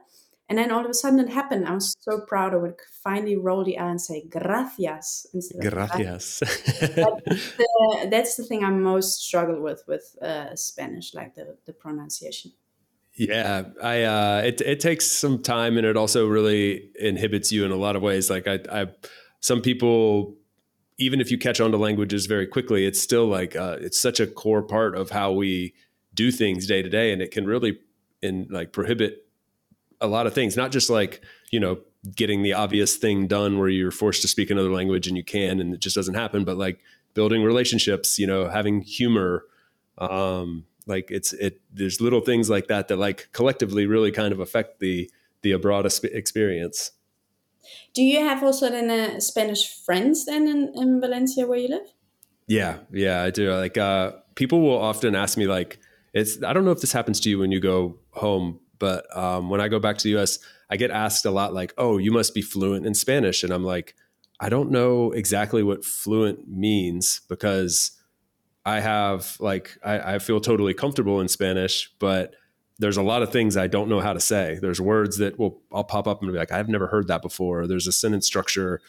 And 0.48 0.58
then 0.58 0.72
all 0.72 0.84
of 0.84 0.90
a 0.90 0.94
sudden 0.94 1.20
it 1.20 1.28
happened. 1.28 1.68
I 1.68 1.72
was 1.72 1.94
so 2.00 2.22
proud. 2.26 2.52
I 2.52 2.56
would 2.56 2.74
finally 3.04 3.36
roll 3.36 3.62
the 3.64 3.78
R 3.78 3.88
and 3.88 4.00
say 4.00 4.24
gracias 4.28 5.24
Instead 5.32 5.62
gracias. 5.62 6.40
the, 6.40 8.08
that's 8.10 8.34
the 8.34 8.42
thing 8.42 8.64
I 8.64 8.70
most 8.70 9.22
struggle 9.22 9.62
with 9.62 9.84
with 9.86 10.16
uh, 10.20 10.56
Spanish, 10.56 11.14
like 11.14 11.36
the, 11.36 11.56
the 11.64 11.72
pronunciation. 11.72 12.50
Yeah, 13.14 13.66
I 13.80 14.02
uh, 14.02 14.42
it 14.44 14.60
it 14.62 14.80
takes 14.80 15.06
some 15.06 15.42
time, 15.42 15.78
and 15.78 15.86
it 15.86 15.96
also 15.96 16.26
really 16.26 16.90
inhibits 16.98 17.52
you 17.52 17.64
in 17.64 17.70
a 17.70 17.76
lot 17.76 17.94
of 17.94 18.02
ways. 18.02 18.28
Like 18.28 18.48
I, 18.48 18.58
I 18.68 18.86
some 19.38 19.60
people, 19.62 20.34
even 21.02 21.20
if 21.20 21.30
you 21.30 21.38
catch 21.38 21.60
on 21.60 21.72
to 21.72 21.76
languages 21.76 22.26
very 22.26 22.46
quickly, 22.46 22.86
it's 22.86 23.00
still 23.00 23.26
like 23.26 23.56
uh, 23.56 23.76
it's 23.80 24.00
such 24.00 24.20
a 24.20 24.26
core 24.26 24.62
part 24.62 24.96
of 24.96 25.10
how 25.10 25.32
we 25.32 25.74
do 26.14 26.30
things 26.30 26.66
day 26.66 26.82
to 26.82 26.88
day, 26.88 27.12
and 27.12 27.20
it 27.20 27.30
can 27.30 27.46
really 27.46 27.78
in 28.22 28.46
like 28.50 28.72
prohibit 28.72 29.26
a 30.00 30.06
lot 30.06 30.26
of 30.26 30.34
things, 30.34 30.56
not 30.56 30.70
just 30.72 30.88
like, 30.88 31.22
you 31.50 31.60
know, 31.60 31.78
getting 32.16 32.42
the 32.42 32.52
obvious 32.52 32.96
thing 32.96 33.26
done 33.26 33.58
where 33.58 33.68
you're 33.68 33.90
forced 33.90 34.22
to 34.22 34.28
speak 34.28 34.50
another 34.50 34.70
language 34.70 35.06
and 35.06 35.16
you 35.16 35.24
can 35.24 35.60
and 35.60 35.74
it 35.74 35.80
just 35.80 35.96
doesn't 35.96 36.14
happen, 36.14 36.44
but 36.44 36.56
like 36.56 36.80
building 37.14 37.42
relationships, 37.42 38.18
you 38.18 38.26
know, 38.26 38.48
having 38.48 38.80
humor. 38.82 39.44
Um, 39.98 40.66
like 40.86 41.10
it's 41.10 41.32
it 41.34 41.60
there's 41.72 42.00
little 42.00 42.20
things 42.20 42.50
like 42.50 42.66
that 42.68 42.88
that 42.88 42.96
like 42.96 43.28
collectively 43.32 43.86
really 43.86 44.10
kind 44.10 44.32
of 44.32 44.40
affect 44.40 44.80
the 44.80 45.10
the 45.42 45.52
abroad 45.52 45.86
experience. 45.86 46.90
Do 47.94 48.02
you 48.02 48.20
have 48.20 48.42
also 48.42 48.68
then 48.70 48.90
uh, 48.90 49.20
Spanish 49.20 49.82
friends 49.84 50.24
then 50.26 50.48
in, 50.48 50.72
in 50.74 51.00
Valencia 51.00 51.46
where 51.46 51.58
you 51.58 51.68
live? 51.68 51.86
Yeah, 52.46 52.78
yeah, 52.92 53.22
I 53.22 53.30
do. 53.30 53.52
Like 53.52 53.78
uh, 53.78 54.12
people 54.34 54.60
will 54.60 54.78
often 54.78 55.14
ask 55.14 55.38
me 55.38 55.46
like 55.46 55.78
it's 56.12 56.42
I 56.42 56.52
don't 56.52 56.64
know 56.64 56.72
if 56.72 56.80
this 56.80 56.92
happens 56.92 57.20
to 57.20 57.30
you 57.30 57.38
when 57.38 57.52
you 57.52 57.60
go 57.60 57.98
home, 58.10 58.60
but 58.78 59.04
um, 59.16 59.48
when 59.48 59.60
I 59.60 59.68
go 59.68 59.78
back 59.78 59.98
to 59.98 60.04
the 60.04 60.20
US, 60.20 60.38
I 60.70 60.76
get 60.76 60.90
asked 60.90 61.24
a 61.24 61.30
lot 61.30 61.54
like, 61.54 61.74
oh, 61.78 61.98
you 61.98 62.10
must 62.10 62.34
be 62.34 62.42
fluent 62.42 62.86
in 62.86 62.94
Spanish. 62.94 63.42
And 63.42 63.52
I'm 63.52 63.64
like, 63.64 63.94
I 64.40 64.48
don't 64.48 64.70
know 64.70 65.12
exactly 65.12 65.62
what 65.62 65.84
fluent 65.84 66.48
means 66.48 67.20
because 67.28 67.92
I 68.64 68.80
have 68.80 69.36
like, 69.38 69.76
I, 69.84 70.14
I 70.14 70.18
feel 70.18 70.40
totally 70.40 70.74
comfortable 70.74 71.20
in 71.20 71.28
Spanish, 71.28 71.92
but 71.98 72.34
there's 72.82 72.96
a 72.96 73.02
lot 73.02 73.22
of 73.22 73.30
things 73.30 73.56
I 73.56 73.68
don't 73.68 73.88
know 73.88 74.00
how 74.00 74.12
to 74.12 74.18
say. 74.18 74.58
There's 74.60 74.80
words 74.80 75.18
that 75.18 75.38
will, 75.38 75.62
I'll 75.72 75.84
pop 75.84 76.08
up 76.08 76.20
and 76.20 76.32
be 76.32 76.36
like, 76.36 76.50
I've 76.50 76.68
never 76.68 76.88
heard 76.88 77.06
that 77.06 77.22
before. 77.22 77.68
There's 77.68 77.86
a 77.86 77.92
sentence 77.92 78.26
structure 78.26 78.80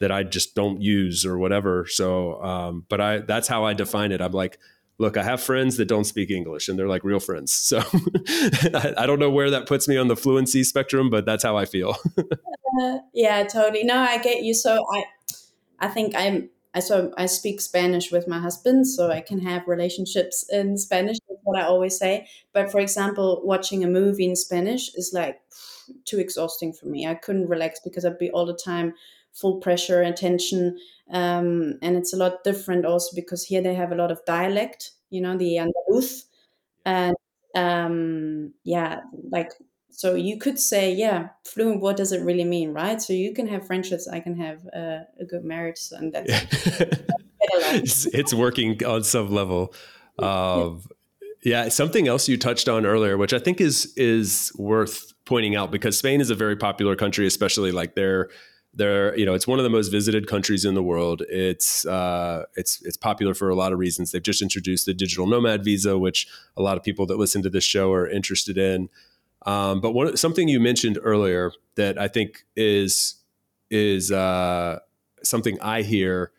that 0.00 0.10
I 0.10 0.22
just 0.22 0.54
don't 0.54 0.80
use 0.80 1.26
or 1.26 1.36
whatever. 1.36 1.86
So, 1.86 2.42
um, 2.42 2.86
but 2.88 3.02
I, 3.02 3.18
that's 3.18 3.48
how 3.48 3.66
I 3.66 3.74
define 3.74 4.10
it. 4.10 4.22
I'm 4.22 4.32
like, 4.32 4.58
look, 4.96 5.18
I 5.18 5.22
have 5.22 5.42
friends 5.42 5.76
that 5.76 5.84
don't 5.84 6.04
speak 6.04 6.30
English 6.30 6.70
and 6.70 6.78
they're 6.78 6.88
like 6.88 7.04
real 7.04 7.20
friends. 7.20 7.52
So 7.52 7.78
I, 7.84 8.94
I, 8.96 9.06
don't 9.06 9.18
know 9.18 9.30
where 9.30 9.50
that 9.50 9.66
puts 9.66 9.86
me 9.86 9.98
on 9.98 10.08
the 10.08 10.16
fluency 10.16 10.64
spectrum, 10.64 11.10
but 11.10 11.26
that's 11.26 11.44
how 11.44 11.58
I 11.58 11.66
feel. 11.66 11.96
uh, 12.80 12.98
yeah, 13.12 13.44
totally. 13.44 13.84
No, 13.84 13.98
I 13.98 14.16
get 14.16 14.42
you. 14.42 14.54
So 14.54 14.82
I, 14.94 15.04
I 15.78 15.88
think 15.88 16.14
I'm, 16.16 16.48
I 16.74 16.80
so 16.80 17.12
I 17.18 17.26
speak 17.26 17.60
Spanish 17.60 18.10
with 18.10 18.26
my 18.28 18.38
husband, 18.40 18.86
so 18.86 19.10
I 19.10 19.20
can 19.20 19.38
have 19.40 19.68
relationships 19.68 20.44
in 20.50 20.78
Spanish. 20.78 21.18
That's 21.28 21.40
what 21.44 21.60
I 21.60 21.64
always 21.64 21.98
say. 21.98 22.28
But 22.52 22.70
for 22.70 22.80
example, 22.80 23.42
watching 23.44 23.84
a 23.84 23.88
movie 23.88 24.26
in 24.26 24.36
Spanish 24.36 24.94
is 24.94 25.12
like 25.12 25.40
too 26.04 26.18
exhausting 26.18 26.72
for 26.72 26.86
me. 26.86 27.06
I 27.06 27.14
couldn't 27.14 27.48
relax 27.48 27.80
because 27.80 28.04
I'd 28.04 28.18
be 28.18 28.30
all 28.30 28.46
the 28.46 28.54
time 28.64 28.94
full 29.32 29.56
pressure 29.60 30.02
attention 30.02 30.78
um, 31.10 31.78
and 31.80 31.96
it's 31.96 32.12
a 32.12 32.16
lot 32.16 32.44
different 32.44 32.84
also 32.84 33.14
because 33.16 33.42
here 33.44 33.62
they 33.62 33.74
have 33.74 33.90
a 33.90 33.94
lot 33.94 34.10
of 34.10 34.22
dialect 34.26 34.90
you 35.08 35.22
know 35.22 35.38
the 35.38 35.56
andaluz 35.56 36.24
and 36.84 37.16
um, 37.56 38.52
yeah 38.64 39.00
like 39.30 39.52
so 39.92 40.14
you 40.14 40.38
could 40.38 40.58
say 40.58 40.92
yeah 40.92 41.28
fluent 41.44 41.80
what 41.80 41.96
does 41.96 42.12
it 42.12 42.22
really 42.22 42.44
mean 42.44 42.72
right 42.72 43.00
so 43.00 43.12
you 43.12 43.32
can 43.32 43.46
have 43.46 43.66
friendships 43.66 44.08
i 44.08 44.18
can 44.18 44.34
have 44.34 44.66
uh, 44.74 45.00
a 45.20 45.24
good 45.28 45.44
marriage 45.44 45.80
and 45.92 46.12
that's 46.12 46.30
it's, 47.40 48.06
it's, 48.06 48.34
working 48.34 48.82
on 48.84 49.04
some 49.04 49.30
level 49.30 49.74
of 50.18 50.86
yeah 51.44 51.68
something 51.68 52.08
else 52.08 52.28
you 52.28 52.36
touched 52.36 52.68
on 52.68 52.86
earlier 52.86 53.16
which 53.16 53.32
i 53.32 53.38
think 53.38 53.60
is 53.60 53.92
is 53.96 54.52
worth 54.56 55.12
pointing 55.24 55.54
out 55.54 55.70
because 55.70 55.96
spain 55.96 56.20
is 56.20 56.30
a 56.30 56.34
very 56.34 56.56
popular 56.56 56.96
country 56.96 57.26
especially 57.26 57.72
like 57.72 57.94
their 57.94 58.28
they're 58.74 59.16
you 59.18 59.26
know 59.26 59.34
it's 59.34 59.46
one 59.46 59.58
of 59.58 59.64
the 59.64 59.70
most 59.70 59.88
visited 59.88 60.26
countries 60.26 60.64
in 60.64 60.74
the 60.74 60.82
world. 60.82 61.22
It's 61.28 61.84
uh, 61.86 62.44
it's 62.56 62.80
it's 62.82 62.96
popular 62.96 63.34
for 63.34 63.50
a 63.50 63.54
lot 63.54 63.72
of 63.72 63.78
reasons. 63.78 64.12
They've 64.12 64.22
just 64.22 64.42
introduced 64.42 64.86
the 64.86 64.94
digital 64.94 65.26
nomad 65.26 65.64
visa, 65.64 65.98
which 65.98 66.26
a 66.56 66.62
lot 66.62 66.76
of 66.76 66.82
people 66.82 67.06
that 67.06 67.18
listen 67.18 67.42
to 67.42 67.50
this 67.50 67.64
show 67.64 67.92
are 67.92 68.08
interested 68.08 68.56
in. 68.56 68.88
Um, 69.44 69.80
but 69.80 69.92
one 69.92 70.16
something 70.16 70.48
you 70.48 70.60
mentioned 70.60 70.98
earlier 71.02 71.52
that 71.76 71.98
I 71.98 72.08
think 72.08 72.44
is 72.56 73.16
is 73.70 74.12
uh, 74.12 74.78
something 75.22 75.58
I 75.60 75.82
hear 75.82 76.32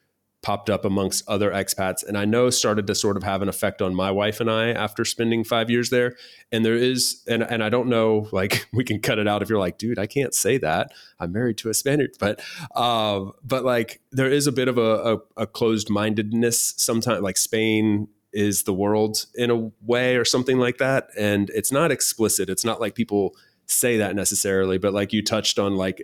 popped 0.43 0.69
up 0.69 0.85
amongst 0.85 1.27
other 1.27 1.51
expats 1.51 2.05
and 2.05 2.17
I 2.17 2.25
know 2.25 2.49
started 2.49 2.85
to 2.87 2.93
sort 2.95 3.15
of 3.15 3.23
have 3.23 3.41
an 3.41 3.47
effect 3.47 3.81
on 3.81 3.95
my 3.95 4.11
wife 4.11 4.41
and 4.41 4.51
I 4.51 4.71
after 4.71 5.05
spending 5.05 5.43
five 5.45 5.69
years 5.69 5.89
there. 5.89 6.15
And 6.51 6.65
there 6.65 6.75
is, 6.75 7.23
and, 7.27 7.41
and 7.41 7.63
I 7.63 7.69
don't 7.69 7.87
know, 7.87 8.27
like 8.31 8.67
we 8.73 8.83
can 8.83 8.99
cut 8.99 9.17
it 9.17 9.27
out 9.27 9.41
if 9.41 9.49
you're 9.49 9.57
like, 9.57 9.77
dude, 9.77 9.97
I 9.97 10.05
can't 10.05 10.33
say 10.35 10.57
that. 10.59 10.91
I'm 11.17 11.31
married 11.31 11.57
to 11.59 11.69
a 11.69 11.73
Spaniard, 11.73 12.17
but, 12.19 12.41
um, 12.75 13.31
but 13.43 13.63
like 13.63 14.01
there 14.11 14.29
is 14.29 14.45
a 14.45 14.51
bit 14.51 14.67
of 14.67 14.77
a, 14.77 15.15
a, 15.15 15.17
a 15.43 15.47
closed 15.47 15.89
mindedness 15.89 16.75
sometimes 16.77 17.21
like 17.21 17.37
Spain 17.37 18.09
is 18.33 18.63
the 18.63 18.73
world 18.73 19.25
in 19.35 19.49
a 19.49 19.71
way 19.81 20.15
or 20.15 20.25
something 20.25 20.57
like 20.57 20.77
that. 20.79 21.07
And 21.17 21.49
it's 21.51 21.71
not 21.71 21.91
explicit. 21.91 22.49
It's 22.49 22.65
not 22.65 22.81
like 22.81 22.95
people 22.95 23.35
say 23.65 23.97
that 23.97 24.15
necessarily, 24.15 24.77
but 24.77 24.93
like 24.93 25.13
you 25.13 25.23
touched 25.23 25.59
on, 25.59 25.75
like 25.75 26.01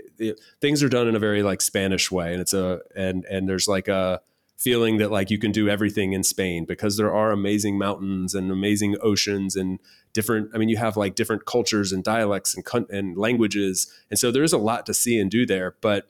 things 0.61 0.81
are 0.83 0.89
done 0.89 1.07
in 1.07 1.15
a 1.15 1.19
very 1.19 1.43
like 1.43 1.61
Spanish 1.61 2.11
way, 2.11 2.31
and 2.31 2.41
it's 2.41 2.53
a 2.53 2.79
and 2.95 3.25
and 3.25 3.49
there's 3.49 3.67
like 3.67 3.87
a 3.87 4.21
feeling 4.59 4.97
that 4.97 5.09
like 5.09 5.29
you 5.29 5.39
can 5.39 5.53
do 5.53 5.69
everything 5.69 6.11
in 6.11 6.21
Spain 6.21 6.65
because 6.65 6.97
there 6.97 7.13
are 7.13 7.31
amazing 7.31 7.77
mountains 7.77 8.35
and 8.35 8.51
amazing 8.51 8.97
oceans 9.01 9.55
and 9.55 9.79
different 10.11 10.51
I 10.53 10.57
mean 10.57 10.67
you 10.67 10.75
have 10.75 10.97
like 10.97 11.15
different 11.15 11.45
cultures 11.45 11.93
and 11.93 12.03
dialects 12.03 12.55
and 12.55 12.65
and 12.89 13.17
languages 13.17 13.89
and 14.09 14.19
so 14.19 14.31
there's 14.31 14.51
a 14.51 14.57
lot 14.57 14.85
to 14.87 14.93
see 14.93 15.17
and 15.17 15.31
do 15.31 15.45
there 15.45 15.75
but 15.79 16.09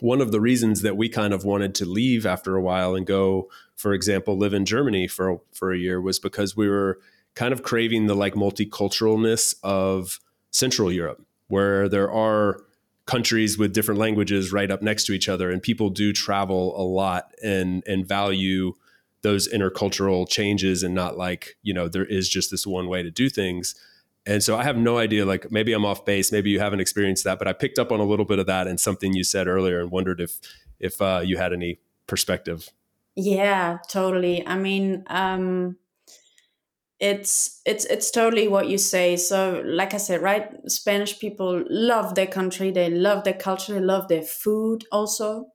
one 0.00 0.20
of 0.20 0.32
the 0.32 0.40
reasons 0.40 0.82
that 0.82 0.98
we 0.98 1.08
kind 1.08 1.32
of 1.32 1.44
wanted 1.44 1.74
to 1.76 1.86
leave 1.86 2.26
after 2.26 2.56
a 2.56 2.60
while 2.62 2.94
and 2.94 3.06
go 3.06 3.48
for 3.82 3.92
example 3.92 4.38
live 4.38 4.54
in 4.54 4.64
Germany 4.64 5.08
for 5.08 5.40
for 5.52 5.72
a 5.72 5.78
year 5.78 6.00
was 6.00 6.20
because 6.20 6.56
we 6.56 6.68
were 6.68 7.00
kind 7.34 7.52
of 7.52 7.64
craving 7.64 8.06
the 8.06 8.14
like 8.14 8.34
multiculturalness 8.34 9.56
of 9.64 10.20
Central 10.52 10.92
Europe 10.92 11.20
where 11.48 11.88
there 11.88 12.10
are 12.10 12.62
countries 13.06 13.58
with 13.58 13.74
different 13.74 13.98
languages 13.98 14.52
right 14.52 14.70
up 14.70 14.80
next 14.80 15.04
to 15.04 15.12
each 15.12 15.28
other 15.28 15.50
and 15.50 15.60
people 15.60 15.90
do 15.90 16.12
travel 16.12 16.80
a 16.80 16.84
lot 16.84 17.34
and 17.42 17.82
and 17.86 18.06
value 18.06 18.72
those 19.22 19.48
intercultural 19.48 20.28
changes 20.28 20.84
and 20.84 20.94
not 20.94 21.16
like 21.18 21.56
you 21.62 21.74
know 21.74 21.88
there 21.88 22.04
is 22.04 22.28
just 22.28 22.52
this 22.52 22.64
one 22.64 22.88
way 22.88 23.02
to 23.02 23.10
do 23.10 23.28
things. 23.28 23.74
And 24.24 24.40
so 24.40 24.56
i 24.56 24.62
have 24.62 24.76
no 24.76 24.98
idea 24.98 25.26
like 25.26 25.50
maybe 25.50 25.72
i'm 25.72 25.84
off 25.84 26.04
base 26.04 26.30
maybe 26.30 26.48
you 26.50 26.60
haven't 26.60 26.78
experienced 26.78 27.24
that 27.24 27.40
but 27.40 27.48
i 27.48 27.52
picked 27.52 27.80
up 27.80 27.90
on 27.90 27.98
a 27.98 28.04
little 28.04 28.24
bit 28.24 28.38
of 28.38 28.46
that 28.46 28.68
and 28.68 28.78
something 28.78 29.12
you 29.14 29.24
said 29.24 29.48
earlier 29.48 29.80
and 29.80 29.90
wondered 29.90 30.20
if 30.20 30.38
if 30.78 31.02
uh, 31.02 31.20
you 31.24 31.38
had 31.38 31.52
any 31.52 31.80
perspective 32.06 32.70
yeah 33.16 33.78
totally 33.88 34.46
i 34.46 34.56
mean 34.56 35.04
um 35.08 35.76
it's 37.00 37.60
it's 37.66 37.84
it's 37.86 38.10
totally 38.12 38.46
what 38.46 38.68
you 38.68 38.78
say 38.78 39.16
so 39.16 39.60
like 39.64 39.92
i 39.92 39.96
said 39.96 40.22
right 40.22 40.52
spanish 40.70 41.18
people 41.18 41.64
love 41.68 42.14
their 42.14 42.26
country 42.28 42.70
they 42.70 42.88
love 42.88 43.24
their 43.24 43.34
culture 43.34 43.74
they 43.74 43.80
love 43.80 44.08
their 44.08 44.22
food 44.22 44.84
also 44.92 45.48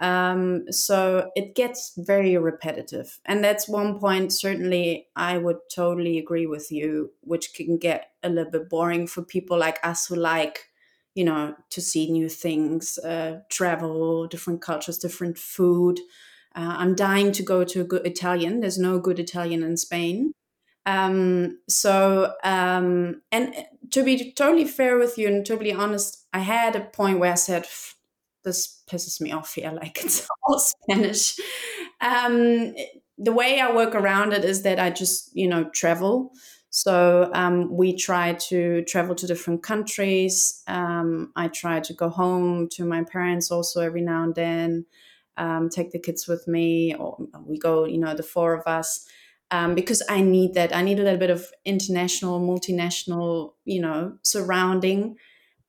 Um, 0.00 0.66
so 0.72 1.30
it 1.40 1.54
gets 1.56 1.80
very 2.12 2.36
repetitive. 2.38 3.08
And 3.30 3.44
that's 3.44 3.68
one 3.82 3.92
point, 4.04 4.32
certainly, 4.32 4.86
I 5.16 5.34
would 5.44 5.60
totally 5.76 6.16
agree 6.18 6.48
with 6.54 6.68
you, 6.78 6.90
which 7.32 7.46
can 7.58 7.78
get 7.78 8.00
a 8.22 8.28
little 8.28 8.52
bit 8.56 8.68
boring 8.74 9.08
for 9.08 9.22
people 9.36 9.58
like 9.66 9.78
us 9.90 10.08
who 10.08 10.16
like, 10.34 10.56
you 11.18 11.24
know, 11.28 11.42
to 11.74 11.80
see 11.90 12.04
new 12.18 12.28
things, 12.46 12.98
uh, 13.14 13.32
travel, 13.58 14.28
different 14.34 14.62
cultures, 14.70 14.98
different 15.06 15.38
food. 15.38 15.96
Uh, 16.54 16.74
I'm 16.78 16.94
dying 16.94 17.32
to 17.32 17.42
go 17.42 17.64
to 17.64 17.80
a 17.80 17.84
good 17.84 18.06
Italian. 18.06 18.60
There's 18.60 18.78
no 18.78 18.98
good 18.98 19.18
Italian 19.18 19.62
in 19.62 19.76
Spain. 19.76 20.32
Um, 20.86 21.58
so, 21.68 22.34
um, 22.42 23.22
and 23.30 23.54
to 23.90 24.02
be 24.02 24.32
totally 24.32 24.64
fair 24.64 24.98
with 24.98 25.18
you 25.18 25.28
and 25.28 25.44
totally 25.44 25.72
honest, 25.72 26.26
I 26.32 26.40
had 26.40 26.74
a 26.74 26.80
point 26.80 27.18
where 27.18 27.32
I 27.32 27.36
said, 27.36 27.66
this 28.44 28.82
pisses 28.90 29.20
me 29.20 29.32
off 29.32 29.54
here. 29.54 29.70
Like 29.80 30.02
it's 30.02 30.26
all 30.46 30.58
Spanish. 30.58 31.38
Um, 32.00 32.74
the 33.18 33.32
way 33.32 33.60
I 33.60 33.74
work 33.74 33.94
around 33.94 34.32
it 34.32 34.44
is 34.44 34.62
that 34.62 34.80
I 34.80 34.90
just, 34.90 35.30
you 35.36 35.46
know, 35.48 35.64
travel. 35.74 36.32
So 36.70 37.30
um, 37.34 37.76
we 37.76 37.94
try 37.96 38.34
to 38.34 38.82
travel 38.84 39.14
to 39.16 39.26
different 39.26 39.62
countries. 39.62 40.62
Um, 40.66 41.32
I 41.36 41.48
try 41.48 41.80
to 41.80 41.92
go 41.92 42.08
home 42.08 42.68
to 42.70 42.84
my 42.84 43.04
parents 43.04 43.50
also 43.50 43.80
every 43.80 44.02
now 44.02 44.22
and 44.22 44.34
then. 44.34 44.86
Um, 45.44 45.68
take 45.70 45.90
the 45.92 45.98
kids 45.98 46.28
with 46.28 46.46
me, 46.46 46.94
or 46.94 47.16
we 47.46 47.58
go, 47.58 47.84
you 47.86 47.98
know, 47.98 48.14
the 48.14 48.22
four 48.34 48.50
of 48.54 48.66
us, 48.66 49.06
um, 49.50 49.74
because 49.74 50.02
I 50.08 50.20
need 50.20 50.54
that. 50.54 50.74
I 50.74 50.82
need 50.82 51.00
a 51.00 51.02
little 51.02 51.18
bit 51.18 51.30
of 51.30 51.46
international, 51.64 52.40
multinational, 52.40 53.54
you 53.64 53.80
know, 53.80 54.18
surrounding 54.22 55.16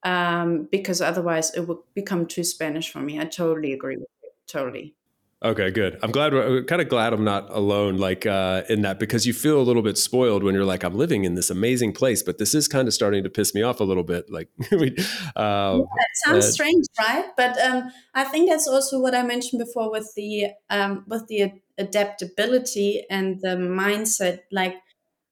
um, 0.03 0.67
because 0.71 1.01
otherwise 1.01 1.51
it 1.55 1.67
would 1.67 1.79
become 1.95 2.25
too 2.25 2.43
Spanish 2.43 2.91
for 2.91 2.99
me. 3.01 3.19
I 3.19 3.25
totally 3.25 3.73
agree 3.73 3.97
with 3.97 4.07
you. 4.23 4.29
Totally. 4.47 4.95
Okay, 5.43 5.71
good. 5.71 5.97
I'm 6.03 6.11
glad. 6.11 6.35
I'm 6.35 6.65
kind 6.65 6.83
of 6.83 6.87
glad 6.87 7.13
I'm 7.13 7.23
not 7.23 7.49
alone, 7.49 7.97
like 7.97 8.27
uh, 8.27 8.61
in 8.69 8.83
that, 8.83 8.99
because 8.99 9.25
you 9.25 9.33
feel 9.33 9.59
a 9.59 9.63
little 9.63 9.81
bit 9.81 9.97
spoiled 9.97 10.43
when 10.43 10.53
you're 10.53 10.65
like, 10.65 10.83
I'm 10.83 10.93
living 10.93 11.23
in 11.23 11.33
this 11.33 11.49
amazing 11.49 11.93
place, 11.93 12.21
but 12.21 12.37
this 12.37 12.53
is 12.53 12.67
kind 12.67 12.87
of 12.87 12.93
starting 12.93 13.23
to 13.23 13.29
piss 13.29 13.55
me 13.55 13.63
off 13.63 13.79
a 13.79 13.83
little 13.83 14.03
bit. 14.03 14.29
Like, 14.29 14.49
we, 14.71 14.89
um, 15.35 15.79
yeah, 15.79 15.85
sounds 16.25 16.45
uh, 16.45 16.51
strange, 16.51 16.85
right? 16.99 17.25
But 17.35 17.59
um, 17.59 17.91
I 18.13 18.23
think 18.25 18.51
that's 18.51 18.67
also 18.67 18.99
what 18.99 19.15
I 19.15 19.23
mentioned 19.23 19.63
before 19.65 19.89
with 19.89 20.13
the 20.15 20.49
um, 20.69 21.05
with 21.07 21.25
the 21.27 21.53
adaptability 21.79 23.03
and 23.09 23.41
the 23.41 23.57
mindset. 23.57 24.41
Like, 24.51 24.75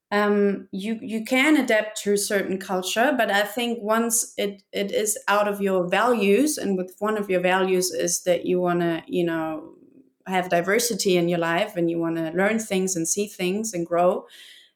um, 0.10 0.70
you 0.72 0.98
you 1.04 1.24
can 1.24 1.56
adapt 1.56 2.02
to 2.02 2.14
a 2.14 2.18
certain 2.18 2.58
culture, 2.58 3.14
but 3.16 3.30
I 3.30 3.44
think 3.44 3.78
once 3.84 4.34
it 4.38 4.64
it 4.72 4.92
is 4.92 5.20
out 5.28 5.48
of 5.48 5.62
your 5.62 5.88
values, 5.88 6.58
and 6.58 6.78
with 6.78 6.96
one 6.98 7.16
of 7.16 7.30
your 7.30 7.42
values 7.42 7.92
is 7.92 8.24
that 8.24 8.48
you 8.48 8.60
want 8.60 8.80
to 8.80 9.04
you 9.06 9.24
know 9.24 9.76
have 10.30 10.50
diversity 10.50 11.18
in 11.18 11.30
your 11.30 11.40
life 11.40 11.76
and 11.76 11.90
you 11.90 12.00
want 12.00 12.18
to 12.18 12.32
learn 12.32 12.60
things 12.60 12.96
and 12.96 13.08
see 13.08 13.28
things 13.28 13.74
and 13.74 13.86
grow, 13.86 14.26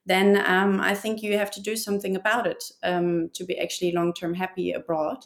then 0.05 0.43
um, 0.45 0.79
I 0.81 0.95
think 0.95 1.21
you 1.21 1.37
have 1.37 1.51
to 1.51 1.61
do 1.61 1.75
something 1.75 2.15
about 2.15 2.45
it 2.47 2.63
um, 2.83 3.29
to 3.33 3.45
be 3.45 3.57
actually 3.57 3.93
long 3.93 4.13
term 4.13 4.33
happy 4.33 4.71
abroad. 4.71 5.25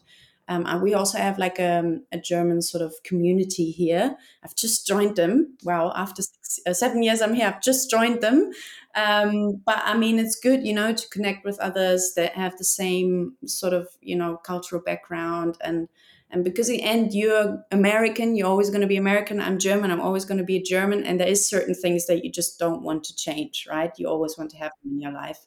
Um, 0.50 0.66
and 0.66 0.82
we 0.82 0.94
also 0.94 1.18
have 1.18 1.38
like 1.38 1.60
a, 1.60 1.80
um, 1.80 2.06
a, 2.12 2.18
German 2.18 2.62
sort 2.62 2.82
of 2.82 2.94
community 3.04 3.70
here. 3.70 4.16
I've 4.44 4.56
just 4.56 4.88
joined 4.88 5.18
them. 5.18 5.58
Well, 5.64 5.92
after 5.94 6.22
six, 6.22 6.60
uh, 6.66 6.74
seven 6.74 7.04
years 7.04 7.22
I'm 7.22 7.34
here, 7.34 7.48
I've 7.48 7.62
just 7.62 7.90
joined 7.90 8.22
them. 8.22 8.54
Um, 8.96 9.62
but 9.66 9.82
I 9.84 9.98
mean, 9.98 10.20
it's 10.20 10.40
good, 10.40 10.66
you 10.66 10.74
know, 10.74 10.94
to 10.94 11.10
connect 11.10 11.44
with 11.44 11.60
others 11.60 12.14
that 12.16 12.34
have 12.34 12.58
the 12.58 12.64
same 12.64 13.36
sort 13.46 13.74
of, 13.74 13.90
you 14.02 14.16
know, 14.16 14.38
cultural 14.38 14.82
background 14.82 15.58
and 15.62 15.90
and 16.30 16.44
because 16.44 16.70
in 16.70 16.78
the 16.78 16.84
end 16.84 17.14
you're 17.14 17.64
American, 17.72 18.36
you're 18.36 18.48
always 18.48 18.70
going 18.70 18.82
to 18.82 18.88
be 18.88 18.98
American. 18.98 19.40
I'm 19.40 19.58
German, 19.60 19.92
I'm 19.92 20.02
always 20.02 20.26
going 20.26 20.38
to 20.40 20.44
be 20.44 20.58
a 20.58 20.62
German. 20.64 21.04
And 21.04 21.20
there 21.20 21.28
is 21.28 21.48
certain 21.48 21.74
things 21.74 22.06
that 22.08 22.24
you 22.26 22.32
just 22.32 22.60
don't 22.60 22.82
want 22.84 23.04
to 23.06 23.16
change, 23.16 23.68
right? 23.70 23.92
You 23.98 24.08
always 24.08 24.38
want 24.38 24.52
to 24.52 24.58
have 24.58 24.72
them 24.84 24.94
in 24.94 25.02
your 25.02 25.12
life. 25.14 25.46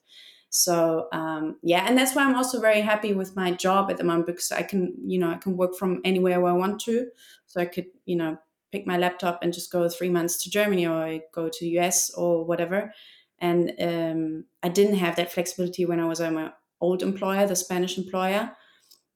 So 0.49 1.09
um, 1.13 1.59
yeah, 1.63 1.85
and 1.87 1.97
that's 1.97 2.15
why 2.17 2.25
I'm 2.25 2.35
also 2.35 2.61
very 2.61 2.81
happy 2.81 3.13
with 3.13 3.37
my 3.37 3.53
job 3.53 3.91
at 3.91 3.99
the 3.99 4.05
moment 4.05 4.27
because 4.27 4.51
I 4.51 4.63
can, 4.63 4.95
you 5.07 5.19
know, 5.19 5.31
I 5.31 5.37
can 5.37 5.57
work 5.57 5.77
from 5.77 6.01
anywhere 6.05 6.41
where 6.41 6.53
I 6.53 6.57
want 6.57 6.81
to. 6.83 7.09
So 7.47 7.61
I 7.61 7.67
could, 7.67 7.87
you 8.05 8.17
know, 8.17 8.37
pick 8.73 8.87
my 8.87 8.97
laptop 8.97 9.41
and 9.43 9.53
just 9.53 9.71
go 9.71 9.89
three 9.89 10.09
months 10.11 10.43
to 10.43 10.51
Germany 10.51 10.87
or 10.87 10.95
I 11.05 11.23
go 11.33 11.49
to 11.49 11.67
US 11.67 12.11
or 12.15 12.45
whatever. 12.45 12.93
And 13.39 13.73
um, 13.81 14.45
I 14.63 14.69
didn't 14.69 14.97
have 14.97 15.17
that 15.17 15.33
flexibility 15.33 15.87
when 15.87 16.01
I 16.01 16.07
was 16.07 16.21
at 16.21 16.33
my 16.33 16.53
old 16.81 17.03
employer, 17.03 17.47
the 17.47 17.57
Spanish 17.57 17.97
employer. 17.97 18.57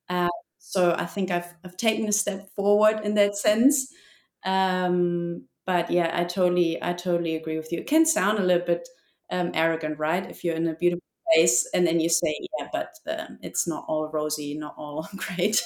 Uh, 0.09 0.29
so 0.75 0.93
I 0.99 1.07
think 1.07 1.31
I've 1.31 1.55
I've 1.65 1.77
taken 1.77 2.09
a 2.09 2.13
step 2.13 2.51
forward 2.57 3.01
in 3.05 3.15
that 3.15 3.37
sense. 3.37 3.95
Um, 4.45 5.47
but 5.67 5.89
yeah, 5.89 6.11
I 6.13 6.25
totally 6.25 6.83
I 6.83 6.95
totally 6.95 7.37
agree 7.37 7.57
with 7.57 7.71
you. 7.71 7.79
It 7.79 7.87
can 7.87 8.05
sound 8.05 8.41
a 8.41 8.43
little 8.43 8.67
bit 8.67 8.89
um, 9.31 9.53
arrogant, 9.55 10.01
right? 10.01 10.29
If 10.29 10.43
you're 10.43 10.57
in 10.57 10.67
a 10.67 10.75
beautiful 10.75 11.05
place 11.33 11.69
and 11.73 11.87
then 11.87 12.01
you 12.01 12.09
say, 12.09 12.35
yeah, 12.59 12.69
but 12.73 12.91
uh, 13.09 13.27
it's 13.41 13.69
not 13.69 13.85
all 13.87 14.11
rosy, 14.13 14.59
not 14.59 14.75
all 14.77 15.09
great. 15.17 15.63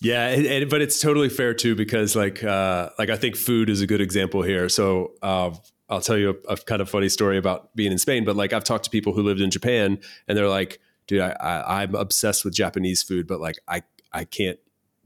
yeah, 0.00 0.26
and, 0.26 0.44
and, 0.44 0.68
but 0.68 0.82
it's 0.82 0.98
totally 0.98 1.28
fair 1.28 1.54
too 1.54 1.76
because 1.76 2.16
like 2.16 2.42
uh, 2.42 2.90
like 2.98 3.10
I 3.10 3.16
think 3.16 3.36
food 3.36 3.70
is 3.70 3.80
a 3.80 3.86
good 3.86 4.00
example 4.00 4.42
here. 4.42 4.68
So. 4.68 5.12
Uh, 5.22 5.54
I'll 5.88 6.00
tell 6.00 6.16
you 6.16 6.30
a, 6.48 6.52
a, 6.54 6.56
kind 6.56 6.80
of 6.80 6.88
funny 6.88 7.10
story 7.10 7.36
about 7.36 7.76
being 7.76 7.92
in 7.92 7.98
Spain, 7.98 8.24
but 8.24 8.34
like 8.34 8.54
I've 8.54 8.64
talked 8.64 8.84
to 8.84 8.90
people 8.90 9.12
who 9.12 9.22
lived 9.22 9.42
in 9.42 9.50
Japan 9.50 9.98
and 10.26 10.38
they're 10.38 10.48
like, 10.48 10.80
dude, 11.06 11.20
I, 11.20 11.30
I, 11.32 11.82
I'm 11.82 11.94
obsessed 11.94 12.46
with 12.46 12.54
Japanese 12.54 13.02
food, 13.02 13.26
but 13.26 13.40
like 13.40 13.56
I, 13.68 13.82
I 14.12 14.24
can't 14.24 14.58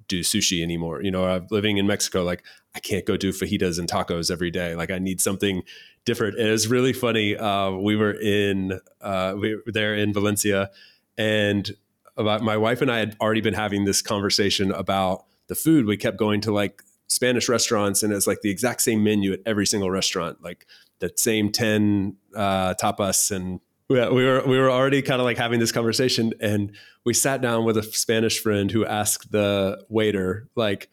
do 0.09 0.21
sushi 0.21 0.63
anymore. 0.63 1.03
You 1.03 1.11
know, 1.11 1.27
I'm 1.27 1.47
living 1.51 1.79
in 1.79 1.87
Mexico, 1.87 2.23
like 2.23 2.43
I 2.75 2.81
can't 2.81 3.05
go 3.05 3.17
do 3.17 3.33
fajitas 3.33 3.79
and 3.79 3.89
tacos 3.89 4.31
every 4.31 4.51
day. 4.51 4.75
Like 4.75 4.91
I 4.91 4.99
need 4.99 5.21
something 5.21 5.63
different. 6.05 6.39
And 6.39 6.49
it 6.49 6.53
was 6.53 6.69
really 6.69 6.93
funny. 6.93 7.37
Uh, 7.37 7.73
we 7.73 7.97
were 7.97 8.13
in, 8.13 8.79
uh, 9.01 9.35
we 9.37 9.57
were 9.57 9.63
there 9.67 9.95
in 9.95 10.13
Valencia 10.13 10.71
and 11.19 11.71
about 12.17 12.43
my 12.43 12.57
wife 12.57 12.81
and 12.81 12.91
I 12.91 12.99
had 12.99 13.17
already 13.21 13.41
been 13.41 13.55
having 13.55 13.85
this 13.85 14.01
conversation 14.01 14.71
about 14.71 15.25
the 15.49 15.55
food. 15.55 15.87
We 15.87 15.97
kept 15.97 16.17
going 16.17 16.41
to 16.43 16.53
like 16.53 16.83
Spanish 17.09 17.49
restaurants 17.49 18.03
and 18.03 18.13
it's 18.13 18.27
like 18.27 18.41
the 18.43 18.51
exact 18.51 18.83
same 18.83 19.03
menu 19.03 19.33
at 19.33 19.41
every 19.45 19.67
single 19.67 19.91
restaurant, 19.91 20.43
like 20.43 20.67
the 20.99 21.13
same 21.17 21.51
10 21.51 22.17
uh, 22.35 22.75
tapas 22.75 23.31
and 23.31 23.61
yeah, 23.89 24.11
we 24.11 24.25
were 24.25 24.43
we 24.47 24.59
were 24.59 24.71
already 24.71 25.01
kind 25.03 25.21
of 25.21 25.25
like 25.25 25.39
having 25.39 25.61
this 25.61 25.73
conversation, 25.73 26.33
and 26.41 26.73
we 27.05 27.15
sat 27.15 27.41
down 27.41 27.65
with 27.65 27.77
a 27.77 27.83
Spanish 27.83 28.41
friend 28.41 28.71
who 28.71 28.85
asked 28.85 29.31
the 29.31 29.85
waiter, 29.89 30.49
like, 30.57 30.89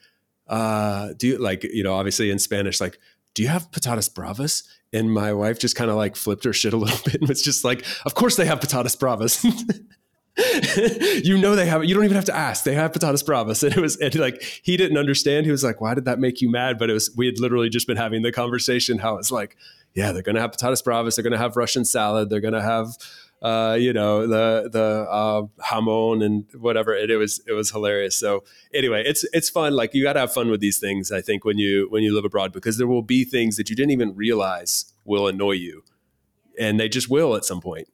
uh, 0.47 1.13
"Do 1.17 1.27
you 1.27 1.37
like 1.37 1.63
you 1.63 1.83
know 1.83 1.93
obviously 1.95 2.29
in 2.29 2.39
Spanish 2.39 2.79
like." 2.79 2.99
Do 3.35 3.41
you 3.41 3.49
have 3.49 3.71
patatas 3.71 4.13
bravas? 4.13 4.61
And 4.93 5.11
my 5.11 5.33
wife 5.33 5.57
just 5.57 5.75
kind 5.75 5.89
of 5.89 5.97
like 5.97 6.15
flipped 6.15 6.43
her 6.43 6.53
shit 6.53 6.71
a 6.71 6.77
little 6.83 6.99
bit 7.03 7.15
and 7.15 7.27
was 7.27 7.41
just 7.41 7.63
like, 7.63 7.83
"Of 8.05 8.13
course 8.13 8.35
they 8.35 8.45
have 8.45 8.59
patatas 8.59 8.95
bravas." 8.95 9.43
you 11.23 11.37
know 11.37 11.55
they 11.55 11.65
have 11.67 11.85
You 11.85 11.93
don't 11.93 12.05
even 12.05 12.15
have 12.15 12.25
to 12.25 12.35
ask. 12.35 12.63
They 12.63 12.73
have 12.73 12.91
patatas 12.91 13.25
bravas, 13.25 13.63
and 13.63 13.75
it 13.75 13.79
was 13.79 13.97
and 13.97 14.13
like 14.15 14.41
he 14.63 14.77
didn't 14.77 14.97
understand. 14.97 15.45
He 15.45 15.51
was 15.51 15.63
like, 15.63 15.81
"Why 15.81 15.93
did 15.93 16.05
that 16.05 16.19
make 16.19 16.41
you 16.41 16.49
mad?" 16.49 16.77
But 16.79 16.89
it 16.89 16.93
was 16.93 17.11
we 17.15 17.25
had 17.25 17.39
literally 17.39 17.69
just 17.69 17.87
been 17.87 17.97
having 17.97 18.21
the 18.23 18.31
conversation. 18.31 18.97
How 18.99 19.17
it's 19.17 19.31
like, 19.31 19.57
yeah, 19.93 20.11
they're 20.11 20.23
going 20.23 20.35
to 20.35 20.41
have 20.41 20.51
patatas 20.51 20.83
bravas. 20.83 21.15
They're 21.15 21.23
going 21.23 21.33
to 21.33 21.39
have 21.39 21.55
Russian 21.55 21.85
salad. 21.85 22.29
They're 22.29 22.41
going 22.41 22.53
to 22.53 22.61
have, 22.61 22.97
uh, 23.41 23.77
you 23.79 23.93
know, 23.93 24.25
the 24.25 24.69
the 24.71 25.07
uh, 25.09 25.43
jamon 25.61 26.23
and 26.23 26.45
whatever. 26.59 26.93
And 26.93 27.11
it 27.11 27.17
was 27.17 27.41
it 27.47 27.53
was 27.53 27.69
hilarious. 27.71 28.15
So 28.15 28.43
anyway, 28.73 29.03
it's 29.05 29.23
it's 29.33 29.49
fun. 29.49 29.73
Like 29.73 29.93
you 29.93 30.03
got 30.03 30.13
to 30.13 30.21
have 30.21 30.33
fun 30.33 30.49
with 30.49 30.61
these 30.61 30.79
things. 30.79 31.11
I 31.11 31.21
think 31.21 31.45
when 31.45 31.57
you 31.57 31.87
when 31.89 32.03
you 32.03 32.13
live 32.13 32.25
abroad 32.25 32.53
because 32.53 32.77
there 32.77 32.87
will 32.87 33.03
be 33.03 33.23
things 33.23 33.55
that 33.57 33.69
you 33.69 33.75
didn't 33.75 33.91
even 33.91 34.15
realize 34.15 34.93
will 35.05 35.27
annoy 35.27 35.53
you, 35.53 35.83
and 36.59 36.79
they 36.79 36.89
just 36.89 37.09
will 37.09 37.35
at 37.35 37.45
some 37.45 37.61
point. 37.61 37.87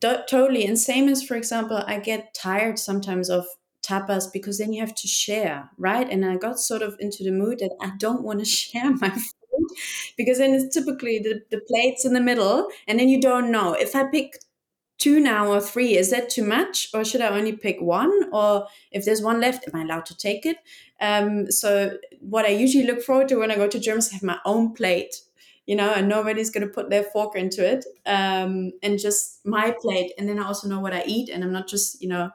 totally. 0.00 0.64
And 0.64 0.78
same 0.78 1.08
as, 1.08 1.24
for 1.24 1.34
example, 1.36 1.82
I 1.86 1.98
get 1.98 2.32
tired 2.32 2.78
sometimes 2.78 3.28
of 3.28 3.46
tapas 3.82 4.32
because 4.32 4.58
then 4.58 4.72
you 4.72 4.80
have 4.80 4.94
to 4.94 5.08
share, 5.08 5.70
right? 5.76 6.08
And 6.08 6.24
I 6.24 6.36
got 6.36 6.60
sort 6.60 6.82
of 6.82 6.96
into 7.00 7.24
the 7.24 7.32
mood 7.32 7.58
that 7.58 7.76
I 7.80 7.92
don't 7.98 8.22
want 8.22 8.38
to 8.40 8.44
share 8.62 8.92
my 8.92 9.16
because 10.16 10.38
then 10.38 10.54
it's 10.54 10.74
typically 10.74 11.18
the, 11.18 11.42
the 11.50 11.60
plates 11.68 12.04
in 12.04 12.12
the 12.12 12.20
middle 12.20 12.68
and 12.86 12.98
then 12.98 13.08
you 13.08 13.20
don't 13.20 13.50
know. 13.50 13.72
If 13.74 13.94
i 13.96 14.04
pick 14.04 14.38
two 14.98 15.20
now 15.20 15.46
or 15.48 15.60
three 15.60 15.96
is 15.96 16.10
that 16.10 16.28
too 16.28 16.44
much 16.44 16.88
or 16.92 17.04
should 17.04 17.20
i 17.20 17.28
only 17.28 17.52
pick 17.52 17.80
one? 17.80 18.12
Or 18.32 18.66
if 18.90 19.04
there's 19.04 19.22
one 19.22 19.40
left 19.40 19.66
am 19.68 19.78
i 19.80 19.82
allowed 19.84 20.06
to 20.06 20.16
take 20.16 20.44
it? 20.46 20.58
Um, 21.00 21.50
so 21.50 21.96
what 22.20 22.44
i 22.44 22.48
usually 22.48 22.86
look 22.86 23.02
forward 23.02 23.28
to 23.28 23.36
when 23.36 23.50
i 23.52 23.56
go 23.56 23.68
to 23.68 23.78
germany 23.78 24.00
is 24.00 24.10
have 24.10 24.22
my 24.24 24.38
own 24.44 24.74
plate 24.74 25.14
you 25.66 25.76
know 25.76 25.92
and 25.92 26.08
nobody's 26.08 26.50
going 26.50 26.66
to 26.66 26.72
put 26.72 26.90
their 26.90 27.04
fork 27.04 27.36
into 27.36 27.64
it 27.64 27.84
um, 28.06 28.72
and 28.82 28.98
just 28.98 29.44
my 29.46 29.70
plate 29.80 30.12
and 30.18 30.28
then 30.28 30.40
i 30.40 30.44
also 30.44 30.66
know 30.68 30.80
what 30.80 30.92
i 30.92 31.04
eat 31.06 31.28
and 31.28 31.44
i'm 31.44 31.52
not 31.52 31.68
just 31.68 32.02
you 32.02 32.08
know 32.08 32.30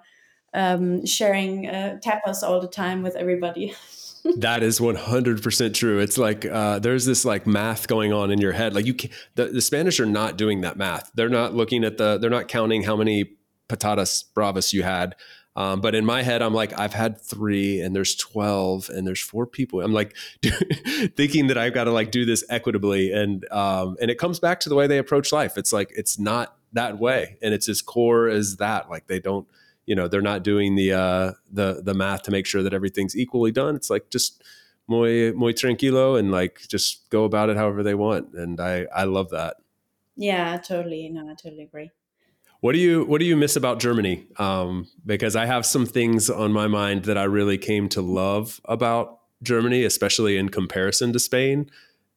um, 0.53 1.05
sharing 1.05 1.67
uh, 1.67 1.97
tapas 2.05 2.43
all 2.43 2.61
the 2.61 2.67
time 2.67 3.03
with 3.03 3.15
everybody 3.15 3.74
that 4.38 4.63
is 4.63 4.80
100% 4.80 5.74
true. 5.74 5.99
It's 5.99 6.17
like 6.17 6.45
uh, 6.45 6.80
there's 6.80 7.05
this 7.05 7.26
like 7.26 7.45
math 7.45 7.88
going 7.88 8.13
on 8.13 8.32
in 8.32 8.39
your 8.39 8.53
head. 8.53 8.74
Like 8.74 8.86
you 8.86 8.93
can, 8.93 9.09
the, 9.36 9.45
the 9.45 9.61
Spanish 9.61 9.99
are 9.99 10.05
not 10.05 10.38
doing 10.38 10.61
that 10.61 10.78
math. 10.78 11.11
They're 11.15 11.30
not 11.30 11.53
looking 11.53 11.84
at 11.84 11.97
the, 11.97 12.17
they're 12.17 12.30
not 12.30 12.47
counting 12.47 12.84
how 12.84 12.95
many 12.95 13.32
patatas 13.69 14.24
bravas 14.34 14.74
you 14.74 14.84
had. 14.84 15.15
Um, 15.55 15.82
but 15.82 15.93
in 15.93 16.05
my 16.05 16.24
head, 16.24 16.41
I'm 16.41 16.53
like, 16.53 16.78
I've 16.80 16.93
had 16.93 17.21
three, 17.21 17.80
and 17.80 17.95
there's 17.95 18.15
twelve, 18.15 18.89
and 18.89 19.05
there's 19.05 19.21
four 19.21 19.45
people. 19.45 19.82
I'm 19.82 19.93
like 19.93 20.15
thinking 21.15 21.47
that 21.47 21.57
I've 21.57 21.74
got 21.74 21.84
to 21.84 21.91
like 21.91 22.09
do 22.09 22.26
this 22.26 22.43
equitably, 22.49 23.11
and 23.11 23.45
um, 23.51 23.95
and 24.01 24.09
it 24.09 24.17
comes 24.17 24.39
back 24.39 24.59
to 24.61 24.69
the 24.69 24.76
way 24.76 24.88
they 24.88 24.97
approach 24.97 25.32
life. 25.32 25.57
It's 25.57 25.71
like 25.71 25.91
it's 25.95 26.17
not 26.17 26.57
that 26.74 26.97
way, 26.97 27.38
and 27.41 27.53
it's 27.53 27.69
as 27.69 27.84
core 27.84 28.28
as 28.28 28.57
that. 28.57 28.89
Like 28.89 29.05
they 29.05 29.19
don't, 29.19 29.47
you 29.86 29.95
know, 29.95 30.07
they're 30.07 30.21
not 30.21 30.43
doing 30.43 30.75
the 30.75 30.93
uh, 30.93 31.31
the 31.51 31.81
the 31.84 31.93
math 31.93 32.23
to 32.23 32.31
make 32.31 32.45
sure 32.45 32.63
that 32.63 32.73
everything's 32.73 33.15
equally 33.15 33.51
done. 33.51 33.75
It's 33.75 33.89
like 33.89 34.09
just 34.09 34.43
muy 34.88 35.31
muy 35.34 35.53
tranquilo 35.53 36.17
and 36.17 36.31
like 36.31 36.61
just 36.67 37.09
go 37.09 37.23
about 37.23 37.49
it 37.49 37.57
however 37.57 37.84
they 37.84 37.95
want, 37.95 38.34
and 38.34 38.59
I 38.59 38.88
I 38.95 39.03
love 39.03 39.29
that. 39.31 39.57
Yeah, 40.15 40.57
totally. 40.57 41.09
No, 41.09 41.29
I 41.29 41.34
totally 41.34 41.63
agree. 41.63 41.91
What 42.61 42.71
do 42.73 42.79
you 42.79 43.03
What 43.05 43.19
do 43.19 43.25
you 43.25 43.36
miss 43.36 43.55
about 43.55 43.79
Germany? 43.79 44.25
Um, 44.38 44.88
because 45.05 45.36
I 45.36 45.45
have 45.45 45.65
some 45.65 45.86
things 45.86 46.29
on 46.29 46.53
my 46.53 46.67
mind 46.67 47.05
that 47.05 47.17
I 47.17 47.23
really 47.23 47.57
came 47.57 47.89
to 47.89 48.01
love 48.01 48.61
about 48.65 49.19
Germany, 49.41 49.84
especially 49.84 50.38
in 50.38 50.47
comparison 50.47 51.11
to 51.11 51.19
Spain, 51.19 51.69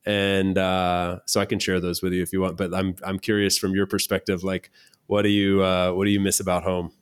and 0.05 0.57
uh, 0.57 1.19
so 1.27 1.41
I 1.41 1.47
can 1.47 1.59
share 1.59 1.81
those 1.81 2.01
with 2.01 2.13
you 2.13 2.23
if 2.23 2.33
you 2.33 2.41
want. 2.41 2.57
But 2.57 2.73
I'm 2.73 2.95
I'm 3.03 3.19
curious 3.19 3.59
from 3.59 3.75
your 3.75 3.87
perspective, 3.87 4.45
like 4.45 4.71
what 5.07 5.23
do 5.23 5.31
you 5.31 5.63
uh, 5.63 5.93
what 5.93 6.05
do 6.05 6.11
you 6.11 6.21
miss 6.21 6.39
about 6.39 6.63
home? 6.63 6.93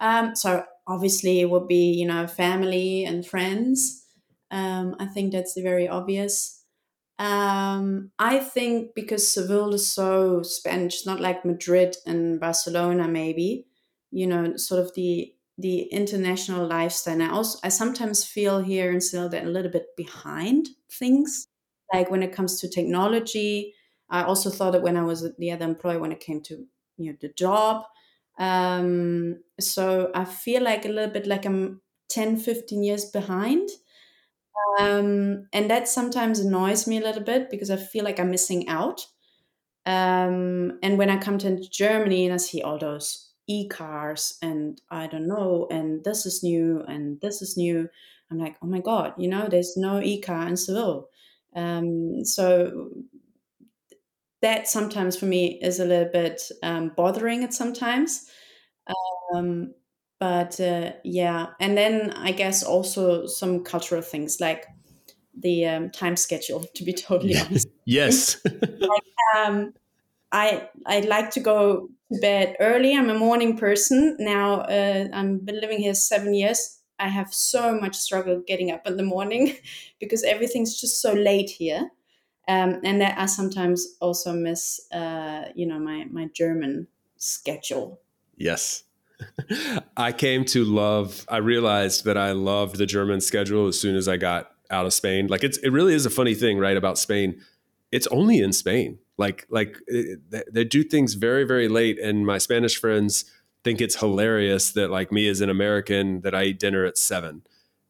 Um, 0.00 0.34
so 0.36 0.64
obviously, 0.86 1.40
it 1.40 1.50
would 1.50 1.68
be 1.68 1.92
you 1.92 2.06
know 2.06 2.26
family 2.26 3.04
and 3.04 3.26
friends. 3.26 4.04
Um, 4.50 4.96
I 4.98 5.06
think 5.06 5.32
that's 5.32 5.58
very 5.60 5.88
obvious. 5.88 6.62
Um, 7.18 8.10
I 8.18 8.38
think 8.40 8.94
because 8.94 9.26
Seville 9.26 9.72
is 9.74 9.88
so 9.90 10.42
Spanish, 10.42 11.06
not 11.06 11.20
like 11.20 11.44
Madrid 11.44 11.96
and 12.06 12.38
Barcelona, 12.38 13.08
maybe, 13.08 13.66
you 14.10 14.26
know, 14.26 14.56
sort 14.56 14.80
of 14.84 14.94
the 14.94 15.32
the 15.58 15.82
international 15.84 16.66
lifestyle. 16.66 17.22
I 17.22 17.30
also 17.30 17.58
I 17.64 17.70
sometimes 17.70 18.24
feel 18.24 18.60
here 18.60 18.92
in 18.92 19.00
Seville 19.00 19.30
that 19.30 19.44
a 19.44 19.48
little 19.50 19.70
bit 19.72 19.96
behind 19.96 20.68
things, 20.92 21.48
like 21.92 22.10
when 22.10 22.22
it 22.22 22.32
comes 22.32 22.60
to 22.60 22.68
technology. 22.68 23.74
I 24.10 24.22
also 24.22 24.50
thought 24.50 24.72
that 24.72 24.82
when 24.82 24.96
I 24.96 25.02
was 25.04 25.26
the 25.38 25.50
other 25.50 25.64
employee, 25.64 25.98
when 25.98 26.12
it 26.12 26.20
came 26.20 26.42
to 26.42 26.66
you 26.98 27.12
know 27.12 27.16
the 27.20 27.28
job. 27.30 27.84
Um, 28.38 29.40
so 29.58 30.10
I 30.14 30.24
feel 30.24 30.62
like 30.62 30.84
a 30.84 30.88
little 30.88 31.10
bit 31.12 31.26
like 31.26 31.44
I'm 31.46 31.80
10, 32.08 32.36
15 32.36 32.82
years 32.82 33.06
behind. 33.06 33.68
Um, 34.78 35.48
and 35.52 35.70
that 35.70 35.88
sometimes 35.88 36.38
annoys 36.38 36.86
me 36.86 36.98
a 36.98 37.02
little 37.04 37.22
bit 37.22 37.50
because 37.50 37.70
I 37.70 37.76
feel 37.76 38.04
like 38.04 38.20
I'm 38.20 38.30
missing 38.30 38.68
out. 38.68 39.06
Um, 39.86 40.78
and 40.82 40.98
when 40.98 41.10
I 41.10 41.16
come 41.16 41.38
to 41.38 41.68
Germany 41.70 42.24
and 42.24 42.34
I 42.34 42.38
see 42.38 42.62
all 42.62 42.78
those 42.78 43.32
e-cars 43.46 44.36
and 44.42 44.80
I 44.90 45.06
don't 45.06 45.28
know, 45.28 45.68
and 45.70 46.02
this 46.04 46.26
is 46.26 46.42
new 46.42 46.82
and 46.88 47.20
this 47.20 47.40
is 47.40 47.56
new, 47.56 47.88
I'm 48.30 48.38
like, 48.38 48.56
oh 48.62 48.66
my 48.66 48.80
god, 48.80 49.14
you 49.16 49.28
know, 49.28 49.46
there's 49.48 49.76
no 49.76 50.00
e-car 50.02 50.48
in 50.48 50.56
Seville. 50.56 51.08
Um, 51.54 52.24
so 52.24 52.90
that 54.42 54.68
sometimes 54.68 55.16
for 55.16 55.26
me 55.26 55.58
is 55.62 55.80
a 55.80 55.84
little 55.84 56.10
bit 56.12 56.42
um, 56.62 56.92
bothering 56.96 57.44
at 57.44 57.54
sometimes. 57.54 58.30
Um, 59.34 59.74
but 60.18 60.58
uh, 60.60 60.92
yeah. 61.04 61.48
And 61.60 61.76
then 61.76 62.12
i 62.16 62.32
guess 62.32 62.62
also 62.62 63.26
some 63.26 63.64
cultural 63.64 64.02
things 64.02 64.40
like 64.40 64.66
the 65.38 65.66
um, 65.66 65.90
time 65.90 66.16
schedule 66.16 66.64
to 66.74 66.84
be 66.84 66.92
totally 66.92 67.36
honest. 67.38 67.68
Yes. 67.84 68.40
Like, 68.78 69.02
um, 69.36 69.74
i 70.32 70.68
i 70.86 71.00
like 71.00 71.30
to 71.30 71.40
go 71.40 71.88
to 72.12 72.20
bed 72.20 72.56
early. 72.60 72.94
I'm 72.94 73.10
a 73.10 73.18
morning 73.18 73.56
person 73.56 74.16
now 74.18 74.60
uh, 74.60 75.08
i've 75.12 75.44
been 75.44 75.60
living 75.60 75.78
here 75.78 75.94
seven 75.94 76.34
years. 76.34 76.80
I 76.98 77.08
have 77.08 77.32
so 77.34 77.78
much 77.78 77.94
struggle 77.94 78.42
getting 78.46 78.70
up 78.70 78.86
in 78.86 78.96
the 78.96 79.02
morning 79.02 79.56
because 80.00 80.22
everything's 80.22 80.80
just 80.80 81.00
so 81.02 81.12
late 81.12 81.50
here 81.50 81.90
um, 82.48 82.80
and 82.84 83.00
that 83.00 83.18
i 83.18 83.26
sometimes 83.26 83.96
also 84.00 84.32
miss 84.32 84.80
uh, 84.92 85.48
you 85.54 85.66
know 85.66 85.78
my 85.78 86.04
my 86.10 86.28
german 86.34 86.86
schedule 87.16 88.00
yes 88.36 88.84
I 89.96 90.12
came 90.12 90.44
to 90.46 90.64
love. 90.64 91.24
I 91.28 91.38
realized 91.38 92.04
that 92.04 92.16
I 92.16 92.32
loved 92.32 92.76
the 92.76 92.86
German 92.86 93.20
schedule 93.20 93.66
as 93.66 93.78
soon 93.78 93.96
as 93.96 94.08
I 94.08 94.16
got 94.16 94.50
out 94.70 94.86
of 94.86 94.92
Spain. 94.92 95.26
Like 95.28 95.44
it's 95.44 95.58
it 95.58 95.70
really 95.70 95.94
is 95.94 96.06
a 96.06 96.10
funny 96.10 96.34
thing, 96.34 96.58
right? 96.58 96.76
About 96.76 96.98
Spain, 96.98 97.40
it's 97.92 98.06
only 98.08 98.38
in 98.38 98.52
Spain. 98.52 98.98
Like 99.16 99.46
like 99.48 99.78
it, 99.86 100.20
they 100.52 100.64
do 100.64 100.82
things 100.82 101.14
very 101.14 101.44
very 101.44 101.68
late, 101.68 101.98
and 101.98 102.26
my 102.26 102.38
Spanish 102.38 102.76
friends 102.76 103.24
think 103.64 103.80
it's 103.80 103.96
hilarious 103.96 104.72
that 104.72 104.90
like 104.90 105.10
me 105.10 105.28
as 105.28 105.40
an 105.40 105.50
American 105.50 106.20
that 106.20 106.34
I 106.34 106.44
eat 106.44 106.60
dinner 106.60 106.84
at 106.84 106.98
seven 106.98 107.42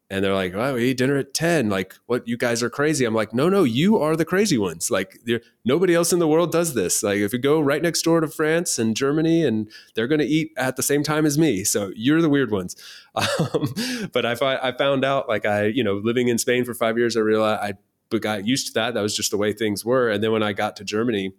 and 0.08 0.24
they're 0.24 0.34
like, 0.34 0.54
"Well, 0.54 0.74
we 0.74 0.90
eat 0.90 0.98
dinner 0.98 1.16
at 1.16 1.34
10. 1.34 1.68
Like, 1.68 1.94
what? 2.06 2.26
You 2.28 2.36
guys 2.36 2.62
are 2.62 2.70
crazy." 2.70 3.04
I'm 3.04 3.14
like, 3.14 3.34
"No, 3.34 3.48
no, 3.48 3.64
you 3.64 3.98
are 3.98 4.14
the 4.16 4.24
crazy 4.24 4.56
ones. 4.56 4.90
Like, 4.90 5.18
nobody 5.64 5.94
else 5.94 6.12
in 6.12 6.20
the 6.20 6.28
world 6.28 6.52
does 6.52 6.74
this. 6.74 7.02
Like, 7.02 7.18
if 7.18 7.32
you 7.32 7.38
go 7.38 7.60
right 7.60 7.82
next 7.82 8.02
door 8.02 8.20
to 8.20 8.28
France 8.28 8.78
and 8.78 8.96
Germany, 8.96 9.44
and 9.44 9.68
they're 9.94 10.06
going 10.06 10.20
to 10.20 10.26
eat 10.26 10.52
at 10.56 10.76
the 10.76 10.82
same 10.82 11.02
time 11.02 11.26
as 11.26 11.36
me, 11.36 11.64
so 11.64 11.90
you're 11.96 12.22
the 12.22 12.28
weird 12.28 12.50
ones." 12.50 12.76
Um, 13.16 13.72
but 14.12 14.26
I, 14.26 14.32
I 14.62 14.72
found 14.72 15.02
out, 15.02 15.26
like, 15.26 15.46
I, 15.46 15.64
you 15.64 15.82
know, 15.82 15.94
living 15.94 16.28
in 16.28 16.36
Spain 16.36 16.66
for 16.66 16.74
five 16.74 16.98
years, 16.98 17.16
I 17.16 17.20
realized 17.20 17.78
I 18.12 18.18
got 18.18 18.46
used 18.46 18.66
to 18.66 18.72
that. 18.74 18.92
That 18.92 19.00
was 19.00 19.16
just 19.16 19.30
the 19.30 19.38
way 19.38 19.54
things 19.54 19.86
were. 19.86 20.10
And 20.10 20.22
then 20.22 20.32
when 20.32 20.42
I 20.42 20.52
got 20.52 20.76
to 20.76 20.84
Germany, 20.84 21.32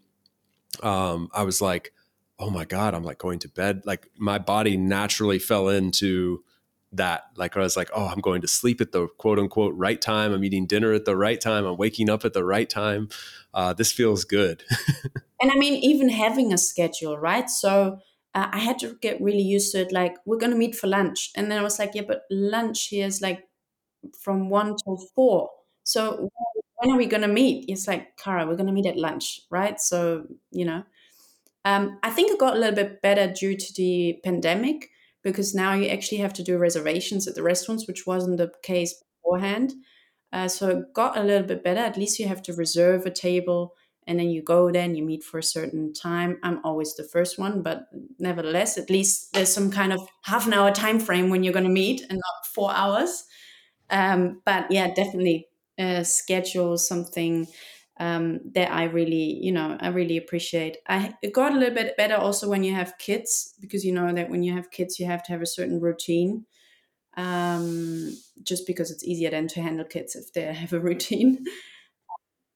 um, 0.82 1.30
I 1.36 1.44
was 1.44 1.62
like, 1.62 1.94
"Oh 2.40 2.50
my 2.50 2.66
god!" 2.66 2.96
I'm 2.96 3.04
like 3.04 3.20
going 3.20 3.38
to 3.40 3.50
bed. 3.50 3.84
Like, 3.86 4.10
my 4.18 4.40
body 4.40 4.76
naturally 4.76 5.38
fell 5.38 5.70
into 5.70 6.44
that 6.92 7.26
like 7.36 7.58
i 7.58 7.60
was 7.60 7.76
like 7.76 7.90
oh 7.94 8.06
i'm 8.06 8.22
going 8.22 8.42
to 8.42 8.48
sleep 8.48 8.80
at 8.80 8.92
the 8.92 9.08
quote 9.18 9.40
unquote 9.40 9.76
right 9.76 10.02
time. 10.02 10.34
I'm 10.34 10.44
eating 10.44 10.68
dinner 10.68 10.94
at 10.94 11.06
the 11.06 11.18
right 11.18 11.40
time. 11.40 11.66
I'm 11.66 11.78
waking 11.78 12.10
up 12.10 12.24
at 12.24 12.34
the 12.34 12.46
right 12.46 12.70
time. 12.70 13.10
Uh, 13.54 13.74
this 13.74 13.92
feels 13.92 14.24
good. 14.24 14.64
And 15.40 15.52
i 15.52 15.56
mean 15.56 15.76
even 15.84 16.10
having 16.10 16.52
a 16.52 16.58
schedule 16.58 17.18
right? 17.18 17.48
So 17.50 18.00
uh, 18.34 18.48
i 18.52 18.58
had 18.58 18.80
to 18.80 18.98
get 19.02 19.22
really 19.22 19.44
used 19.44 19.72
to 19.74 19.82
it 19.82 19.92
like 19.92 20.16
we're 20.26 20.40
going 20.40 20.52
to 20.52 20.58
meet 20.58 20.76
for 20.76 20.88
lunch. 20.88 21.32
And 21.36 21.52
then 21.52 21.60
i 21.60 21.62
was 21.62 21.78
like 21.78 21.92
yeah 21.94 22.04
but 22.08 22.24
lunch 22.32 22.88
here 22.88 23.06
is 23.06 23.22
like 23.22 23.48
from 24.20 24.50
one 24.50 24.76
till 24.84 24.98
four. 25.14 25.52
So 25.84 26.30
when 26.78 26.92
are 26.92 26.98
we 26.98 27.06
going 27.06 27.22
to 27.22 27.28
meet? 27.28 27.66
It's 27.70 27.88
like 27.88 28.18
Cara, 28.18 28.46
we're 28.48 28.56
going 28.56 28.68
to 28.68 28.74
meet 28.74 28.88
at 28.88 28.98
lunch 28.98 29.42
right? 29.52 29.80
So 29.80 30.26
you 30.52 30.66
know. 30.66 30.84
Um, 31.66 32.00
i 32.02 32.10
think 32.10 32.32
it 32.32 32.40
got 32.40 32.56
a 32.56 32.60
little 32.60 32.76
bit 32.76 33.02
better 33.02 33.28
due 33.28 33.58
to 33.58 33.74
the 33.74 34.20
pandemic 34.24 34.90
because 35.28 35.54
now 35.54 35.74
you 35.74 35.88
actually 35.88 36.20
have 36.20 36.34
to 36.34 36.44
do 36.44 36.58
reservations 36.58 37.28
at 37.28 37.36
the 37.36 37.44
restaurants, 37.44 37.86
which 37.86 38.08
wasn't 38.08 38.38
the 38.38 38.52
case 38.64 39.04
beforehand. 39.22 39.74
Uh, 40.32 40.48
so 40.48 40.70
it 40.70 40.94
got 40.94 41.18
a 41.18 41.24
little 41.24 41.46
bit 41.46 41.64
better. 41.64 41.82
At 41.82 41.98
least 41.98 42.18
you 42.18 42.28
have 42.28 42.42
to 42.44 42.54
reserve 42.54 43.06
a 43.06 43.12
table 43.12 43.74
and 44.08 44.18
then 44.18 44.30
you 44.30 44.42
go 44.42 44.72
there 44.72 44.84
and 44.86 44.96
you 44.96 45.04
meet 45.04 45.24
for 45.24 45.38
a 45.38 45.44
certain 45.44 45.94
time. 45.94 46.40
I'm 46.42 46.62
always 46.64 46.96
the 46.96 47.04
first 47.04 47.38
one, 47.38 47.62
but 47.62 47.90
nevertheless, 48.20 48.78
at 48.78 48.90
least 48.90 49.34
there's 49.34 49.54
some 49.54 49.70
kind 49.70 49.92
of 49.92 50.00
half 50.24 50.48
an 50.48 50.54
hour 50.54 50.72
time 50.72 51.00
frame 51.00 51.30
when 51.30 51.44
you're 51.44 51.54
going 51.54 51.66
to 51.66 51.70
meet 51.70 52.02
and 52.10 52.18
not 52.18 52.48
four 52.54 52.72
hours. 52.74 53.26
Um, 53.90 54.42
but 54.46 54.72
yeah, 54.72 54.94
definitely 54.94 55.50
uh, 55.78 56.04
schedule 56.04 56.78
something 56.78 57.48
um, 58.00 58.40
that 58.54 58.72
I 58.72 58.86
really, 58.86 59.40
you 59.42 59.52
know, 59.52 59.78
I 59.80 59.90
really 59.90 60.18
appreciate. 60.18 60.78
I 60.88 61.16
it 61.22 61.34
got 61.34 61.54
a 61.54 61.58
little 61.58 61.74
bit 61.74 61.98
better 61.98 62.16
also 62.16 62.48
when 62.48 62.64
you 62.64 62.74
have 62.74 62.98
kids 62.98 63.54
because 63.60 63.84
you 63.84 63.92
know 63.92 64.14
that 64.14 64.30
when 64.30 64.44
you 64.44 64.54
have 64.56 64.72
kids, 64.72 65.00
you 65.00 65.06
have 65.06 65.24
to 65.24 65.32
have 65.32 65.42
a 65.42 65.48
certain 65.48 65.80
routine. 65.80 66.46
Um, 67.16 68.16
just 68.44 68.68
because 68.68 68.92
it's 68.92 69.04
easier 69.04 69.32
then 69.32 69.48
to 69.48 69.62
handle 69.62 69.86
kids 69.86 70.16
if 70.16 70.34
they 70.34 70.54
have 70.54 70.74
a 70.74 70.80
routine. 70.90 71.46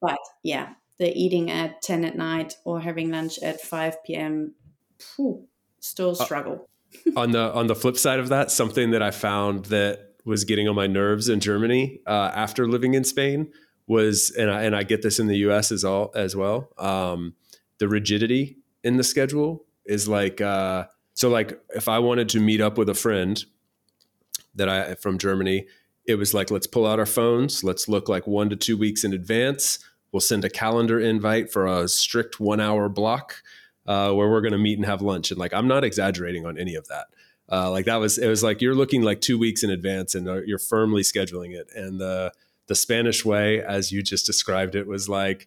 but 0.00 0.18
yeah, 0.44 0.74
the 0.98 1.12
eating 1.12 1.50
at 1.50 1.82
ten 1.82 2.04
at 2.04 2.16
night 2.16 2.56
or 2.64 2.80
having 2.80 3.10
lunch 3.10 3.38
at 3.40 3.60
five 3.60 4.02
p.m. 4.04 4.54
Phew, 4.98 5.46
still 5.80 6.10
uh, 6.10 6.24
struggle. 6.24 6.68
on 7.16 7.32
the 7.32 7.52
on 7.52 7.66
the 7.66 7.74
flip 7.74 7.96
side 7.96 8.20
of 8.20 8.28
that, 8.28 8.50
something 8.50 8.92
that 8.92 9.02
I 9.02 9.10
found 9.10 9.66
that 9.66 10.12
was 10.24 10.44
getting 10.44 10.68
on 10.68 10.76
my 10.76 10.86
nerves 10.86 11.28
in 11.28 11.40
Germany 11.40 12.00
uh, 12.06 12.30
after 12.32 12.68
living 12.68 12.94
in 12.94 13.02
Spain 13.02 13.50
was, 13.92 14.30
and 14.30 14.50
I, 14.50 14.62
and 14.64 14.74
I 14.74 14.82
get 14.82 15.02
this 15.02 15.18
in 15.18 15.28
the 15.28 15.36
U.S. 15.38 15.70
as 15.70 15.84
all 15.84 16.10
as 16.14 16.34
well. 16.34 16.70
Um, 16.78 17.34
the 17.78 17.88
rigidity 17.88 18.58
in 18.82 18.96
the 18.96 19.04
schedule 19.04 19.64
is 19.86 20.08
like 20.08 20.40
uh, 20.40 20.86
so. 21.14 21.28
Like 21.28 21.60
if 21.74 21.88
I 21.88 21.98
wanted 22.00 22.28
to 22.30 22.40
meet 22.40 22.60
up 22.60 22.76
with 22.76 22.88
a 22.88 22.94
friend 22.94 23.42
that 24.54 24.68
I 24.68 24.94
from 24.96 25.18
Germany, 25.18 25.66
it 26.06 26.16
was 26.16 26.34
like 26.34 26.50
let's 26.50 26.66
pull 26.66 26.86
out 26.86 26.98
our 26.98 27.06
phones, 27.06 27.62
let's 27.62 27.88
look 27.88 28.08
like 28.08 28.26
one 28.26 28.50
to 28.50 28.56
two 28.56 28.76
weeks 28.76 29.04
in 29.04 29.12
advance. 29.12 29.78
We'll 30.10 30.20
send 30.20 30.44
a 30.44 30.50
calendar 30.50 31.00
invite 31.00 31.50
for 31.50 31.66
a 31.66 31.88
strict 31.88 32.38
one 32.38 32.60
hour 32.60 32.88
block 32.88 33.36
uh, 33.86 34.12
where 34.12 34.28
we're 34.28 34.42
going 34.42 34.52
to 34.52 34.58
meet 34.58 34.78
and 34.78 34.86
have 34.86 35.02
lunch. 35.02 35.30
And 35.30 35.38
like 35.38 35.54
I'm 35.54 35.68
not 35.68 35.84
exaggerating 35.84 36.46
on 36.46 36.58
any 36.58 36.74
of 36.74 36.86
that. 36.88 37.06
Uh, 37.50 37.70
like 37.70 37.84
that 37.86 37.96
was 37.96 38.18
it 38.18 38.28
was 38.28 38.42
like 38.42 38.60
you're 38.60 38.74
looking 38.74 39.02
like 39.02 39.20
two 39.20 39.38
weeks 39.38 39.62
in 39.62 39.70
advance 39.70 40.14
and 40.14 40.28
uh, 40.28 40.42
you're 40.42 40.58
firmly 40.58 41.02
scheduling 41.02 41.54
it 41.54 41.68
and 41.74 42.00
the 42.00 42.32
the 42.72 42.76
Spanish 42.76 43.22
way, 43.22 43.62
as 43.62 43.92
you 43.92 44.02
just 44.02 44.24
described 44.24 44.74
it, 44.74 44.86
was 44.86 45.10
like, 45.10 45.46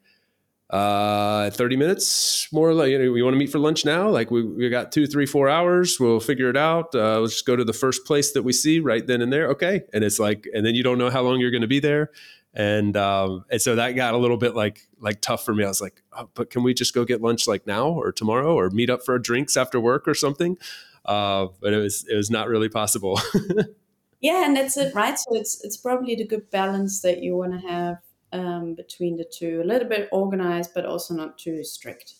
uh 0.71 1.51
30 1.51 1.77
minutes 1.77 2.47
more 2.51 2.73
like 2.73 2.89
you 2.89 2.97
know 2.97 3.11
we 3.11 3.21
want 3.21 3.35
to 3.35 3.37
meet 3.37 3.51
for 3.51 3.59
lunch 3.59 3.85
now? 3.85 4.09
Like 4.09 4.31
we, 4.31 4.43
we 4.43 4.67
got 4.69 4.91
two 4.91 5.05
three 5.05 5.27
four 5.27 5.47
hours 5.47 5.99
we'll 5.99 6.19
figure 6.19 6.49
it 6.49 6.57
out 6.57 6.95
uh, 6.95 7.19
let's 7.19 7.33
just 7.33 7.45
go 7.45 7.55
to 7.55 7.63
the 7.63 7.71
first 7.71 8.03
place 8.03 8.31
that 8.31 8.41
we 8.41 8.51
see 8.51 8.79
right 8.79 9.05
then 9.05 9.21
and 9.21 9.31
there 9.31 9.49
okay. 9.49 9.83
And 9.93 10.03
it's 10.03 10.17
like 10.17 10.47
and 10.55 10.65
then 10.65 10.73
you 10.73 10.81
don't 10.81 10.97
know 10.97 11.11
how 11.11 11.21
long 11.21 11.39
you're 11.39 11.51
going 11.51 11.61
to 11.61 11.67
be 11.67 11.79
there. 11.79 12.09
And 12.55 12.97
um 12.97 13.45
and 13.51 13.61
so 13.61 13.75
that 13.75 13.91
got 13.91 14.15
a 14.15 14.17
little 14.17 14.37
bit 14.37 14.55
like 14.55 14.87
like 14.99 15.21
tough 15.21 15.45
for 15.45 15.53
me. 15.53 15.63
I 15.63 15.67
was 15.67 15.81
like 15.81 16.01
oh, 16.13 16.29
but 16.33 16.49
can 16.49 16.63
we 16.63 16.73
just 16.73 16.95
go 16.95 17.05
get 17.05 17.21
lunch 17.21 17.47
like 17.47 17.67
now 17.67 17.89
or 17.89 18.11
tomorrow 18.11 18.55
or 18.55 18.71
meet 18.71 18.89
up 18.89 19.05
for 19.05 19.19
drinks 19.19 19.55
after 19.55 19.79
work 19.79 20.07
or 20.07 20.15
something? 20.15 20.57
Uh 21.05 21.49
but 21.61 21.73
it 21.73 21.77
was 21.77 22.07
it 22.09 22.15
was 22.15 22.31
not 22.31 22.47
really 22.47 22.69
possible 22.69 23.21
yeah 24.27 24.45
and 24.45 24.55
that's 24.57 24.77
it 24.77 24.93
right 24.95 25.17
so 25.17 25.35
it's 25.35 25.63
it's 25.63 25.77
probably 25.77 26.15
the 26.15 26.27
good 26.33 26.49
balance 26.51 27.01
that 27.01 27.17
you 27.23 27.35
want 27.35 27.53
to 27.53 27.67
have 27.67 27.97
um, 28.35 28.75
between 28.75 29.17
the 29.17 29.25
two. 29.25 29.61
A 29.63 29.67
little 29.67 29.87
bit 29.87 30.09
organized, 30.11 30.71
but 30.73 30.85
also 30.85 31.13
not 31.13 31.37
too 31.37 31.63
strict. 31.63 32.15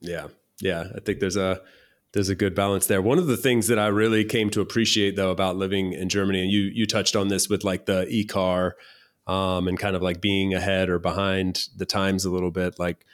Yeah, 0.00 0.28
yeah. 0.60 0.84
I 0.94 1.00
think 1.00 1.20
there's 1.20 1.36
a 1.36 1.60
there's 2.12 2.28
a 2.28 2.34
good 2.34 2.54
balance 2.54 2.86
there. 2.86 3.00
One 3.00 3.18
of 3.18 3.28
the 3.28 3.36
things 3.36 3.68
that 3.68 3.78
I 3.78 3.86
really 3.86 4.24
came 4.24 4.50
to 4.50 4.60
appreciate 4.60 5.16
though 5.16 5.30
about 5.30 5.56
living 5.56 5.92
in 5.92 6.08
Germany, 6.08 6.42
and 6.42 6.50
you 6.50 6.62
you 6.62 6.86
touched 6.86 7.16
on 7.16 7.28
this 7.28 7.48
with 7.48 7.64
like 7.64 7.86
the 7.86 8.06
e 8.08 8.24
car, 8.24 8.76
um, 9.26 9.68
and 9.68 9.78
kind 9.78 9.94
of 9.96 10.02
like 10.02 10.20
being 10.20 10.54
ahead 10.54 10.88
or 10.88 10.98
behind 10.98 11.68
the 11.76 11.86
times 11.86 12.24
a 12.24 12.30
little 12.30 12.50
bit, 12.50 12.78
like. 12.78 13.04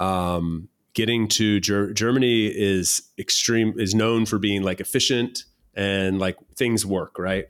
Um, 0.00 0.68
getting 0.92 1.28
to 1.28 1.60
Ger- 1.60 1.92
Germany 1.92 2.46
is 2.46 3.02
extreme 3.16 3.78
is 3.78 3.94
known 3.94 4.26
for 4.26 4.40
being 4.40 4.62
like 4.62 4.80
efficient 4.80 5.44
and 5.74 6.18
like 6.18 6.36
things 6.56 6.84
work 6.84 7.16
right 7.16 7.46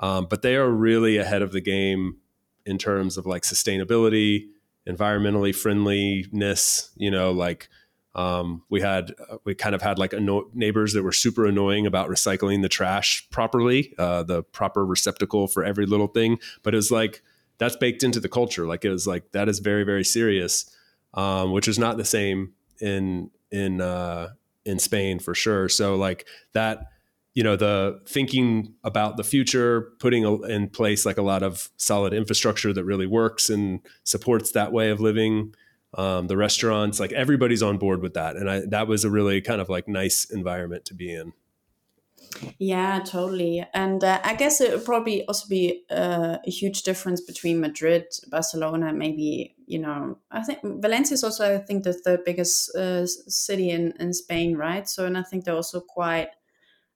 um, 0.00 0.26
but 0.28 0.42
they 0.42 0.56
are 0.56 0.70
really 0.70 1.16
ahead 1.16 1.42
of 1.42 1.52
the 1.52 1.60
game 1.60 2.16
in 2.64 2.78
terms 2.78 3.16
of 3.16 3.26
like 3.26 3.42
sustainability, 3.42 4.46
environmentally 4.86 5.54
friendliness. 5.54 6.90
You 6.96 7.10
know, 7.10 7.30
like 7.32 7.68
um, 8.14 8.62
we 8.68 8.80
had 8.80 9.14
we 9.44 9.54
kind 9.54 9.74
of 9.74 9.82
had 9.82 9.98
like 9.98 10.12
anno- 10.12 10.50
neighbors 10.52 10.92
that 10.92 11.02
were 11.02 11.12
super 11.12 11.46
annoying 11.46 11.86
about 11.86 12.08
recycling 12.10 12.62
the 12.62 12.68
trash 12.68 13.26
properly, 13.30 13.94
uh, 13.98 14.22
the 14.22 14.42
proper 14.42 14.84
receptacle 14.84 15.48
for 15.48 15.64
every 15.64 15.86
little 15.86 16.08
thing. 16.08 16.38
But 16.62 16.74
it 16.74 16.76
was 16.76 16.90
like 16.90 17.22
that's 17.58 17.76
baked 17.76 18.02
into 18.02 18.20
the 18.20 18.28
culture. 18.28 18.66
Like 18.66 18.84
it 18.84 18.90
was 18.90 19.06
like 19.06 19.32
that 19.32 19.48
is 19.48 19.60
very 19.60 19.84
very 19.84 20.04
serious, 20.04 20.70
um, 21.14 21.52
which 21.52 21.68
is 21.68 21.78
not 21.78 21.96
the 21.96 22.04
same 22.04 22.52
in 22.80 23.30
in 23.50 23.80
uh, 23.80 24.30
in 24.64 24.78
Spain 24.78 25.18
for 25.18 25.34
sure. 25.34 25.68
So 25.68 25.96
like 25.96 26.26
that 26.52 26.88
you 27.34 27.42
know 27.42 27.56
the 27.56 28.00
thinking 28.06 28.74
about 28.84 29.16
the 29.16 29.24
future 29.24 29.92
putting 29.98 30.24
in 30.44 30.68
place 30.68 31.06
like 31.06 31.18
a 31.18 31.22
lot 31.22 31.42
of 31.42 31.70
solid 31.76 32.12
infrastructure 32.12 32.72
that 32.72 32.84
really 32.84 33.06
works 33.06 33.48
and 33.48 33.80
supports 34.04 34.52
that 34.52 34.72
way 34.72 34.90
of 34.90 35.00
living 35.00 35.54
um, 35.94 36.26
the 36.26 36.36
restaurants 36.36 36.98
like 37.00 37.12
everybody's 37.12 37.62
on 37.62 37.78
board 37.78 38.00
with 38.00 38.14
that. 38.14 38.36
And 38.36 38.50
I, 38.50 38.62
that 38.68 38.86
was 38.86 39.04
a 39.04 39.10
really 39.10 39.40
kind 39.40 39.60
of 39.60 39.68
like 39.68 39.88
nice 39.88 40.24
environment 40.24 40.84
to 40.86 40.94
be 40.94 41.12
in. 41.12 41.32
Yeah 42.58 43.00
totally. 43.04 43.64
And 43.74 44.02
uh, 44.02 44.20
i 44.24 44.34
guess 44.34 44.60
it 44.60 44.72
would 44.72 44.84
probably 44.84 45.26
also 45.26 45.46
be 45.48 45.84
uh, 45.90 46.38
a 46.46 46.50
huge 46.50 46.82
difference 46.82 47.20
between 47.20 47.60
madrid 47.60 48.04
barcelona 48.30 48.92
maybe 48.92 49.54
you 49.66 49.78
know 49.78 50.18
i 50.30 50.42
think 50.42 50.60
valencia 50.62 51.14
is 51.14 51.24
also 51.24 51.54
i 51.54 51.58
think 51.58 51.84
the 51.84 51.92
third 51.92 52.24
biggest 52.24 52.74
uh, 52.74 53.06
city 53.06 53.70
in, 53.70 53.92
in 54.00 54.12
spain 54.14 54.56
right? 54.56 54.88
So 54.88 55.04
and 55.04 55.18
i 55.18 55.22
think 55.22 55.44
they're 55.44 55.54
also 55.54 55.80
quite 55.80 56.28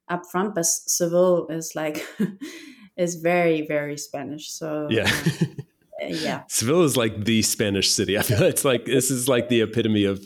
up 0.09 0.26
front, 0.30 0.54
but 0.54 0.66
Seville 0.66 1.46
is 1.48 1.74
like 1.74 2.07
is 2.96 3.16
very 3.16 3.66
very 3.66 3.96
Spanish. 3.96 4.50
So 4.50 4.88
yeah. 4.90 5.04
Um, 5.04 5.57
yeah, 6.09 6.42
Seville 6.48 6.82
is 6.82 6.96
like 6.96 7.24
the 7.24 7.42
Spanish 7.42 7.90
city. 7.90 8.18
I 8.18 8.22
feel 8.22 8.42
it's 8.54 8.64
like 8.64 8.84
this 8.84 9.11
is 9.11 9.28
like 9.28 9.48
the 9.48 9.62
epitome 9.62 10.04
of 10.04 10.18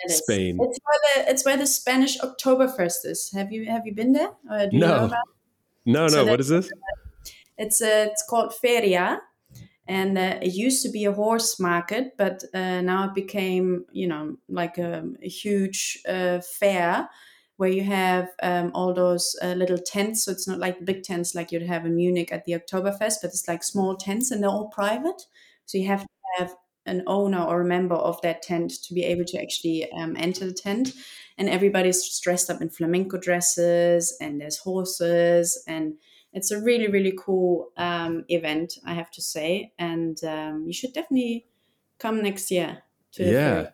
it 0.00 0.10
Spain. 0.10 0.58
It's 0.60 0.78
where 0.84 1.24
the 1.24 1.30
it's 1.30 1.44
where 1.44 1.56
the 1.56 1.66
Spanish 1.66 2.18
Oktoberfest 2.18 3.04
is. 3.04 3.30
Have 3.34 3.52
you 3.52 3.66
have 3.66 3.86
you 3.86 3.94
been 3.94 4.12
there? 4.12 4.30
no. 4.72 5.06
no, 5.06 5.12
no. 5.86 6.08
So 6.08 6.26
what 6.26 6.40
is 6.40 6.48
this? 6.48 6.70
It's 7.56 7.82
uh, 7.82 8.06
it's 8.10 8.24
called 8.28 8.54
Feria, 8.54 9.20
and 9.88 10.16
uh, 10.16 10.38
it 10.40 10.54
used 10.54 10.84
to 10.84 10.90
be 10.90 11.04
a 11.06 11.12
horse 11.12 11.58
market, 11.58 12.16
but 12.16 12.44
uh, 12.54 12.80
now 12.80 13.08
it 13.08 13.14
became 13.14 13.84
you 13.90 14.06
know 14.06 14.36
like 14.48 14.78
a, 14.78 15.04
a 15.22 15.28
huge 15.28 15.98
uh, 16.08 16.40
fair 16.40 17.08
where 17.58 17.68
you 17.68 17.82
have 17.82 18.30
um, 18.42 18.70
all 18.72 18.94
those 18.94 19.36
uh, 19.42 19.52
little 19.52 19.78
tents. 19.78 20.24
So 20.24 20.30
it's 20.30 20.46
not 20.46 20.60
like 20.60 20.84
big 20.84 21.02
tents 21.02 21.34
like 21.34 21.50
you'd 21.50 21.62
have 21.62 21.84
in 21.84 21.96
Munich 21.96 22.32
at 22.32 22.44
the 22.44 22.52
Oktoberfest, 22.52 23.16
but 23.20 23.30
it's 23.30 23.48
like 23.48 23.64
small 23.64 23.96
tents 23.96 24.30
and 24.30 24.42
they're 24.42 24.50
all 24.50 24.68
private. 24.68 25.22
So 25.66 25.76
you 25.76 25.88
have 25.88 26.02
to 26.02 26.08
have 26.38 26.54
an 26.86 27.02
owner 27.08 27.42
or 27.42 27.60
a 27.60 27.66
member 27.66 27.96
of 27.96 28.20
that 28.22 28.42
tent 28.42 28.70
to 28.84 28.94
be 28.94 29.02
able 29.02 29.24
to 29.24 29.42
actually 29.42 29.90
um, 29.92 30.16
enter 30.16 30.46
the 30.46 30.52
tent. 30.52 30.92
And 31.36 31.48
everybody's 31.48 32.18
dressed 32.20 32.48
up 32.48 32.62
in 32.62 32.70
flamenco 32.70 33.18
dresses 33.18 34.16
and 34.20 34.40
there's 34.40 34.58
horses 34.58 35.62
and 35.66 35.94
it's 36.32 36.50
a 36.50 36.60
really 36.60 36.88
really 36.88 37.14
cool 37.18 37.70
um, 37.76 38.24
event 38.28 38.74
i 38.84 38.92
have 38.92 39.10
to 39.10 39.22
say 39.22 39.72
and 39.78 40.22
um, 40.24 40.64
you 40.66 40.72
should 40.72 40.92
definitely 40.92 41.46
come 41.98 42.22
next 42.22 42.50
year 42.50 42.82
to 43.12 43.24
yeah 43.24 43.70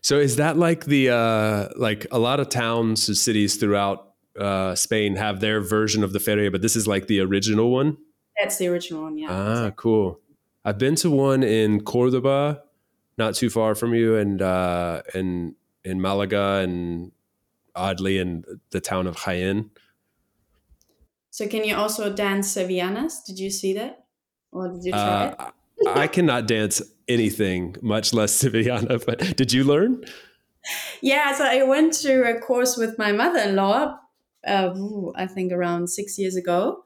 so 0.00 0.18
is 0.18 0.36
that 0.36 0.56
like 0.56 0.86
the 0.86 1.10
uh, 1.10 1.68
like 1.76 2.06
a 2.10 2.18
lot 2.18 2.40
of 2.40 2.48
towns 2.48 3.08
and 3.08 3.16
cities 3.16 3.56
throughout 3.56 4.12
uh, 4.38 4.74
Spain 4.74 5.16
have 5.16 5.40
their 5.40 5.60
version 5.60 6.02
of 6.02 6.12
the 6.12 6.20
feria, 6.20 6.50
but 6.50 6.62
this 6.62 6.76
is 6.76 6.86
like 6.86 7.06
the 7.06 7.20
original 7.20 7.70
one. 7.70 7.96
That's 8.38 8.58
the 8.58 8.68
original 8.68 9.02
one, 9.02 9.16
yeah. 9.16 9.28
Ah, 9.30 9.70
cool. 9.76 10.20
I've 10.64 10.78
been 10.78 10.96
to 10.96 11.10
one 11.10 11.42
in 11.42 11.82
Cordoba, 11.82 12.62
not 13.16 13.34
too 13.34 13.50
far 13.50 13.74
from 13.74 13.94
you, 13.94 14.16
and 14.16 14.40
uh, 14.42 15.02
in 15.14 15.54
in 15.84 16.00
Malaga, 16.00 16.60
and 16.62 17.12
oddly 17.74 18.18
in 18.18 18.44
the 18.70 18.80
town 18.80 19.06
of 19.06 19.16
Jaén. 19.16 19.70
So, 21.30 21.46
can 21.48 21.64
you 21.64 21.76
also 21.76 22.12
dance 22.12 22.54
sevillanas? 22.54 23.24
Did 23.26 23.38
you 23.38 23.50
see 23.50 23.72
that, 23.74 24.06
or 24.52 24.68
did 24.68 24.84
you 24.84 24.92
try 24.92 25.00
uh, 25.00 25.30
it? 25.48 25.54
I 25.86 26.06
cannot 26.06 26.46
dance 26.46 26.82
anything, 27.08 27.76
much 27.82 28.12
less 28.12 28.36
Sevillana. 28.42 29.04
But 29.04 29.36
did 29.36 29.52
you 29.52 29.64
learn? 29.64 30.04
Yeah, 31.02 31.34
so 31.34 31.44
I 31.44 31.62
went 31.62 31.92
to 31.94 32.22
a 32.22 32.40
course 32.40 32.76
with 32.76 32.98
my 32.98 33.12
mother-in-law. 33.12 33.98
Uh, 34.46 34.74
I 35.14 35.26
think 35.26 35.52
around 35.52 35.88
six 35.88 36.18
years 36.18 36.36
ago, 36.36 36.84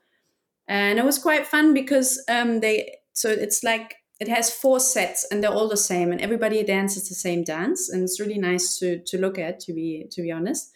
and 0.68 0.98
it 0.98 1.04
was 1.04 1.18
quite 1.18 1.46
fun 1.46 1.74
because 1.74 2.22
um, 2.28 2.60
they. 2.60 2.98
So 3.12 3.30
it's 3.30 3.64
like 3.64 3.96
it 4.20 4.28
has 4.28 4.52
four 4.52 4.78
sets 4.78 5.26
and 5.30 5.42
they're 5.42 5.50
all 5.50 5.68
the 5.68 5.76
same, 5.76 6.12
and 6.12 6.20
everybody 6.20 6.62
dances 6.62 7.08
the 7.08 7.14
same 7.14 7.42
dance, 7.42 7.88
and 7.88 8.02
it's 8.02 8.20
really 8.20 8.38
nice 8.38 8.78
to 8.78 9.00
to 9.06 9.18
look 9.18 9.38
at. 9.38 9.60
To 9.60 9.72
be 9.72 10.06
to 10.10 10.22
be 10.22 10.30
honest. 10.30 10.70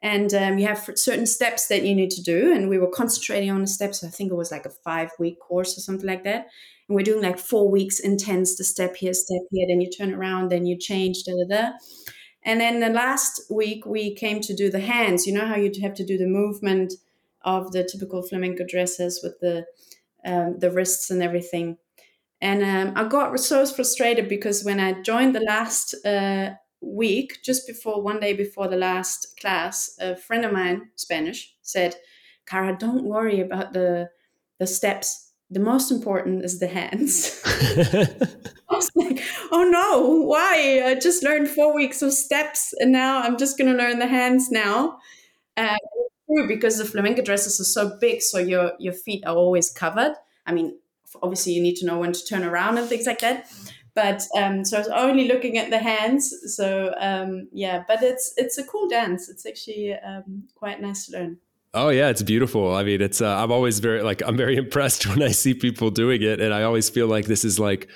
And 0.00 0.32
um, 0.32 0.58
you 0.58 0.66
have 0.68 0.88
certain 0.94 1.26
steps 1.26 1.66
that 1.66 1.82
you 1.82 1.92
need 1.92 2.10
to 2.10 2.22
do, 2.22 2.52
and 2.52 2.68
we 2.68 2.78
were 2.78 2.86
concentrating 2.90 3.50
on 3.50 3.62
the 3.62 3.66
steps. 3.66 4.04
I 4.04 4.08
think 4.08 4.30
it 4.30 4.36
was 4.36 4.52
like 4.52 4.64
a 4.64 4.70
five-week 4.70 5.40
course 5.40 5.76
or 5.76 5.80
something 5.80 6.06
like 6.06 6.22
that 6.22 6.46
and 6.88 6.96
we're 6.96 7.04
doing 7.04 7.22
like 7.22 7.38
four 7.38 7.70
weeks 7.70 8.00
intense 8.00 8.56
the 8.56 8.64
step 8.64 8.96
here 8.96 9.12
step 9.12 9.42
here 9.50 9.66
then 9.68 9.80
you 9.80 9.90
turn 9.90 10.14
around 10.14 10.50
then 10.50 10.66
you 10.66 10.76
change 10.78 11.24
da 11.24 11.32
da 11.32 11.56
da. 11.56 11.70
And 12.44 12.60
then 12.60 12.80
the 12.80 12.88
last 12.88 13.42
week 13.50 13.84
we 13.84 14.14
came 14.14 14.40
to 14.40 14.54
do 14.54 14.70
the 14.70 14.80
hands. 14.80 15.26
You 15.26 15.34
know 15.34 15.46
how 15.46 15.56
you 15.56 15.70
have 15.82 15.94
to 15.94 16.04
do 16.04 16.16
the 16.16 16.26
movement 16.26 16.94
of 17.42 17.72
the 17.72 17.84
typical 17.84 18.22
flamenco 18.22 18.64
dresses 18.66 19.20
with 19.22 19.38
the 19.40 19.66
um, 20.24 20.58
the 20.58 20.70
wrists 20.70 21.10
and 21.10 21.22
everything. 21.22 21.76
And 22.40 22.62
um, 22.62 22.92
i 22.96 23.08
got 23.08 23.38
so 23.40 23.66
frustrated 23.66 24.28
because 24.28 24.64
when 24.64 24.78
i 24.78 25.02
joined 25.02 25.34
the 25.34 25.40
last 25.40 25.94
uh, 26.06 26.50
week 26.80 27.38
just 27.44 27.66
before 27.66 28.00
one 28.00 28.20
day 28.20 28.32
before 28.32 28.68
the 28.68 28.76
last 28.76 29.36
class 29.40 29.96
a 30.00 30.14
friend 30.14 30.44
of 30.44 30.52
mine 30.52 30.88
spanish 30.94 31.56
said 31.62 31.96
cara 32.46 32.76
don't 32.78 33.02
worry 33.02 33.40
about 33.40 33.72
the 33.72 34.08
the 34.58 34.66
steps 34.68 35.27
the 35.50 35.60
most 35.60 35.90
important 35.90 36.44
is 36.44 36.58
the 36.58 36.68
hands. 36.68 37.40
I 37.46 38.74
was 38.74 38.90
like, 38.94 39.22
oh 39.50 39.64
no, 39.64 40.26
why? 40.26 40.82
I 40.84 40.94
just 40.94 41.22
learned 41.22 41.48
four 41.48 41.74
weeks 41.74 42.02
of 42.02 42.12
steps 42.12 42.74
and 42.78 42.92
now 42.92 43.22
I'm 43.22 43.38
just 43.38 43.56
going 43.56 43.70
to 43.70 43.78
learn 43.78 43.98
the 43.98 44.06
hands 44.06 44.50
now. 44.50 44.98
Uh, 45.56 45.76
because 46.46 46.76
the 46.76 46.84
flamenco 46.84 47.22
dresses 47.22 47.58
are 47.58 47.64
so 47.64 47.96
big, 47.98 48.20
so 48.20 48.38
your, 48.38 48.72
your 48.78 48.92
feet 48.92 49.24
are 49.26 49.34
always 49.34 49.70
covered. 49.70 50.14
I 50.46 50.52
mean, 50.52 50.78
obviously, 51.22 51.52
you 51.52 51.62
need 51.62 51.76
to 51.76 51.86
know 51.86 51.98
when 51.98 52.12
to 52.12 52.24
turn 52.24 52.44
around 52.44 52.78
and 52.78 52.86
things 52.86 53.06
like 53.06 53.20
that. 53.20 53.50
But 53.94 54.22
um, 54.36 54.64
so 54.64 54.76
I 54.76 54.80
was 54.80 54.88
only 54.88 55.26
looking 55.26 55.58
at 55.58 55.70
the 55.70 55.78
hands. 55.78 56.32
So 56.54 56.94
um, 57.00 57.48
yeah, 57.50 57.82
but 57.88 58.02
it's 58.02 58.32
it's 58.36 58.56
a 58.56 58.64
cool 58.64 58.88
dance. 58.88 59.28
It's 59.28 59.44
actually 59.44 59.94
um, 59.94 60.44
quite 60.54 60.80
nice 60.80 61.06
to 61.06 61.18
learn. 61.18 61.38
Oh 61.74 61.90
yeah, 61.90 62.08
it's 62.08 62.22
beautiful. 62.22 62.74
I 62.74 62.82
mean, 62.82 63.02
it's 63.02 63.20
uh, 63.20 63.36
I'm 63.36 63.52
always 63.52 63.78
very 63.80 64.02
like 64.02 64.22
I'm 64.26 64.36
very 64.36 64.56
impressed 64.64 65.06
when 65.06 65.22
I 65.22 65.30
see 65.30 65.54
people 65.54 65.90
doing 65.90 66.22
it, 66.22 66.40
and 66.40 66.52
I 66.54 66.62
always 66.62 66.88
feel 66.88 67.06
like 67.06 67.26
this 67.26 67.44
is 67.44 67.58
like 67.58 67.88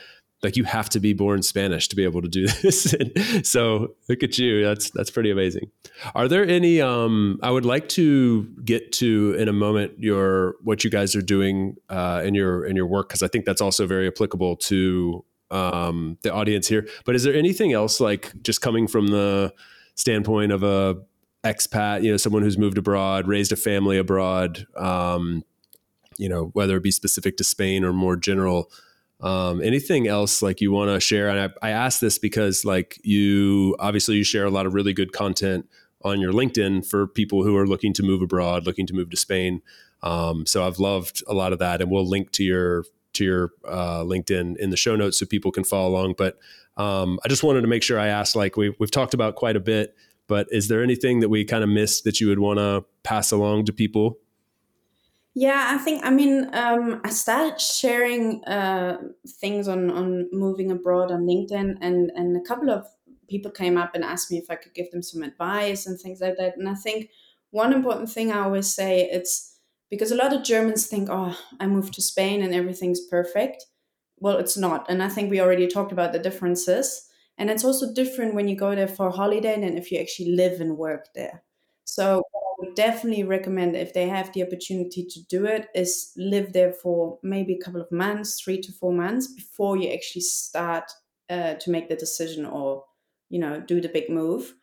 like 0.43 0.57
you 0.57 0.65
have 0.65 0.89
to 0.91 0.99
be 0.99 1.13
born 1.13 1.41
Spanish 1.43 1.87
to 1.89 1.97
be 1.97 2.03
able 2.03 2.21
to 2.21 2.29
do 2.29 2.47
this. 2.63 2.95
so 3.45 3.95
look 4.09 4.23
at 4.23 4.39
you. 4.39 4.65
That's 4.65 4.91
that's 4.91 5.11
pretty 5.11 5.31
amazing. 5.31 5.71
Are 6.15 6.29
there 6.29 6.47
any? 6.47 6.81
Um, 6.81 7.39
I 7.43 7.51
would 7.51 7.65
like 7.65 7.89
to 7.91 8.45
get 8.65 8.93
to 8.93 9.35
in 9.39 9.49
a 9.49 9.53
moment 9.53 9.99
your 9.99 10.57
what 10.63 10.85
you 10.85 10.91
guys 10.91 11.17
are 11.17 11.23
doing 11.23 11.77
uh, 11.89 12.23
in 12.25 12.35
your 12.35 12.65
in 12.67 12.77
your 12.77 12.87
work 12.87 13.09
because 13.09 13.23
I 13.23 13.29
think 13.29 13.45
that's 13.45 13.61
also 13.61 13.87
very 13.87 14.07
applicable 14.07 14.57
to 14.57 15.25
um, 15.51 16.19
the 16.23 16.33
audience 16.33 16.67
here. 16.69 16.89
But 17.05 17.15
is 17.15 17.23
there 17.23 17.35
anything 17.35 17.73
else 17.73 18.01
like 18.01 18.33
just 18.43 18.61
coming 18.61 18.87
from 18.87 19.09
the 19.09 19.55
standpoint 19.95 20.53
of 20.53 20.63
a 20.63 20.97
expat, 21.45 22.03
you 22.03 22.11
know, 22.11 22.17
someone 22.17 22.43
who's 22.43 22.59
moved 22.59 22.79
abroad, 22.79 23.27
raised 23.27 23.53
a 23.53 23.57
family 23.57 23.99
abroad, 23.99 24.67
um, 24.77 25.45
you 26.19 26.29
know, 26.29 26.51
whether 26.53 26.77
it 26.77 26.83
be 26.83 26.91
specific 26.91 27.37
to 27.39 27.45
Spain 27.45 27.85
or 27.85 27.93
more 27.93 28.17
general? 28.17 28.71
Um, 29.21 29.63
anything 29.63 30.09
else 30.09 30.43
like 30.43 30.61
you 30.61 30.73
want 30.73 30.91
to 30.91 31.01
share? 31.01 31.29
And 31.29 31.53
I, 31.63 31.69
I 31.69 31.71
ask 31.71 32.01
this 32.01 32.19
because 32.19 32.65
like 32.65 32.99
you 33.03 33.77
obviously 33.79 34.17
you 34.17 34.25
share 34.25 34.45
a 34.45 34.51
lot 34.51 34.67
of 34.67 34.75
really 34.75 34.93
good 34.93 35.13
content 35.13 35.69
on 36.05 36.21
your 36.21 36.33
LinkedIn 36.33 36.87
for 36.87 37.07
people 37.07 37.45
who 37.45 37.57
are 37.57 37.67
looking 37.67 37.93
to 37.95 38.03
move 38.03 38.23
abroad, 38.23 38.67
looking 38.67 38.87
to 38.87 38.95
move 38.95 39.11
to 39.11 39.17
Spain. 39.17 39.63
Um, 40.03 40.47
so 40.47 40.67
I've 40.67 40.81
loved 40.81 41.23
a 41.29 41.35
lot 41.35 41.53
of 41.53 41.61
that, 41.61 41.81
and 41.81 41.91
we'll 41.91 42.09
link 42.09 42.33
to 42.33 42.45
your 42.45 42.85
to 43.15 43.25
your 43.25 43.51
uh, 43.69 44.03
LinkedIn 44.03 44.57
in 44.57 44.71
the 44.71 44.77
show 44.77 44.97
notes 44.97 45.19
so 45.19 45.27
people 45.27 45.53
can 45.53 45.65
follow 45.65 45.91
along. 45.91 46.15
But 46.17 46.39
um, 46.77 47.21
I 47.25 47.29
just 47.29 47.43
wanted 47.43 47.61
to 47.61 47.69
make 47.69 47.83
sure 47.83 47.99
I 47.99 48.09
asked. 48.09 48.35
Like 48.35 48.57
we, 48.57 48.75
we've 48.79 48.91
talked 48.91 49.15
about 49.15 49.37
quite 49.37 49.55
a 49.55 49.61
bit, 49.61 49.95
but 50.27 50.47
is 50.51 50.69
there 50.69 50.83
anything 50.83 51.21
that 51.21 51.29
we 51.29 51.45
kind 51.45 51.65
of 51.65 51.71
missed 51.71 52.05
that 52.05 52.21
you 52.21 52.29
would 52.29 52.39
want 52.39 52.59
to 52.59 52.85
pass 53.03 53.33
along 53.33 53.67
to 53.67 53.73
people? 53.73 54.19
Yeah, 55.35 55.69
I 55.71 55.79
think 55.79 56.05
I 56.05 56.11
mean 56.11 56.51
um, 56.53 57.01
I 57.05 57.11
started 57.11 57.61
sharing 57.61 58.45
uh, 58.45 58.99
things 59.41 59.67
on 59.67 59.91
on 59.91 60.29
moving 60.31 60.71
abroad 60.71 61.11
on 61.11 61.23
LinkedIn, 61.23 61.79
and 61.81 62.11
and 62.15 62.37
a 62.37 62.41
couple 62.41 62.71
of 62.71 62.87
people 63.29 63.51
came 63.51 63.79
up 63.79 63.95
and 63.95 64.05
asked 64.05 64.31
me 64.31 64.37
if 64.37 64.51
I 64.51 64.57
could 64.57 64.75
give 64.75 64.91
them 64.91 65.03
some 65.03 65.23
advice 65.23 65.87
and 65.87 65.99
things 65.99 66.21
like 66.21 66.37
that. 66.37 66.59
And 66.59 66.69
I 66.69 66.75
think 66.75 67.09
one 67.51 67.73
important 67.73 68.11
thing 68.11 68.31
I 68.31 68.45
always 68.45 68.73
say 68.73 69.09
it's 69.11 69.57
because 69.89 70.11
a 70.11 70.17
lot 70.17 70.35
of 70.35 70.43
Germans 70.43 70.87
think, 70.87 71.09
oh, 71.11 71.39
I 71.61 71.67
moved 71.67 71.95
to 71.95 72.03
Spain 72.03 72.43
and 72.43 72.55
everything's 72.55 73.01
perfect. 73.01 73.67
Well, 74.19 74.39
it's 74.39 74.57
not, 74.57 74.87
and 74.89 75.03
I 75.03 75.09
think 75.09 75.31
we 75.31 75.41
already 75.41 75.67
talked 75.67 75.93
about 75.93 76.13
the 76.13 76.19
differences. 76.19 77.09
And 77.43 77.51
it's 77.51 77.65
also 77.65 77.93
different 77.93 78.35
when 78.37 78.47
you 78.47 78.55
go 78.55 78.77
there 78.77 78.87
for 78.87 79.09
a 79.09 79.11
holiday 79.11 79.61
than 79.61 79.77
if 79.77 79.91
you 79.91 79.99
actually 79.99 80.31
live 80.37 80.61
and 80.61 80.79
work 80.79 81.09
there. 81.13 81.43
So 81.83 82.23
I 82.37 82.39
would 82.59 82.77
definitely 82.77 83.25
recommend 83.25 83.75
if 83.75 83.95
they 83.95 84.07
have 84.07 84.33
the 84.33 84.45
opportunity 84.45 85.05
to 85.05 85.25
do 85.25 85.47
it 85.47 85.67
is 85.75 86.13
live 86.17 86.53
there 86.53 86.73
for 86.73 87.19
maybe 87.25 87.55
a 87.55 87.59
couple 87.59 87.81
of 87.81 87.91
months, 87.91 88.41
three 88.41 88.61
to 88.61 88.71
four 88.71 88.93
months 88.93 89.27
before 89.27 89.77
you 89.77 89.91
actually 89.93 90.21
start 90.21 90.93
uh, 91.31 91.55
to 91.55 91.71
make 91.73 91.89
the 91.89 91.97
decision 91.97 92.47
or 92.47 92.85
you 93.29 93.41
know 93.41 93.59
do 93.59 93.81
the 93.81 93.89
big 93.89 94.09
move. 94.09 94.55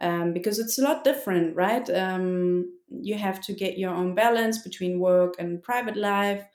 Um, 0.00 0.32
because 0.32 0.60
it's 0.60 0.78
a 0.78 0.82
lot 0.82 1.02
different, 1.02 1.56
right? 1.56 1.90
Um, 1.90 2.72
you 2.88 3.16
have 3.18 3.40
to 3.46 3.52
get 3.52 3.78
your 3.78 3.90
own 3.90 4.14
balance 4.14 4.58
between 4.62 5.00
work 5.00 5.34
and 5.40 5.60
private 5.60 5.96
life. 5.96 6.46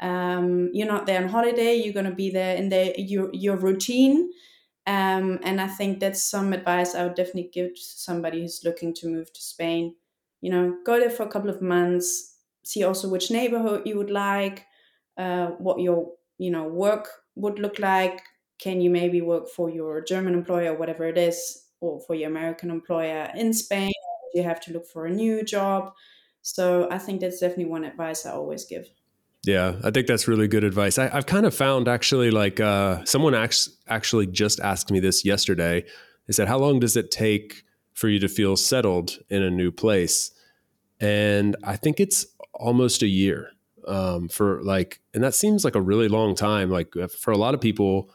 Um, 0.00 0.70
you're 0.72 0.88
not 0.88 1.04
there 1.04 1.22
on 1.22 1.28
holiday; 1.28 1.74
you're 1.74 1.92
going 1.92 2.08
to 2.08 2.14
be 2.24 2.30
there 2.30 2.56
in 2.56 2.70
the, 2.70 2.94
your 2.96 3.28
your 3.34 3.56
routine. 3.56 4.30
Um, 4.86 5.40
and 5.42 5.60
I 5.60 5.66
think 5.68 5.98
that's 6.00 6.22
some 6.22 6.52
advice 6.52 6.94
I 6.94 7.04
would 7.04 7.14
definitely 7.16 7.50
give 7.52 7.74
to 7.74 7.80
somebody 7.80 8.42
who's 8.42 8.64
looking 8.64 8.94
to 8.94 9.08
move 9.08 9.32
to 9.32 9.42
Spain. 9.42 9.96
You 10.40 10.50
know 10.50 10.78
go 10.84 11.00
there 11.00 11.10
for 11.10 11.24
a 11.24 11.28
couple 11.30 11.50
of 11.50 11.62
months 11.62 12.34
see 12.64 12.82
also 12.84 13.08
which 13.08 13.30
neighborhood 13.30 13.86
you 13.86 13.96
would 13.96 14.10
like 14.10 14.66
uh, 15.16 15.48
what 15.52 15.80
your 15.80 16.12
you 16.38 16.50
know 16.50 16.64
work 16.68 17.08
would 17.34 17.58
look 17.58 17.78
like. 17.78 18.22
Can 18.58 18.80
you 18.80 18.90
maybe 18.90 19.20
work 19.20 19.48
for 19.48 19.68
your 19.70 20.00
german 20.02 20.34
employer 20.34 20.74
whatever 20.74 21.04
it 21.06 21.18
is 21.18 21.68
or 21.80 22.00
for 22.00 22.14
your 22.14 22.28
american 22.30 22.70
employer 22.70 23.30
in 23.34 23.52
spain? 23.52 23.92
You 24.34 24.42
have 24.44 24.60
to 24.62 24.72
look 24.72 24.86
for 24.86 25.06
a 25.06 25.10
new 25.10 25.42
job? 25.42 25.92
So 26.42 26.88
i 26.90 26.98
think 26.98 27.20
that's 27.20 27.40
definitely 27.40 27.66
one 27.66 27.84
advice 27.84 28.24
i 28.26 28.30
always 28.32 28.64
give 28.64 28.88
yeah, 29.46 29.76
I 29.82 29.90
think 29.90 30.06
that's 30.06 30.28
really 30.28 30.48
good 30.48 30.64
advice. 30.64 30.98
I, 30.98 31.08
have 31.08 31.26
kind 31.26 31.46
of 31.46 31.54
found 31.54 31.88
actually 31.88 32.30
like 32.30 32.60
uh, 32.60 33.04
someone 33.04 33.34
actually 33.34 34.26
just 34.26 34.60
asked 34.60 34.90
me 34.90 35.00
this 35.00 35.24
yesterday. 35.24 35.84
They 36.26 36.32
said, 36.32 36.48
"How 36.48 36.58
long 36.58 36.80
does 36.80 36.96
it 36.96 37.10
take 37.10 37.62
for 37.94 38.08
you 38.08 38.18
to 38.18 38.28
feel 38.28 38.56
settled 38.56 39.18
in 39.30 39.42
a 39.42 39.50
new 39.50 39.70
place?" 39.70 40.32
and 41.00 41.56
I 41.62 41.76
think 41.76 42.00
it's 42.00 42.26
almost 42.52 43.02
a 43.02 43.06
year 43.06 43.50
um, 43.86 44.28
for 44.28 44.62
like, 44.62 45.00
and 45.14 45.22
that 45.22 45.34
seems 45.34 45.64
like 45.64 45.74
a 45.74 45.80
really 45.80 46.08
long 46.08 46.34
time. 46.34 46.70
Like 46.70 46.96
uh, 46.96 47.08
for 47.08 47.32
a 47.32 47.36
lot 47.36 47.54
of 47.54 47.60
people, 47.60 48.10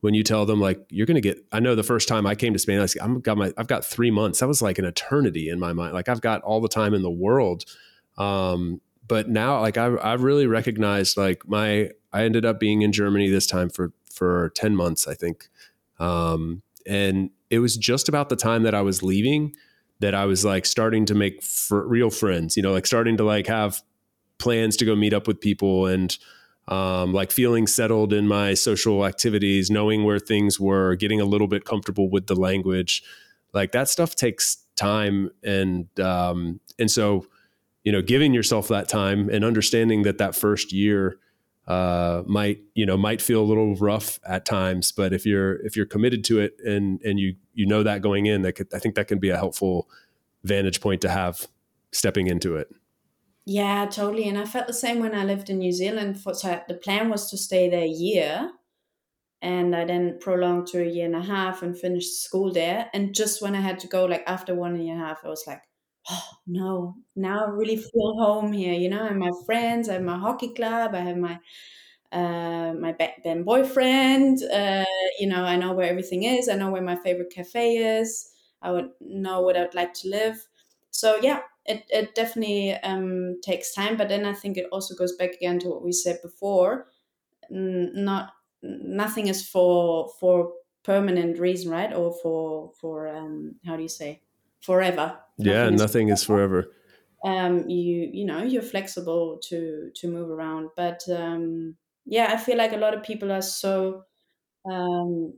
when 0.00 0.14
you 0.14 0.22
tell 0.22 0.46
them 0.46 0.60
like 0.60 0.80
you're 0.90 1.06
going 1.06 1.16
to 1.16 1.20
get, 1.20 1.44
I 1.52 1.60
know 1.60 1.74
the 1.74 1.82
first 1.82 2.08
time 2.08 2.26
I 2.26 2.34
came 2.34 2.52
to 2.54 2.58
Spain, 2.58 2.78
I 2.78 2.82
was, 2.82 2.96
I'm 3.00 3.20
got 3.20 3.36
my, 3.36 3.52
I've 3.56 3.68
got 3.68 3.84
three 3.84 4.10
months. 4.10 4.40
That 4.40 4.48
was 4.48 4.62
like 4.62 4.78
an 4.78 4.84
eternity 4.84 5.48
in 5.48 5.60
my 5.60 5.72
mind. 5.72 5.92
Like 5.92 6.08
I've 6.08 6.20
got 6.20 6.42
all 6.42 6.60
the 6.60 6.68
time 6.68 6.94
in 6.94 7.02
the 7.02 7.10
world. 7.10 7.64
Um, 8.18 8.80
but 9.06 9.28
now, 9.28 9.60
like 9.60 9.76
I, 9.76 9.96
I've 10.02 10.22
really 10.22 10.46
recognized 10.46 11.16
like 11.16 11.46
my, 11.48 11.90
I 12.12 12.24
ended 12.24 12.44
up 12.44 12.60
being 12.60 12.82
in 12.82 12.92
Germany 12.92 13.28
this 13.28 13.46
time 13.46 13.68
for 13.68 13.92
for 14.12 14.52
ten 14.54 14.76
months, 14.76 15.08
I 15.08 15.14
think, 15.14 15.48
um, 15.98 16.62
and 16.86 17.30
it 17.50 17.58
was 17.58 17.76
just 17.76 18.08
about 18.08 18.28
the 18.28 18.36
time 18.36 18.62
that 18.62 18.74
I 18.74 18.82
was 18.82 19.02
leaving 19.02 19.54
that 20.02 20.14
I 20.14 20.26
was 20.26 20.44
like 20.44 20.66
starting 20.66 21.06
to 21.06 21.14
make 21.14 21.42
fr- 21.42 21.76
real 21.76 22.10
friends, 22.10 22.56
you 22.56 22.62
know, 22.62 22.72
like 22.72 22.86
starting 22.86 23.16
to 23.18 23.24
like 23.24 23.46
have 23.46 23.80
plans 24.38 24.76
to 24.78 24.84
go 24.84 24.96
meet 24.96 25.14
up 25.14 25.28
with 25.28 25.40
people 25.40 25.86
and 25.86 26.18
um, 26.66 27.12
like 27.12 27.30
feeling 27.30 27.68
settled 27.68 28.12
in 28.12 28.26
my 28.26 28.54
social 28.54 29.06
activities, 29.06 29.70
knowing 29.70 30.02
where 30.02 30.18
things 30.18 30.58
were, 30.58 30.96
getting 30.96 31.20
a 31.20 31.24
little 31.24 31.46
bit 31.46 31.64
comfortable 31.64 32.10
with 32.10 32.26
the 32.26 32.34
language. 32.34 33.04
Like 33.54 33.70
that 33.72 33.88
stuff 33.88 34.16
takes 34.16 34.56
time. 34.74 35.30
And, 35.44 35.86
um, 36.00 36.58
and 36.80 36.90
so, 36.90 37.26
you 37.84 37.92
know, 37.92 38.02
giving 38.02 38.32
yourself 38.34 38.68
that 38.68 38.88
time 38.88 39.28
and 39.28 39.44
understanding 39.44 40.02
that 40.02 40.18
that 40.18 40.34
first 40.34 40.72
year, 40.72 41.18
uh, 41.66 42.22
might 42.26 42.60
you 42.74 42.84
know 42.84 42.96
might 42.96 43.22
feel 43.22 43.40
a 43.40 43.44
little 43.44 43.76
rough 43.76 44.18
at 44.26 44.44
times 44.44 44.90
but 44.90 45.12
if 45.12 45.24
you're 45.24 45.64
if 45.64 45.76
you're 45.76 45.86
committed 45.86 46.24
to 46.24 46.40
it 46.40 46.56
and 46.64 47.00
and 47.02 47.20
you 47.20 47.36
you 47.54 47.66
know 47.66 47.84
that 47.84 48.02
going 48.02 48.26
in 48.26 48.42
that 48.42 48.54
could, 48.54 48.66
i 48.74 48.78
think 48.80 48.96
that 48.96 49.06
can 49.06 49.18
be 49.18 49.30
a 49.30 49.36
helpful 49.36 49.88
vantage 50.42 50.80
point 50.80 51.00
to 51.00 51.08
have 51.08 51.46
stepping 51.92 52.26
into 52.26 52.56
it. 52.56 52.68
Yeah 53.44 53.86
totally 53.86 54.28
and 54.28 54.38
i 54.38 54.44
felt 54.44 54.66
the 54.66 54.72
same 54.72 54.98
when 54.98 55.14
i 55.14 55.24
lived 55.24 55.50
in 55.50 55.58
new 55.58 55.72
zealand 55.72 56.20
for 56.20 56.34
so 56.34 56.60
the 56.68 56.74
plan 56.74 57.08
was 57.08 57.30
to 57.30 57.36
stay 57.36 57.68
there 57.68 57.84
a 57.84 57.86
year 57.86 58.50
and 59.40 59.74
i 59.74 59.84
then 59.84 60.18
prolonged 60.20 60.66
to 60.68 60.82
a 60.82 60.86
year 60.86 61.06
and 61.06 61.16
a 61.16 61.22
half 61.22 61.62
and 61.62 61.78
finished 61.78 62.22
school 62.22 62.52
there 62.52 62.88
and 62.92 63.14
just 63.14 63.42
when 63.42 63.54
i 63.54 63.60
had 63.60 63.78
to 63.80 63.88
go 63.88 64.04
like 64.04 64.22
after 64.26 64.54
one 64.54 64.74
and 64.74 64.90
a 64.90 64.94
half 64.94 65.24
i 65.24 65.28
was 65.28 65.44
like 65.46 65.62
oh 66.10 66.28
no, 66.46 66.96
now 67.16 67.46
I 67.46 67.48
really 67.50 67.76
feel 67.76 68.14
home 68.18 68.52
here. 68.52 68.74
You 68.74 68.88
know, 68.88 69.02
I 69.04 69.08
have 69.08 69.16
my 69.16 69.30
friends, 69.46 69.88
I 69.88 69.94
have 69.94 70.02
my 70.02 70.18
hockey 70.18 70.52
club, 70.54 70.94
I 70.94 71.00
have 71.00 71.16
my 71.16 71.38
uh, 72.12 72.74
my 72.74 72.94
then 73.24 73.42
boyfriend. 73.44 74.42
Uh, 74.44 74.84
you 75.18 75.26
know, 75.26 75.44
I 75.44 75.56
know 75.56 75.72
where 75.72 75.88
everything 75.88 76.24
is. 76.24 76.48
I 76.48 76.54
know 76.56 76.70
where 76.70 76.82
my 76.82 76.96
favorite 76.96 77.32
cafe 77.34 77.76
is. 78.00 78.30
I 78.62 78.70
would 78.72 78.90
know 79.00 79.40
what 79.40 79.56
I'd 79.56 79.74
like 79.74 79.94
to 79.94 80.08
live. 80.08 80.46
So 80.90 81.16
yeah, 81.22 81.40
it, 81.66 81.84
it 81.90 82.14
definitely 82.14 82.74
um, 82.82 83.40
takes 83.42 83.74
time. 83.74 83.96
But 83.96 84.08
then 84.08 84.26
I 84.26 84.34
think 84.34 84.56
it 84.56 84.66
also 84.72 84.94
goes 84.94 85.16
back 85.16 85.32
again 85.34 85.58
to 85.60 85.68
what 85.68 85.84
we 85.84 85.92
said 85.92 86.20
before. 86.22 86.88
Not 87.50 88.32
nothing 88.62 89.26
is 89.28 89.46
for 89.46 90.08
for 90.20 90.52
permanent 90.84 91.38
reason, 91.38 91.70
right? 91.70 91.92
Or 91.92 92.12
for 92.22 92.72
for 92.80 93.08
um, 93.08 93.56
how 93.66 93.76
do 93.76 93.82
you 93.82 93.88
say 93.88 94.22
forever. 94.60 95.18
Yeah, 95.44 95.64
nothing, 95.64 95.76
nothing 95.76 96.08
is 96.08 96.24
forever. 96.24 96.72
Um, 97.24 97.68
you 97.68 98.10
you 98.12 98.24
know 98.24 98.42
you're 98.42 98.62
flexible 98.62 99.38
to 99.48 99.90
to 99.94 100.08
move 100.08 100.30
around, 100.30 100.70
but 100.76 101.02
um, 101.08 101.76
yeah, 102.04 102.32
I 102.32 102.36
feel 102.36 102.56
like 102.56 102.72
a 102.72 102.78
lot 102.78 102.94
of 102.94 103.02
people 103.02 103.30
are 103.30 103.42
so 103.42 104.04
um, 104.70 105.34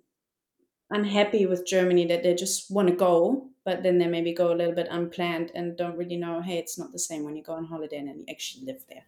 unhappy 0.90 1.46
with 1.46 1.66
Germany 1.66 2.06
that 2.06 2.22
they 2.22 2.34
just 2.34 2.70
want 2.70 2.88
to 2.88 2.94
go, 2.94 3.48
but 3.64 3.82
then 3.82 3.98
they 3.98 4.06
maybe 4.06 4.32
go 4.32 4.52
a 4.52 4.56
little 4.56 4.74
bit 4.74 4.88
unplanned 4.90 5.50
and 5.54 5.76
don't 5.76 5.96
really 5.96 6.16
know. 6.16 6.40
Hey, 6.40 6.58
it's 6.58 6.78
not 6.78 6.92
the 6.92 6.98
same 6.98 7.24
when 7.24 7.36
you 7.36 7.42
go 7.42 7.52
on 7.52 7.64
holiday 7.64 7.98
and 7.98 8.08
then 8.08 8.18
you 8.18 8.24
actually 8.30 8.64
live 8.66 8.84
there. 8.88 9.04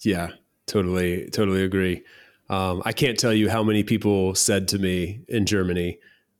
Yeah, 0.00 0.30
totally, 0.66 1.28
totally 1.30 1.62
agree. 1.62 2.02
Um, 2.48 2.82
I 2.84 2.92
can't 2.92 3.18
tell 3.18 3.32
you 3.32 3.50
how 3.50 3.62
many 3.62 3.82
people 3.82 4.34
said 4.34 4.68
to 4.68 4.78
me 4.78 5.20
in 5.28 5.46
Germany, 5.46 5.98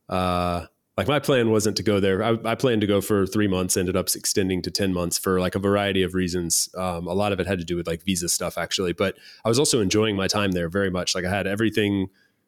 uh, 0.09 0.67
like 0.97 1.07
my 1.07 1.19
plan 1.19 1.51
wasn't 1.51 1.77
to 1.77 1.83
go 1.83 1.99
there. 1.99 2.23
I, 2.23 2.37
I, 2.43 2.55
planned 2.55 2.81
to 2.81 2.87
go 2.87 3.01
for 3.01 3.27
three 3.27 3.47
months, 3.47 3.77
ended 3.77 3.95
up 3.95 4.07
extending 4.15 4.63
to 4.63 4.71
10 4.71 4.93
months 4.93 5.19
for 5.19 5.39
like 5.39 5.53
a 5.53 5.59
variety 5.59 6.01
of 6.01 6.15
reasons. 6.15 6.69
Um, 6.75 7.05
a 7.05 7.13
lot 7.13 7.31
of 7.31 7.39
it 7.39 7.45
had 7.45 7.59
to 7.59 7.65
do 7.65 7.75
with 7.75 7.85
like 7.85 8.03
visa 8.03 8.27
stuff 8.27 8.57
actually, 8.57 8.93
but 8.93 9.15
I 9.45 9.49
was 9.49 9.59
also 9.59 9.79
enjoying 9.79 10.15
my 10.15 10.27
time 10.27 10.53
there 10.53 10.69
very 10.69 10.89
much. 10.89 11.13
Like 11.13 11.23
I 11.23 11.29
had 11.29 11.45
everything 11.45 12.07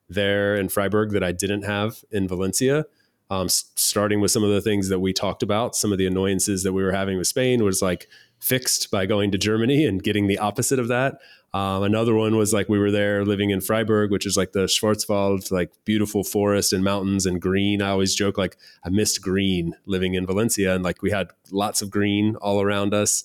there 0.10 0.56
in 0.56 0.68
Freiburg 0.68 1.12
that 1.12 1.24
I 1.24 1.32
didn't 1.32 1.62
have 1.62 2.04
in 2.12 2.28
Valencia. 2.28 2.86
Um, 3.32 3.48
starting 3.48 4.22
with 4.22 4.32
some 4.32 4.44
of 4.44 4.50
the 4.50 4.62
things 4.62 4.90
that 4.90 4.98
we 4.98 5.14
talked 5.14 5.44
about, 5.44 5.76
some 5.76 5.92
of 5.92 6.00
the 6.00 6.08
annoyances 6.08 6.64
that 6.64 6.74
we 6.74 6.82
were 6.82 6.94
having 6.94 7.20
with 7.20 7.28
Spain 7.28 7.64
was 7.64 7.80
like 7.80 8.08
fixed 8.40 8.90
by 8.90 9.06
going 9.06 9.30
to 9.30 9.38
Germany 9.38 9.86
and 9.86 10.02
getting 10.02 10.26
the 10.26 10.40
opposite 10.40 10.80
of 10.80 10.88
that. 10.88 11.20
Um, 11.54 11.84
another 11.84 12.14
one 12.14 12.36
was 12.38 12.54
like 12.54 12.70
we 12.70 12.78
were 12.78 12.92
there 12.92 13.26
living 13.26 13.50
in 13.50 13.62
Freiburg, 13.62 14.12
which 14.12 14.26
is 14.26 14.38
like 14.38 14.52
the 14.52 14.66
Schwarzwald, 14.66 15.52
like 15.52 15.72
beautiful 15.84 16.24
forest 16.24 16.74
and 16.74 16.84
mountains 16.84 17.26
and 17.26 17.42
green. 17.42 17.82
I 17.82 17.90
always 17.90 18.14
joke 18.14 18.38
like 18.38 18.58
I 18.84 18.90
missed 18.90 19.22
green 19.22 19.76
living 19.86 20.14
in 20.14 20.28
Valencia, 20.28 20.76
and 20.76 20.84
like 20.84 21.02
we 21.02 21.10
had 21.10 21.30
lots 21.52 21.82
of 21.82 21.90
green 21.90 22.36
all 22.36 22.62
around 22.62 22.94
us. 22.94 23.24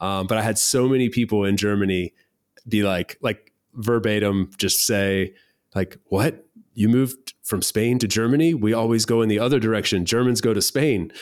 Um, 0.00 0.26
but 0.26 0.38
I 0.38 0.42
had 0.42 0.58
so 0.58 0.88
many 0.88 1.08
people 1.08 1.44
in 1.44 1.56
Germany 1.56 2.14
be 2.68 2.82
like, 2.82 3.18
like 3.20 3.52
verbatim, 3.74 4.50
just 4.58 4.86
say, 4.86 5.34
like, 5.74 5.98
what? 6.06 6.45
You 6.76 6.90
moved 6.90 7.32
from 7.42 7.62
Spain 7.62 7.98
to 8.00 8.06
Germany? 8.06 8.52
We 8.52 8.74
always 8.74 9.06
go 9.06 9.22
in 9.22 9.30
the 9.30 9.38
other 9.38 9.58
direction. 9.58 10.04
Germans 10.04 10.42
go 10.42 10.54
to 10.54 10.62
Spain. 10.62 11.10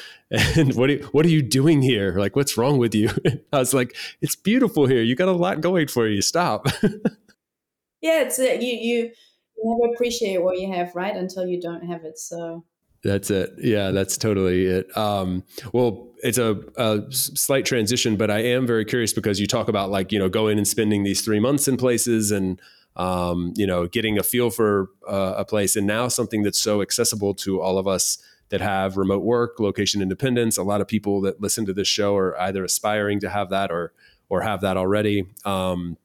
And 0.56 0.74
what 0.74 0.90
are, 0.90 0.98
what 1.12 1.24
are 1.24 1.28
you 1.28 1.42
doing 1.42 1.80
here? 1.80 2.18
Like, 2.18 2.34
what's 2.34 2.58
wrong 2.58 2.76
with 2.76 2.92
you? 2.92 3.08
I 3.52 3.58
was 3.58 3.72
like, 3.72 3.94
it's 4.20 4.34
beautiful 4.34 4.86
here. 4.86 5.00
You 5.00 5.14
got 5.14 5.28
a 5.28 5.32
lot 5.32 5.60
going 5.60 5.86
for 5.86 6.08
you. 6.08 6.22
Stop. 6.22 6.66
yeah, 8.02 8.22
it's 8.22 8.40
uh, 8.40 8.56
you, 8.58 8.72
you 8.72 9.10
you 9.56 9.78
never 9.78 9.94
appreciate 9.94 10.42
what 10.42 10.58
you 10.58 10.72
have, 10.72 10.96
right? 10.96 11.14
Until 11.14 11.46
you 11.46 11.60
don't 11.60 11.86
have 11.86 12.04
it. 12.04 12.18
So 12.18 12.64
that's 13.04 13.30
it. 13.30 13.52
Yeah, 13.58 13.92
that's 13.92 14.16
totally 14.16 14.66
it. 14.66 14.96
Um, 14.96 15.44
well, 15.72 16.08
it's 16.24 16.38
a, 16.38 16.58
a, 16.76 17.02
slight 17.10 17.64
transition, 17.64 18.16
but 18.16 18.28
I 18.28 18.40
am 18.40 18.66
very 18.66 18.84
curious 18.84 19.12
because 19.12 19.38
you 19.38 19.46
talk 19.46 19.68
about 19.68 19.90
like 19.90 20.10
you 20.10 20.18
know 20.18 20.28
going 20.28 20.58
and 20.58 20.66
spending 20.66 21.04
these 21.04 21.20
three 21.20 21.38
months 21.38 21.68
in 21.68 21.76
places 21.76 22.32
and 22.32 22.60
um, 22.96 23.52
you 23.56 23.66
know 23.66 23.86
getting 23.86 24.18
a 24.18 24.22
feel 24.22 24.50
for 24.50 24.90
uh, 25.08 25.34
a 25.36 25.44
place, 25.44 25.76
and 25.76 25.86
now 25.86 26.08
something 26.08 26.42
that's 26.42 26.58
so 26.58 26.82
accessible 26.82 27.34
to 27.34 27.60
all 27.60 27.78
of 27.78 27.86
us 27.86 28.18
that 28.50 28.60
have 28.60 28.96
remote 28.96 29.22
work, 29.22 29.58
location 29.58 30.02
independence. 30.02 30.56
A 30.56 30.62
lot 30.62 30.80
of 30.80 30.86
people 30.86 31.20
that 31.22 31.40
listen 31.40 31.66
to 31.66 31.72
this 31.72 31.88
show 31.88 32.16
are 32.16 32.38
either 32.40 32.64
aspiring 32.64 33.20
to 33.20 33.30
have 33.30 33.50
that 33.50 33.70
or 33.70 33.92
or 34.28 34.42
have 34.42 34.60
that 34.62 34.76
already. 34.76 35.26
Um, 35.44 35.96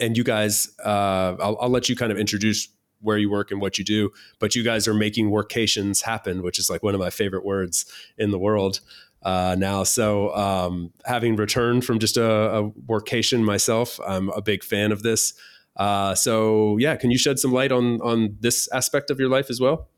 and 0.00 0.16
you 0.16 0.24
guys, 0.24 0.70
uh, 0.84 1.36
I'll, 1.40 1.58
I'll 1.60 1.68
let 1.68 1.88
you 1.88 1.96
kind 1.96 2.10
of 2.12 2.18
introduce 2.18 2.68
where 3.00 3.18
you 3.18 3.30
work 3.30 3.50
and 3.50 3.60
what 3.60 3.78
you 3.78 3.84
do, 3.84 4.10
but 4.38 4.54
you 4.54 4.62
guys 4.62 4.88
are 4.88 4.94
making 4.94 5.30
workations 5.30 6.02
happen, 6.02 6.42
which 6.42 6.58
is 6.58 6.70
like 6.70 6.82
one 6.82 6.94
of 6.94 7.00
my 7.00 7.10
favorite 7.10 7.44
words 7.44 7.84
in 8.16 8.30
the 8.30 8.38
world 8.38 8.80
uh, 9.22 9.54
now. 9.58 9.82
So, 9.82 10.34
um, 10.34 10.92
having 11.04 11.36
returned 11.36 11.84
from 11.84 11.98
just 11.98 12.16
a, 12.16 12.58
a, 12.58 12.70
workation 12.70 13.44
myself, 13.44 14.00
I'm 14.06 14.30
a 14.30 14.40
big 14.40 14.64
fan 14.64 14.92
of 14.92 15.02
this. 15.02 15.34
Uh, 15.76 16.14
so, 16.14 16.76
yeah, 16.78 16.96
can 16.96 17.10
you 17.10 17.18
shed 17.18 17.38
some 17.38 17.52
light 17.52 17.72
on 17.72 18.00
on 18.02 18.36
this 18.40 18.68
aspect 18.72 19.10
of 19.10 19.18
your 19.18 19.28
life 19.28 19.50
as 19.50 19.60
well? 19.60 19.88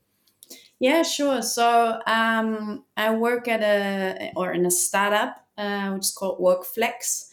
Yeah, 0.79 1.03
sure. 1.03 1.41
So, 1.41 1.99
um, 2.05 2.83
I 2.97 3.15
work 3.15 3.47
at 3.47 3.61
a 3.61 4.31
or 4.35 4.51
in 4.51 4.65
a 4.65 4.71
startup 4.71 5.45
uh, 5.57 5.91
which 5.91 6.05
is 6.05 6.11
called 6.11 6.39
WorkFlex 6.39 7.29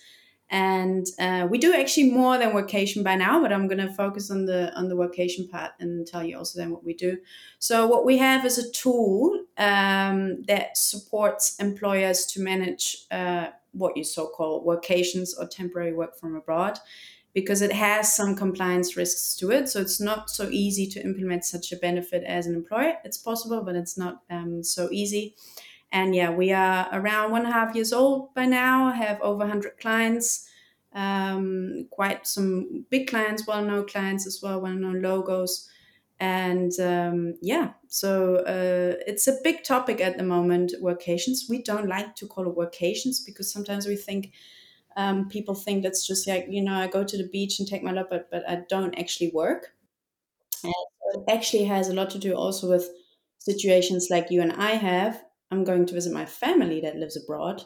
and 0.53 1.07
uh, 1.19 1.49
we 1.51 1.57
do 1.57 1.75
actually 1.75 2.11
more 2.11 2.37
than 2.37 2.53
workation 2.53 3.03
by 3.03 3.17
now 3.17 3.41
but 3.41 3.53
i'm 3.53 3.67
going 3.67 3.79
to 3.79 3.93
focus 3.95 4.31
on 4.31 4.45
the 4.45 4.73
on 4.75 4.89
the 4.89 4.95
workation 4.95 5.51
part 5.51 5.73
and 5.81 6.07
tell 6.07 6.23
you 6.23 6.37
also 6.37 6.59
then 6.59 6.71
what 6.71 6.85
we 6.85 6.93
do 6.93 7.17
so 7.59 7.87
what 7.87 8.05
we 8.05 8.19
have 8.19 8.45
is 8.45 8.59
a 8.59 8.71
tool 8.71 9.45
um, 9.57 10.43
that 10.43 10.77
supports 10.77 11.57
employers 11.59 12.27
to 12.27 12.41
manage 12.41 13.07
uh, 13.11 13.47
what 13.73 13.97
you 13.97 14.05
so 14.05 14.27
call 14.29 14.65
workations 14.65 15.31
or 15.39 15.47
temporary 15.47 15.95
work 15.95 16.17
from 16.19 16.37
abroad 16.37 16.79
because 17.35 17.63
it 17.63 17.73
has 17.73 18.15
some 18.15 18.37
compliance 18.37 18.97
risks 18.97 19.35
to 19.37 19.51
it 19.51 19.69
so 19.69 19.81
it's 19.81 20.01
not 20.01 20.31
so 20.31 20.49
easy 20.51 20.87
to 20.87 21.03
implement 21.03 21.45
such 21.45 21.73
a 21.73 21.77
benefit 21.77 22.23
as 22.25 22.47
an 22.47 22.55
employer 22.55 22.95
it's 23.05 23.19
possible 23.19 23.63
but 23.63 23.75
it's 23.75 23.97
not 23.97 24.23
um, 24.31 24.63
so 24.63 24.89
easy 24.91 25.35
and 25.93 26.15
yeah, 26.15 26.31
we 26.31 26.53
are 26.53 26.89
around 26.91 27.33
one 27.33 27.43
and 27.43 27.51
a 27.51 27.53
half 27.53 27.75
years 27.75 27.93
old 27.93 28.33
by 28.35 28.47
now, 28.47 28.91
have 28.91 29.21
over 29.21 29.41
100 29.41 29.79
clients, 29.79 30.49
um, 30.95 31.87
quite 31.91 32.27
some 32.27 32.87
big 32.89 33.09
clients, 33.09 33.47
well 33.47 33.63
known 33.63 33.87
clients 33.87 34.27
as 34.27 34.41
well, 34.43 34.61
well 34.61 34.73
known 34.73 35.03
logos. 35.03 35.69
And 36.19 36.73
um, 36.81 37.35
yeah, 37.43 37.73
so 37.89 38.37
uh, 38.37 39.03
it's 39.07 39.29
a 39.29 39.37
big 39.45 39.65
topic 39.65 40.01
at 40.01 40.17
the 40.17 40.25
moment, 40.25 40.73
workations. 40.81 41.51
We 41.51 41.63
don't 41.63 41.89
like 41.89 42.17
to 42.17 42.27
call 42.27 42.49
it 42.49 42.57
workations 42.57 43.19
because 43.25 43.53
sometimes 43.53 43.87
we 43.87 43.97
think 43.97 44.33
um, 44.97 45.29
people 45.29 45.55
think 45.55 45.83
that's 45.83 46.07
just 46.07 46.27
like, 46.27 46.47
you 46.49 46.63
know, 46.63 46.75
I 46.75 46.87
go 46.87 47.05
to 47.05 47.17
the 47.17 47.29
beach 47.29 47.59
and 47.59 47.69
take 47.69 47.83
my 47.83 47.93
laptop, 47.93 48.29
but 48.31 48.49
I 48.49 48.63
don't 48.69 48.99
actually 48.99 49.31
work. 49.33 49.75
And 50.65 50.75
it 51.15 51.25
actually 51.31 51.65
has 51.65 51.89
a 51.89 51.95
lot 51.95 52.11
to 52.11 52.19
do 52.19 52.35
also 52.35 52.69
with 52.69 52.89
situations 53.39 54.09
like 54.11 54.31
you 54.31 54.41
and 54.41 54.53
I 54.53 54.73
have 54.73 55.23
I'm 55.53 55.65
going 55.65 55.85
to 55.87 55.95
visit 55.95 56.15
my 56.15 56.25
family 56.25 56.81
that 56.81 56.97
lives 56.97 57.17
abroad. 57.17 57.63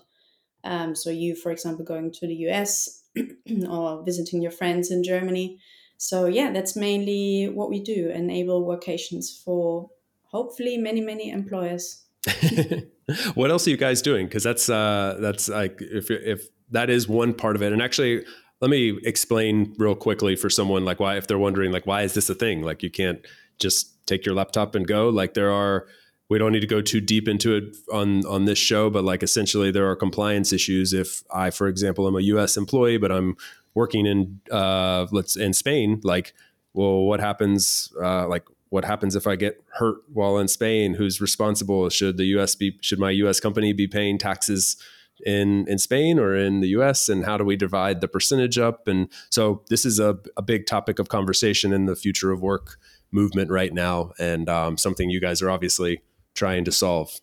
Um, 0.64 0.96
so 0.96 1.08
you, 1.08 1.36
for 1.36 1.52
example, 1.52 1.84
going 1.84 2.10
to 2.12 2.26
the 2.26 2.34
US 2.48 3.04
or 3.70 4.02
visiting 4.04 4.42
your 4.42 4.50
friends 4.50 4.90
in 4.90 5.04
Germany. 5.04 5.60
So 5.96 6.26
yeah, 6.26 6.50
that's 6.50 6.74
mainly 6.74 7.48
what 7.48 7.70
we 7.70 7.80
do: 7.80 8.10
enable 8.10 8.66
workations 8.66 9.42
for 9.44 9.88
hopefully 10.24 10.76
many 10.76 11.00
many 11.00 11.30
employers. 11.30 12.02
what 13.34 13.50
else 13.50 13.66
are 13.66 13.70
you 13.70 13.76
guys 13.76 14.02
doing? 14.02 14.26
Because 14.26 14.42
that's 14.42 14.68
uh, 14.68 15.16
that's 15.20 15.48
like 15.48 15.78
if 15.80 16.10
you're 16.10 16.18
if 16.18 16.48
that 16.70 16.90
is 16.90 17.08
one 17.08 17.34
part 17.34 17.56
of 17.56 17.62
it, 17.62 17.72
and 17.72 17.82
actually. 17.82 18.24
Let 18.62 18.70
me 18.70 18.98
explain 19.04 19.74
real 19.76 19.94
quickly 19.94 20.34
for 20.34 20.48
someone 20.48 20.82
like 20.82 20.98
why 20.98 21.18
if 21.18 21.26
they're 21.26 21.36
wondering 21.36 21.72
like 21.72 21.86
why 21.86 22.04
is 22.04 22.14
this 22.14 22.30
a 22.30 22.34
thing 22.34 22.62
like 22.62 22.82
you 22.82 22.90
can't 22.90 23.20
just 23.58 24.06
take 24.06 24.24
your 24.24 24.34
laptop 24.34 24.74
and 24.74 24.86
go 24.86 25.10
like 25.10 25.34
there 25.34 25.52
are 25.52 25.86
we 26.28 26.38
don't 26.38 26.52
need 26.52 26.60
to 26.60 26.66
go 26.66 26.80
too 26.80 27.00
deep 27.00 27.28
into 27.28 27.54
it 27.54 27.76
on 27.92 28.26
on 28.26 28.44
this 28.46 28.58
show, 28.58 28.90
but 28.90 29.04
like 29.04 29.22
essentially 29.22 29.70
there 29.70 29.88
are 29.88 29.96
compliance 29.96 30.52
issues. 30.52 30.92
If 30.92 31.22
I, 31.32 31.50
for 31.50 31.68
example, 31.68 32.06
am 32.06 32.16
a 32.16 32.20
U.S. 32.20 32.56
employee, 32.56 32.98
but 32.98 33.12
I'm 33.12 33.36
working 33.74 34.06
in 34.06 34.40
uh, 34.50 35.06
let's 35.12 35.36
in 35.36 35.52
Spain, 35.52 36.00
like, 36.02 36.34
well, 36.72 37.02
what 37.02 37.20
happens? 37.20 37.92
Uh, 38.00 38.26
like, 38.26 38.44
what 38.70 38.84
happens 38.84 39.14
if 39.14 39.26
I 39.26 39.36
get 39.36 39.62
hurt 39.74 39.98
while 40.12 40.38
in 40.38 40.48
Spain? 40.48 40.94
Who's 40.94 41.20
responsible? 41.20 41.88
Should 41.90 42.16
the 42.16 42.26
U.S. 42.26 42.54
be? 42.56 42.76
Should 42.80 42.98
my 42.98 43.10
U.S. 43.10 43.38
company 43.38 43.72
be 43.72 43.86
paying 43.86 44.18
taxes? 44.18 44.76
In 45.24 45.66
in 45.68 45.78
Spain 45.78 46.18
or 46.18 46.34
in 46.34 46.60
the 46.60 46.68
US 46.68 47.08
and 47.08 47.24
how 47.24 47.36
do 47.36 47.44
we 47.44 47.56
divide 47.56 48.00
the 48.00 48.08
percentage 48.08 48.58
up 48.58 48.86
and 48.86 49.08
so 49.30 49.62
this 49.70 49.84
is 49.84 49.98
a, 49.98 50.18
a 50.36 50.42
big 50.42 50.66
topic 50.66 50.98
of 50.98 51.08
conversation 51.08 51.72
in 51.72 51.86
the 51.86 51.96
future 51.96 52.32
of 52.32 52.42
work 52.42 52.78
movement 53.10 53.50
right 53.50 53.72
now 53.72 54.12
and 54.18 54.48
um, 54.48 54.76
something 54.76 55.08
you 55.08 55.20
guys 55.20 55.40
are 55.40 55.50
obviously 55.50 56.02
trying 56.34 56.64
to 56.64 56.72
solve. 56.72 57.20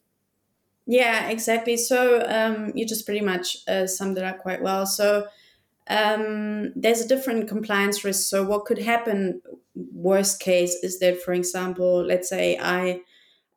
Yeah, 0.85 1.29
exactly. 1.29 1.77
So 1.77 2.25
um, 2.27 2.73
you 2.75 2.85
just 2.85 3.05
pretty 3.05 3.21
much 3.21 3.57
uh, 3.67 3.87
summed 3.87 4.17
it 4.17 4.23
up 4.23 4.39
quite 4.39 4.61
well. 4.61 4.85
So 4.85 5.27
um, 5.87 6.73
there's 6.75 7.01
a 7.01 7.07
different 7.07 7.47
compliance 7.47 8.03
risk. 8.03 8.27
So 8.27 8.43
what 8.43 8.65
could 8.65 8.79
happen? 8.79 9.41
Worst 9.75 10.39
case 10.39 10.75
is 10.83 10.99
that, 10.99 11.21
for 11.21 11.33
example, 11.33 12.03
let's 12.03 12.27
say 12.27 12.57
I 12.61 13.01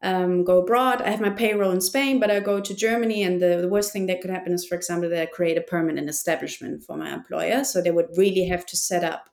um, 0.02 0.44
go 0.44 0.58
abroad. 0.58 1.02
I 1.02 1.10
have 1.10 1.20
my 1.20 1.30
payroll 1.30 1.70
in 1.70 1.80
Spain, 1.80 2.20
but 2.20 2.30
I 2.30 2.40
go 2.40 2.60
to 2.60 2.74
Germany, 2.74 3.22
and 3.22 3.40
the, 3.40 3.58
the 3.60 3.68
worst 3.68 3.92
thing 3.92 4.06
that 4.06 4.20
could 4.20 4.30
happen 4.30 4.52
is, 4.52 4.66
for 4.66 4.74
example, 4.74 5.08
that 5.10 5.22
I 5.22 5.26
create 5.26 5.58
a 5.58 5.62
permanent 5.62 6.08
establishment 6.08 6.82
for 6.82 6.96
my 6.96 7.12
employer. 7.12 7.64
So 7.64 7.80
they 7.80 7.90
would 7.90 8.08
really 8.16 8.46
have 8.46 8.66
to 8.66 8.76
set 8.76 9.04
up 9.04 9.30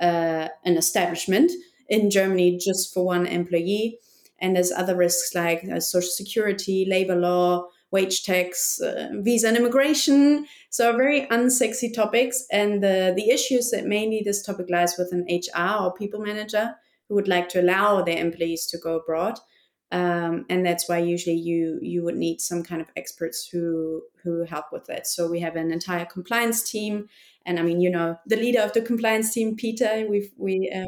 uh, 0.00 0.48
an 0.64 0.76
establishment 0.76 1.52
in 1.88 2.10
Germany 2.10 2.58
just 2.58 2.92
for 2.94 3.04
one 3.04 3.26
employee 3.26 3.98
and 4.40 4.56
there's 4.56 4.72
other 4.72 4.96
risks 4.96 5.34
like 5.34 5.64
uh, 5.64 5.80
social 5.80 6.10
security, 6.10 6.86
labor 6.88 7.16
law, 7.16 7.66
wage 7.90 8.22
tax, 8.24 8.80
uh, 8.80 9.08
visa 9.14 9.48
and 9.48 9.56
immigration. 9.56 10.46
So 10.70 10.96
very 10.96 11.26
unsexy 11.26 11.92
topics. 11.92 12.44
And 12.50 12.82
the, 12.82 13.12
the 13.14 13.30
issue 13.30 13.56
is 13.56 13.70
that 13.72 13.86
mainly 13.86 14.22
this 14.24 14.42
topic 14.42 14.66
lies 14.70 14.96
with 14.96 15.12
an 15.12 15.26
HR 15.28 15.84
or 15.84 15.94
people 15.94 16.20
manager 16.20 16.74
who 17.08 17.16
would 17.16 17.28
like 17.28 17.48
to 17.50 17.60
allow 17.60 18.02
their 18.02 18.18
employees 18.18 18.66
to 18.68 18.78
go 18.78 18.96
abroad. 18.96 19.38
Um, 19.92 20.46
and 20.48 20.64
that's 20.64 20.88
why 20.88 20.98
usually 20.98 21.36
you 21.36 21.78
you 21.82 22.04
would 22.04 22.16
need 22.16 22.40
some 22.40 22.62
kind 22.62 22.80
of 22.80 22.88
experts 22.96 23.48
who 23.48 24.02
who 24.22 24.44
help 24.44 24.66
with 24.72 24.86
that. 24.86 25.06
So 25.06 25.28
we 25.28 25.40
have 25.40 25.56
an 25.56 25.72
entire 25.72 26.04
compliance 26.04 26.62
team, 26.62 27.08
and 27.44 27.58
I 27.58 27.62
mean, 27.62 27.80
you 27.80 27.90
know, 27.90 28.16
the 28.26 28.36
leader 28.36 28.60
of 28.60 28.72
the 28.72 28.82
compliance 28.82 29.34
team, 29.34 29.56
Peter. 29.56 30.06
We've 30.08 30.30
we 30.36 30.70
um, 30.74 30.86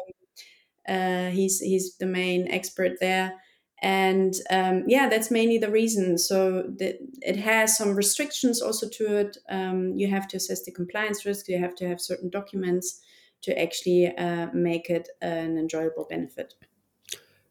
uh, 0.87 1.31
he's 1.31 1.59
he's 1.59 1.97
the 1.97 2.05
main 2.05 2.47
expert 2.49 2.93
there, 3.01 3.33
and 3.81 4.33
um, 4.49 4.85
yeah 4.87 5.09
that's 5.09 5.29
mainly 5.29 5.57
the 5.57 5.71
reason. 5.71 6.17
So 6.17 6.73
it 6.79 7.35
has 7.37 7.77
some 7.77 7.95
restrictions 7.95 8.61
also 8.61 8.87
to 8.87 9.17
it. 9.17 9.37
Um, 9.49 9.97
you 9.97 10.07
have 10.07 10.29
to 10.29 10.37
assess 10.37 10.63
the 10.63 10.71
compliance 10.71 11.25
risk. 11.25 11.49
You 11.49 11.59
have 11.59 11.75
to 11.75 11.87
have 11.89 11.99
certain 11.99 12.29
documents 12.29 13.01
to 13.41 13.61
actually 13.61 14.15
uh, 14.17 14.47
make 14.53 14.89
it 14.89 15.09
an 15.21 15.57
enjoyable 15.57 16.07
benefit 16.09 16.53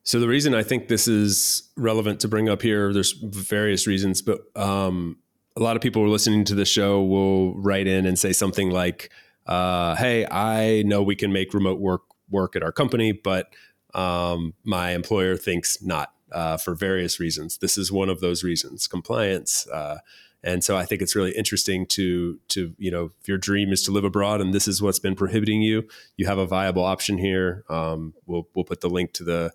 so 0.05 0.21
the 0.21 0.29
reason 0.29 0.55
i 0.55 0.63
think 0.63 0.89
this 0.89 1.09
is 1.09 1.71
relevant 1.77 2.21
to 2.21 2.29
bring 2.29 2.49
up 2.49 2.63
here 2.63 2.93
there's 2.93 3.13
various 3.13 3.87
reasons 3.87 4.23
but 4.23 4.41
um, 4.57 5.17
a 5.57 5.61
lot 5.61 5.77
of 5.77 5.83
people 5.83 6.03
who 6.03 6.09
are 6.09 6.13
listening 6.13 6.45
to 6.45 6.55
the 6.55 6.65
show 6.65 7.03
will 7.03 7.55
write 7.61 7.87
in 7.87 8.07
and 8.07 8.19
say 8.19 8.33
something 8.33 8.71
like 8.71 9.11
uh, 9.47 9.95
hey 9.97 10.27
i 10.31 10.83
know 10.83 11.03
we 11.03 11.17
can 11.17 11.33
make 11.33 11.53
remote 11.55 11.81
work 11.81 12.03
work 12.31 12.57
at 12.57 12.63
our 12.63 12.73
company 12.73 13.13
but 13.13 13.53
um, 13.95 14.55
my 14.65 14.93
employer 14.93 15.37
thinks 15.37 15.83
not 15.83 16.13
uh, 16.33 16.57
for 16.57 16.75
various 16.75 17.21
reasons. 17.21 17.59
This 17.59 17.79
is 17.79 17.93
one 17.93 18.09
of 18.09 18.21
those 18.21 18.43
reasons, 18.43 18.87
compliance. 18.87 19.67
Uh, 19.69 19.99
and 20.43 20.65
so 20.65 20.77
I 20.77 20.85
think 20.85 21.03
it's 21.03 21.15
really 21.15 21.33
interesting 21.33 21.87
to 21.87 22.41
to 22.49 22.75
you 22.77 22.91
know 22.91 23.11
if 23.21 23.29
your 23.29 23.39
dream 23.39 23.71
is 23.71 23.83
to 23.85 23.93
live 23.93 24.05
abroad 24.05 24.41
and 24.41 24.53
this 24.53 24.67
is 24.67 24.83
what's 24.83 24.99
been 24.99 25.15
prohibiting 25.15 25.63
you, 25.63 25.87
you 26.17 26.27
have 26.27 26.39
a 26.39 26.47
viable 26.47 26.85
option 26.85 27.19
here. 27.19 27.65
Um, 27.69 28.15
we'll 28.27 28.49
we'll 28.55 28.65
put 28.65 28.81
the 28.81 28.91
link 28.91 29.13
to 29.15 29.25
the 29.25 29.53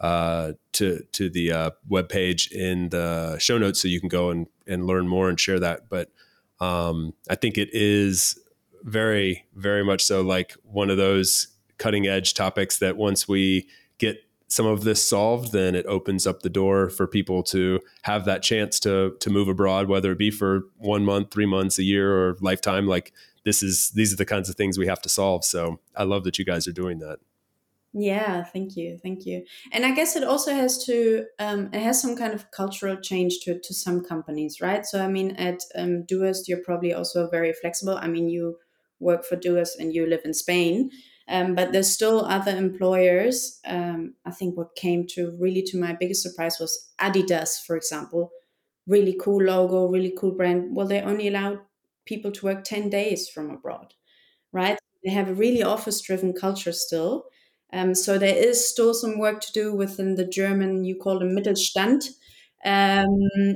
uh, 0.00 0.52
to 0.72 1.02
to 1.12 1.30
the 1.30 1.52
uh, 1.52 1.70
web 1.88 2.08
page 2.08 2.50
in 2.52 2.90
the 2.90 3.38
show 3.38 3.58
notes 3.58 3.80
so 3.80 3.88
you 3.88 4.00
can 4.00 4.08
go 4.08 4.30
and 4.30 4.46
and 4.66 4.86
learn 4.86 5.08
more 5.08 5.28
and 5.28 5.38
share 5.38 5.60
that. 5.60 5.88
But 5.88 6.10
um, 6.60 7.14
I 7.28 7.34
think 7.34 7.58
it 7.58 7.70
is 7.72 8.38
very 8.82 9.44
very 9.54 9.84
much 9.84 10.04
so 10.04 10.22
like 10.22 10.54
one 10.62 10.90
of 10.90 10.96
those 10.96 11.48
cutting 11.78 12.06
edge 12.06 12.34
topics 12.34 12.78
that 12.78 12.96
once 12.96 13.28
we 13.28 13.68
get 13.98 14.22
some 14.48 14.66
of 14.66 14.84
this 14.84 15.06
solved, 15.06 15.52
then 15.52 15.74
it 15.74 15.84
opens 15.86 16.26
up 16.26 16.42
the 16.42 16.48
door 16.48 16.88
for 16.88 17.06
people 17.06 17.42
to 17.42 17.80
have 18.02 18.24
that 18.26 18.42
chance 18.42 18.78
to 18.80 19.16
to 19.20 19.30
move 19.30 19.48
abroad, 19.48 19.88
whether 19.88 20.12
it 20.12 20.18
be 20.18 20.30
for 20.30 20.62
one 20.78 21.04
month, 21.04 21.30
three 21.30 21.46
months, 21.46 21.78
a 21.78 21.82
year, 21.82 22.14
or 22.16 22.36
lifetime. 22.40 22.86
Like 22.86 23.12
this 23.44 23.62
is 23.62 23.90
these 23.90 24.12
are 24.12 24.16
the 24.16 24.24
kinds 24.24 24.48
of 24.48 24.56
things 24.56 24.78
we 24.78 24.86
have 24.86 25.02
to 25.02 25.08
solve. 25.08 25.44
So 25.44 25.80
I 25.96 26.04
love 26.04 26.24
that 26.24 26.38
you 26.38 26.44
guys 26.44 26.68
are 26.68 26.72
doing 26.72 26.98
that. 27.00 27.18
Yeah, 27.98 28.44
thank 28.44 28.76
you, 28.76 28.98
thank 29.02 29.24
you. 29.24 29.44
And 29.72 29.86
I 29.86 29.92
guess 29.94 30.16
it 30.16 30.24
also 30.24 30.52
has 30.52 30.84
to 30.84 31.24
um, 31.38 31.70
it 31.72 31.80
has 31.80 32.00
some 32.00 32.14
kind 32.14 32.34
of 32.34 32.50
cultural 32.50 32.96
change 32.96 33.38
to 33.44 33.58
to 33.58 33.72
some 33.72 34.04
companies, 34.04 34.60
right? 34.60 34.84
So 34.84 35.02
I 35.02 35.08
mean, 35.08 35.30
at 35.36 35.60
um, 35.74 36.04
you're 36.46 36.62
probably 36.62 36.92
also 36.92 37.28
very 37.30 37.54
flexible. 37.54 37.96
I 37.96 38.08
mean, 38.08 38.28
you 38.28 38.58
work 39.00 39.24
for 39.24 39.36
Doist 39.36 39.78
and 39.78 39.94
you 39.94 40.06
live 40.06 40.20
in 40.26 40.34
Spain. 40.34 40.90
Um, 41.28 41.54
but 41.54 41.72
there's 41.72 41.90
still 41.92 42.24
other 42.24 42.54
employers. 42.56 43.60
Um, 43.66 44.14
I 44.24 44.30
think 44.30 44.56
what 44.56 44.76
came 44.76 45.06
to 45.08 45.36
really 45.40 45.62
to 45.62 45.78
my 45.78 45.92
biggest 45.94 46.22
surprise 46.22 46.58
was 46.60 46.92
Adidas, 47.00 47.64
for 47.66 47.76
example. 47.76 48.30
Really 48.86 49.16
cool 49.20 49.42
logo, 49.42 49.86
really 49.88 50.14
cool 50.18 50.32
brand. 50.32 50.76
Well, 50.76 50.86
they 50.86 51.00
only 51.00 51.28
allowed 51.28 51.60
people 52.04 52.30
to 52.32 52.46
work 52.46 52.64
10 52.64 52.90
days 52.90 53.28
from 53.28 53.50
abroad, 53.50 53.94
right? 54.52 54.78
They 55.04 55.10
have 55.12 55.28
a 55.28 55.34
really 55.34 55.62
office 55.62 56.00
driven 56.00 56.32
culture 56.32 56.72
still. 56.72 57.26
Um, 57.76 57.94
so 57.94 58.18
there 58.18 58.36
is 58.36 58.66
still 58.68 58.94
some 58.94 59.18
work 59.18 59.40
to 59.42 59.52
do 59.52 59.74
within 59.74 60.14
the 60.16 60.26
German, 60.26 60.84
you 60.84 60.96
call 60.96 61.18
them 61.18 61.36
Mittelstand, 61.36 62.08
um, 62.64 63.06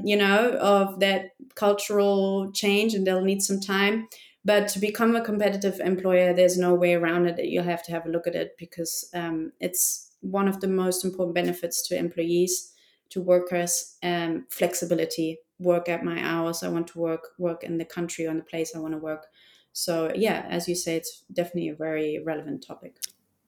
you 0.05 0.17
know, 0.17 0.53
of 0.61 1.01
that 1.01 1.31
cultural 1.55 2.53
change, 2.53 2.95
and 2.95 3.07
they'll 3.07 3.25
need 3.25 3.43
some 3.43 3.61
time. 3.61 4.09
But 4.45 4.69
to 4.69 4.79
become 4.79 5.17
a 5.17 5.25
competitive 5.25 5.81
employer, 5.81 6.33
there's 6.33 6.59
no 6.59 6.75
way 6.75 6.95
around 6.95 7.27
it. 7.27 7.45
You'll 7.45 7.65
have 7.65 7.83
to 7.85 7.93
have 7.93 8.07
a 8.07 8.11
look 8.11 8.27
at 8.27 8.35
it 8.35 8.57
because 8.59 9.09
um, 9.15 9.53
it's 9.61 10.13
one 10.21 10.49
of 10.49 10.61
the 10.61 10.69
most 10.69 11.05
important 11.05 11.35
benefits 11.35 11.87
to 11.89 11.97
employees, 11.97 12.73
to 13.11 13.21
workers, 13.21 13.97
um, 14.03 14.47
flexibility. 14.51 15.39
Work 15.59 15.91
at 15.91 16.03
my 16.05 16.19
hours. 16.23 16.63
I 16.63 16.69
want 16.69 16.87
to 16.89 16.99
work 16.99 17.29
work 17.39 17.63
in 17.65 17.77
the 17.77 17.85
country 17.85 18.27
on 18.27 18.39
the 18.39 18.45
place 18.45 18.75
I 18.75 18.79
want 18.79 18.95
to 18.95 18.99
work. 18.99 19.27
So 19.75 20.11
yeah, 20.15 20.47
as 20.49 20.69
you 20.69 20.75
say, 20.75 20.97
it's 20.97 21.23
definitely 21.33 21.69
a 21.69 21.75
very 21.75 22.19
relevant 22.25 22.65
topic. 22.67 22.97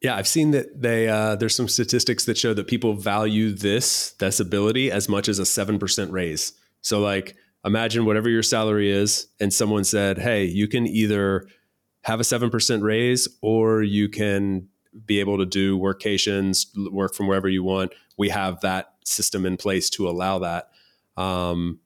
Yeah, 0.02 0.16
I've 0.16 0.28
seen 0.28 0.50
that 0.50 0.82
they 0.82 1.08
uh, 1.08 1.36
there's 1.36 1.54
some 1.54 1.68
statistics 1.68 2.24
that 2.24 2.36
show 2.36 2.54
that 2.54 2.66
people 2.66 2.94
value 2.94 3.52
this 3.52 4.12
this 4.12 4.40
ability 4.40 4.90
as 4.90 5.08
much 5.08 5.28
as 5.28 5.38
a 5.38 5.46
seven 5.46 5.78
percent 5.78 6.10
raise. 6.10 6.52
So 6.80 7.00
like 7.00 7.36
imagine 7.64 8.04
whatever 8.04 8.28
your 8.28 8.42
salary 8.42 8.90
is, 8.90 9.28
and 9.40 9.52
someone 9.52 9.84
said, 9.84 10.18
hey, 10.18 10.44
you 10.44 10.66
can 10.66 10.86
either 10.86 11.46
have 12.02 12.20
a 12.20 12.24
7% 12.24 12.82
raise 12.82 13.28
or 13.40 13.82
you 13.82 14.08
can 14.08 14.68
be 15.06 15.20
able 15.20 15.38
to 15.38 15.46
do 15.46 15.78
workations, 15.78 16.66
work 16.90 17.14
from 17.14 17.28
wherever 17.28 17.48
you 17.48 17.62
want. 17.62 17.92
We 18.18 18.28
have 18.30 18.60
that 18.60 18.94
system 19.04 19.46
in 19.46 19.56
place 19.56 19.88
to 19.90 20.08
allow 20.08 20.40
that. 20.40 20.70
Um, 21.16 21.78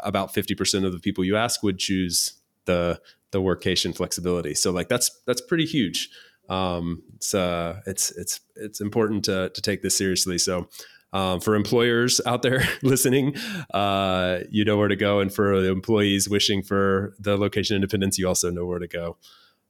about 0.00 0.32
50% 0.32 0.84
of 0.84 0.92
the 0.92 1.00
people 1.00 1.24
you 1.24 1.36
ask 1.36 1.62
would 1.62 1.78
choose 1.78 2.34
the 2.64 3.00
the 3.32 3.40
workation 3.40 3.94
flexibility. 3.94 4.54
So 4.54 4.70
like 4.70 4.88
that's 4.88 5.10
that's 5.26 5.40
pretty 5.40 5.66
huge. 5.66 6.08
Um, 6.48 7.02
it's 7.16 7.34
uh, 7.34 7.80
it's 7.86 8.10
it's 8.12 8.40
it's 8.54 8.80
important 8.80 9.24
to 9.26 9.50
to 9.50 9.62
take 9.62 9.82
this 9.82 9.96
seriously. 9.96 10.38
So 10.38 10.68
um, 11.12 11.40
for 11.40 11.54
employers 11.54 12.20
out 12.26 12.42
there 12.42 12.64
listening, 12.82 13.36
uh, 13.72 14.40
you 14.50 14.64
know 14.64 14.76
where 14.76 14.88
to 14.88 14.96
go, 14.96 15.20
and 15.20 15.32
for 15.32 15.60
the 15.60 15.70
employees 15.70 16.28
wishing 16.28 16.62
for 16.62 17.14
the 17.18 17.36
location 17.36 17.74
independence, 17.74 18.18
you 18.18 18.28
also 18.28 18.50
know 18.50 18.66
where 18.66 18.78
to 18.78 18.88
go. 18.88 19.16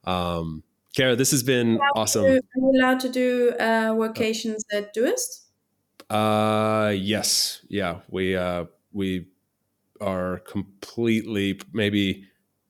Um, 0.05 0.63
Cara, 0.95 1.15
this 1.15 1.31
has 1.31 1.43
been 1.43 1.79
awesome. 1.95 2.25
are 2.25 2.41
you 2.57 2.73
allowed 2.75 3.01
to 3.01 3.11
do 3.11 3.53
uh, 3.61 3.91
workations 3.91 4.63
at 4.73 4.95
Doist? 4.95 5.45
Uh, 6.09 6.91
yes, 6.97 7.61
yeah, 7.69 8.01
we 8.09 8.35
uh, 8.35 8.65
we 8.93 9.27
are 10.01 10.39
completely 10.39 11.61
maybe 11.73 12.25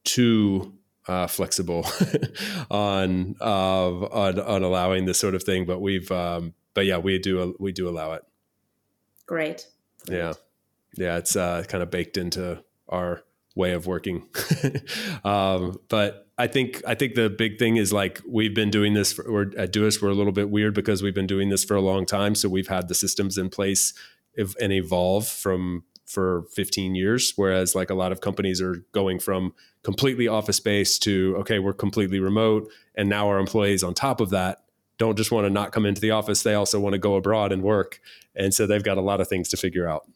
too 0.04 0.75
uh, 1.08 1.26
flexible 1.26 1.86
on, 2.70 3.36
uh, 3.40 3.90
on 3.90 4.40
on 4.40 4.62
allowing 4.62 5.04
this 5.04 5.18
sort 5.18 5.34
of 5.34 5.42
thing, 5.42 5.64
but 5.64 5.80
we've 5.80 6.10
um, 6.10 6.54
but 6.74 6.86
yeah, 6.86 6.98
we 6.98 7.18
do 7.18 7.56
we 7.58 7.72
do 7.72 7.88
allow 7.88 8.12
it. 8.12 8.22
Great. 9.26 9.66
Yeah. 10.08 10.34
Yeah. 10.96 11.16
It's 11.16 11.36
uh, 11.36 11.64
kind 11.68 11.82
of 11.82 11.90
baked 11.90 12.16
into 12.16 12.62
our 12.88 13.22
way 13.54 13.72
of 13.72 13.86
working. 13.86 14.28
um, 15.24 15.78
but 15.88 16.28
I 16.38 16.46
think 16.46 16.82
I 16.86 16.94
think 16.94 17.14
the 17.14 17.30
big 17.30 17.58
thing 17.58 17.76
is 17.76 17.92
like 17.92 18.20
we've 18.28 18.54
been 18.54 18.70
doing 18.70 18.94
this 18.94 19.12
for, 19.12 19.30
we're 19.30 19.50
at 19.56 19.72
Doist 19.72 20.02
we're 20.02 20.10
a 20.10 20.14
little 20.14 20.32
bit 20.32 20.50
weird 20.50 20.74
because 20.74 21.02
we've 21.02 21.14
been 21.14 21.26
doing 21.26 21.48
this 21.48 21.64
for 21.64 21.74
a 21.74 21.80
long 21.80 22.06
time. 22.06 22.34
So 22.34 22.48
we've 22.48 22.68
had 22.68 22.88
the 22.88 22.94
systems 22.94 23.38
in 23.38 23.48
place 23.48 23.94
and 24.36 24.72
evolve 24.72 25.26
from 25.26 25.84
for 26.06 26.44
15 26.52 26.94
years. 26.94 27.32
Whereas 27.36 27.74
like 27.74 27.90
a 27.90 27.94
lot 27.94 28.12
of 28.12 28.20
companies 28.20 28.62
are 28.62 28.84
going 28.92 29.18
from 29.18 29.54
completely 29.82 30.28
office 30.28 30.56
space 30.56 30.98
to 31.00 31.36
okay, 31.40 31.58
we're 31.58 31.72
completely 31.72 32.20
remote, 32.20 32.70
and 32.94 33.08
now 33.08 33.28
our 33.28 33.38
employees 33.38 33.82
on 33.82 33.94
top 33.94 34.20
of 34.20 34.30
that 34.30 34.62
don't 34.98 35.16
just 35.16 35.30
want 35.30 35.44
to 35.44 35.50
not 35.50 35.72
come 35.72 35.84
into 35.84 36.00
the 36.00 36.12
office; 36.12 36.42
they 36.42 36.54
also 36.54 36.80
want 36.80 36.94
to 36.94 36.98
go 36.98 37.16
abroad 37.16 37.52
and 37.52 37.62
work, 37.62 38.00
and 38.34 38.54
so 38.54 38.66
they've 38.66 38.82
got 38.82 38.98
a 38.98 39.02
lot 39.02 39.20
of 39.20 39.28
things 39.28 39.48
to 39.50 39.56
figure 39.56 39.88
out. 39.88 40.08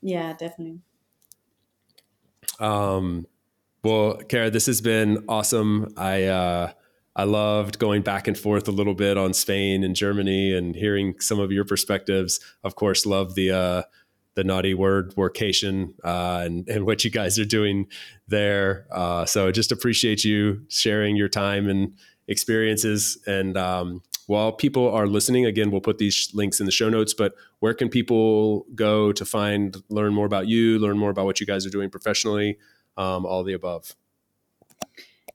Yeah, 0.00 0.32
definitely. 0.32 0.80
Um, 2.58 3.26
well, 3.82 4.16
Cara, 4.28 4.50
this 4.50 4.66
has 4.66 4.80
been 4.80 5.24
awesome. 5.28 5.92
I 5.96 6.24
uh, 6.24 6.72
I 7.14 7.24
loved 7.24 7.78
going 7.78 8.02
back 8.02 8.28
and 8.28 8.38
forth 8.38 8.68
a 8.68 8.72
little 8.72 8.94
bit 8.94 9.18
on 9.18 9.34
Spain 9.34 9.84
and 9.84 9.94
Germany 9.94 10.54
and 10.54 10.74
hearing 10.74 11.20
some 11.20 11.38
of 11.38 11.52
your 11.52 11.64
perspectives. 11.64 12.40
Of 12.64 12.74
course, 12.74 13.04
love 13.04 13.34
the 13.34 13.50
uh, 13.50 13.82
the 14.34 14.44
naughty 14.44 14.74
word 14.74 15.14
workation 15.14 15.94
uh, 16.04 16.42
and 16.44 16.68
and 16.68 16.86
what 16.86 17.04
you 17.04 17.10
guys 17.10 17.38
are 17.38 17.44
doing 17.44 17.86
there. 18.28 18.86
Uh, 18.90 19.24
so 19.24 19.50
just 19.52 19.72
appreciate 19.72 20.24
you 20.24 20.62
sharing 20.68 21.16
your 21.16 21.28
time 21.28 21.68
and 21.68 21.94
experiences 22.28 23.18
and 23.26 23.56
um, 23.56 24.02
while 24.26 24.52
people 24.52 24.90
are 24.90 25.06
listening, 25.06 25.46
again, 25.46 25.70
we'll 25.70 25.80
put 25.80 25.98
these 25.98 26.30
links 26.32 26.60
in 26.60 26.66
the 26.66 26.72
show 26.72 26.88
notes, 26.88 27.12
but 27.14 27.34
where 27.60 27.74
can 27.74 27.88
people 27.88 28.66
go 28.74 29.12
to 29.12 29.24
find, 29.24 29.76
learn 29.88 30.14
more 30.14 30.26
about 30.26 30.46
you, 30.46 30.78
learn 30.78 30.96
more 30.96 31.10
about 31.10 31.26
what 31.26 31.40
you 31.40 31.46
guys 31.46 31.66
are 31.66 31.70
doing 31.70 31.90
professionally, 31.90 32.58
um, 32.96 33.26
all 33.26 33.42
the 33.42 33.52
above? 33.52 33.94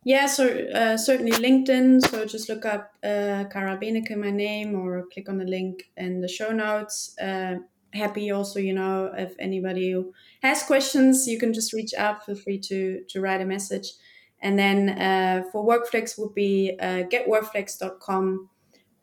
Yeah, 0.04 0.26
so 0.26 0.48
uh, 0.74 0.96
certainly 0.96 1.34
LinkedIn. 1.34 2.08
So 2.08 2.26
just 2.26 2.48
look 2.48 2.66
up 2.66 2.94
uh, 3.04 3.44
Benecke, 3.52 4.16
my 4.16 4.32
name, 4.32 4.74
or 4.74 5.06
click 5.14 5.28
on 5.28 5.38
the 5.38 5.46
link 5.46 5.92
in 5.98 6.22
the 6.22 6.30
show 6.30 6.52
notes. 6.52 7.14
Uh, 7.20 7.58
happy 7.98 8.32
also, 8.32 8.60
you 8.60 8.74
know, 8.74 9.12
if 9.18 9.34
anybody 9.40 9.96
has 10.42 10.64
questions, 10.64 11.28
you 11.28 11.38
can 11.40 11.54
just 11.54 11.74
reach 11.74 11.94
out. 11.98 12.26
Feel 12.26 12.36
free 12.36 12.60
to 12.60 13.02
to 13.10 13.22
write 13.22 13.42
a 13.42 13.46
message. 13.46 13.94
And 14.40 14.58
then 14.58 14.90
uh, 14.90 15.44
for 15.52 15.66
Workflex 15.66 16.18
would 16.20 16.36
be 16.36 16.78
uh, 16.80 17.04
getworkflex.com 17.12 18.50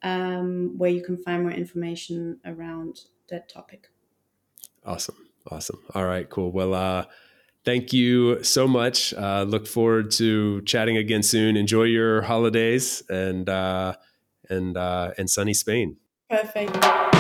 um, 0.03 0.79
where 0.79 0.91
you 0.91 1.03
can 1.03 1.17
find 1.17 1.43
more 1.43 1.51
information 1.51 2.39
around 2.45 3.01
that 3.31 3.49
topic. 3.49 3.89
Awesome. 4.85 5.17
Awesome. 5.51 5.81
All 5.95 6.07
right, 6.07 6.29
cool. 6.29 6.53
Well, 6.53 6.75
uh, 6.75 7.05
thank 7.65 7.93
you 7.93 8.43
so 8.43 8.67
much. 8.69 9.13
Uh, 9.15 9.45
look 9.47 9.67
forward 9.67 10.11
to 10.13 10.63
chatting 10.63 10.97
again 10.97 11.23
soon. 11.23 11.57
Enjoy 11.57 11.85
your 11.85 12.23
holidays 12.23 13.03
and 13.09 13.49
uh, 13.49 13.95
and 14.49 14.77
uh, 14.77 15.13
and 15.19 15.29
sunny 15.29 15.55
Spain. 15.55 15.97
Perfect. 16.31 17.14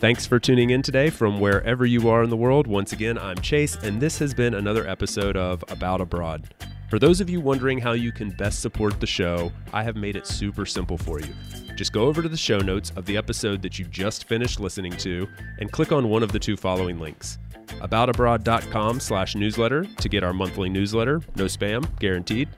Thanks 0.00 0.24
for 0.24 0.38
tuning 0.38 0.70
in 0.70 0.80
today 0.80 1.10
from 1.10 1.40
wherever 1.40 1.84
you 1.84 2.08
are 2.08 2.22
in 2.22 2.30
the 2.30 2.36
world. 2.36 2.66
Once 2.66 2.94
again, 2.94 3.18
I'm 3.18 3.36
Chase, 3.36 3.76
and 3.82 4.00
this 4.00 4.18
has 4.18 4.32
been 4.32 4.54
another 4.54 4.88
episode 4.88 5.36
of 5.36 5.62
About 5.68 6.00
Abroad. 6.00 6.54
For 6.88 6.98
those 6.98 7.20
of 7.20 7.28
you 7.28 7.38
wondering 7.38 7.78
how 7.78 7.92
you 7.92 8.10
can 8.10 8.30
best 8.30 8.60
support 8.60 8.98
the 8.98 9.06
show, 9.06 9.52
I 9.74 9.82
have 9.82 9.96
made 9.96 10.16
it 10.16 10.26
super 10.26 10.64
simple 10.64 10.96
for 10.96 11.20
you. 11.20 11.34
Just 11.76 11.92
go 11.92 12.06
over 12.06 12.22
to 12.22 12.30
the 12.30 12.36
show 12.38 12.60
notes 12.60 12.92
of 12.96 13.04
the 13.04 13.18
episode 13.18 13.60
that 13.60 13.78
you 13.78 13.84
just 13.84 14.26
finished 14.26 14.58
listening 14.58 14.92
to 14.92 15.28
and 15.58 15.70
click 15.70 15.92
on 15.92 16.08
one 16.08 16.22
of 16.22 16.32
the 16.32 16.38
two 16.38 16.56
following 16.56 16.98
links. 16.98 17.36
Aboutabroad.com 17.66 19.00
slash 19.00 19.34
newsletter 19.34 19.84
to 19.84 20.08
get 20.08 20.24
our 20.24 20.32
monthly 20.32 20.70
newsletter, 20.70 21.20
no 21.36 21.44
spam, 21.44 21.86
guaranteed, 21.98 22.48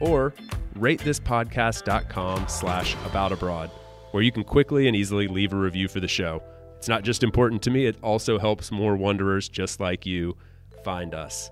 or 0.00 0.34
ratethispodcast.com 0.78 2.46
slash 2.46 2.94
aboutabroad, 2.96 3.70
where 4.10 4.22
you 4.22 4.30
can 4.30 4.44
quickly 4.44 4.86
and 4.86 4.94
easily 4.94 5.26
leave 5.28 5.54
a 5.54 5.56
review 5.56 5.88
for 5.88 6.00
the 6.00 6.06
show. 6.06 6.42
It's 6.84 6.88
not 6.90 7.02
just 7.02 7.22
important 7.22 7.62
to 7.62 7.70
me, 7.70 7.86
it 7.86 7.96
also 8.02 8.38
helps 8.38 8.70
more 8.70 8.94
wanderers 8.94 9.48
just 9.48 9.80
like 9.80 10.04
you 10.04 10.36
find 10.84 11.14
us. 11.14 11.50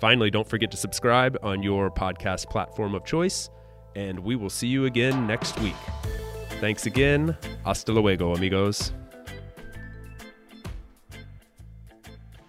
Finally, 0.00 0.32
don't 0.32 0.48
forget 0.48 0.72
to 0.72 0.76
subscribe 0.76 1.38
on 1.40 1.62
your 1.62 1.88
podcast 1.88 2.50
platform 2.50 2.96
of 2.96 3.04
choice, 3.04 3.48
and 3.94 4.18
we 4.18 4.34
will 4.34 4.50
see 4.50 4.66
you 4.66 4.86
again 4.86 5.24
next 5.24 5.56
week. 5.60 5.76
Thanks 6.60 6.86
again. 6.86 7.36
Hasta 7.64 7.92
luego, 7.92 8.34
amigos. 8.34 8.92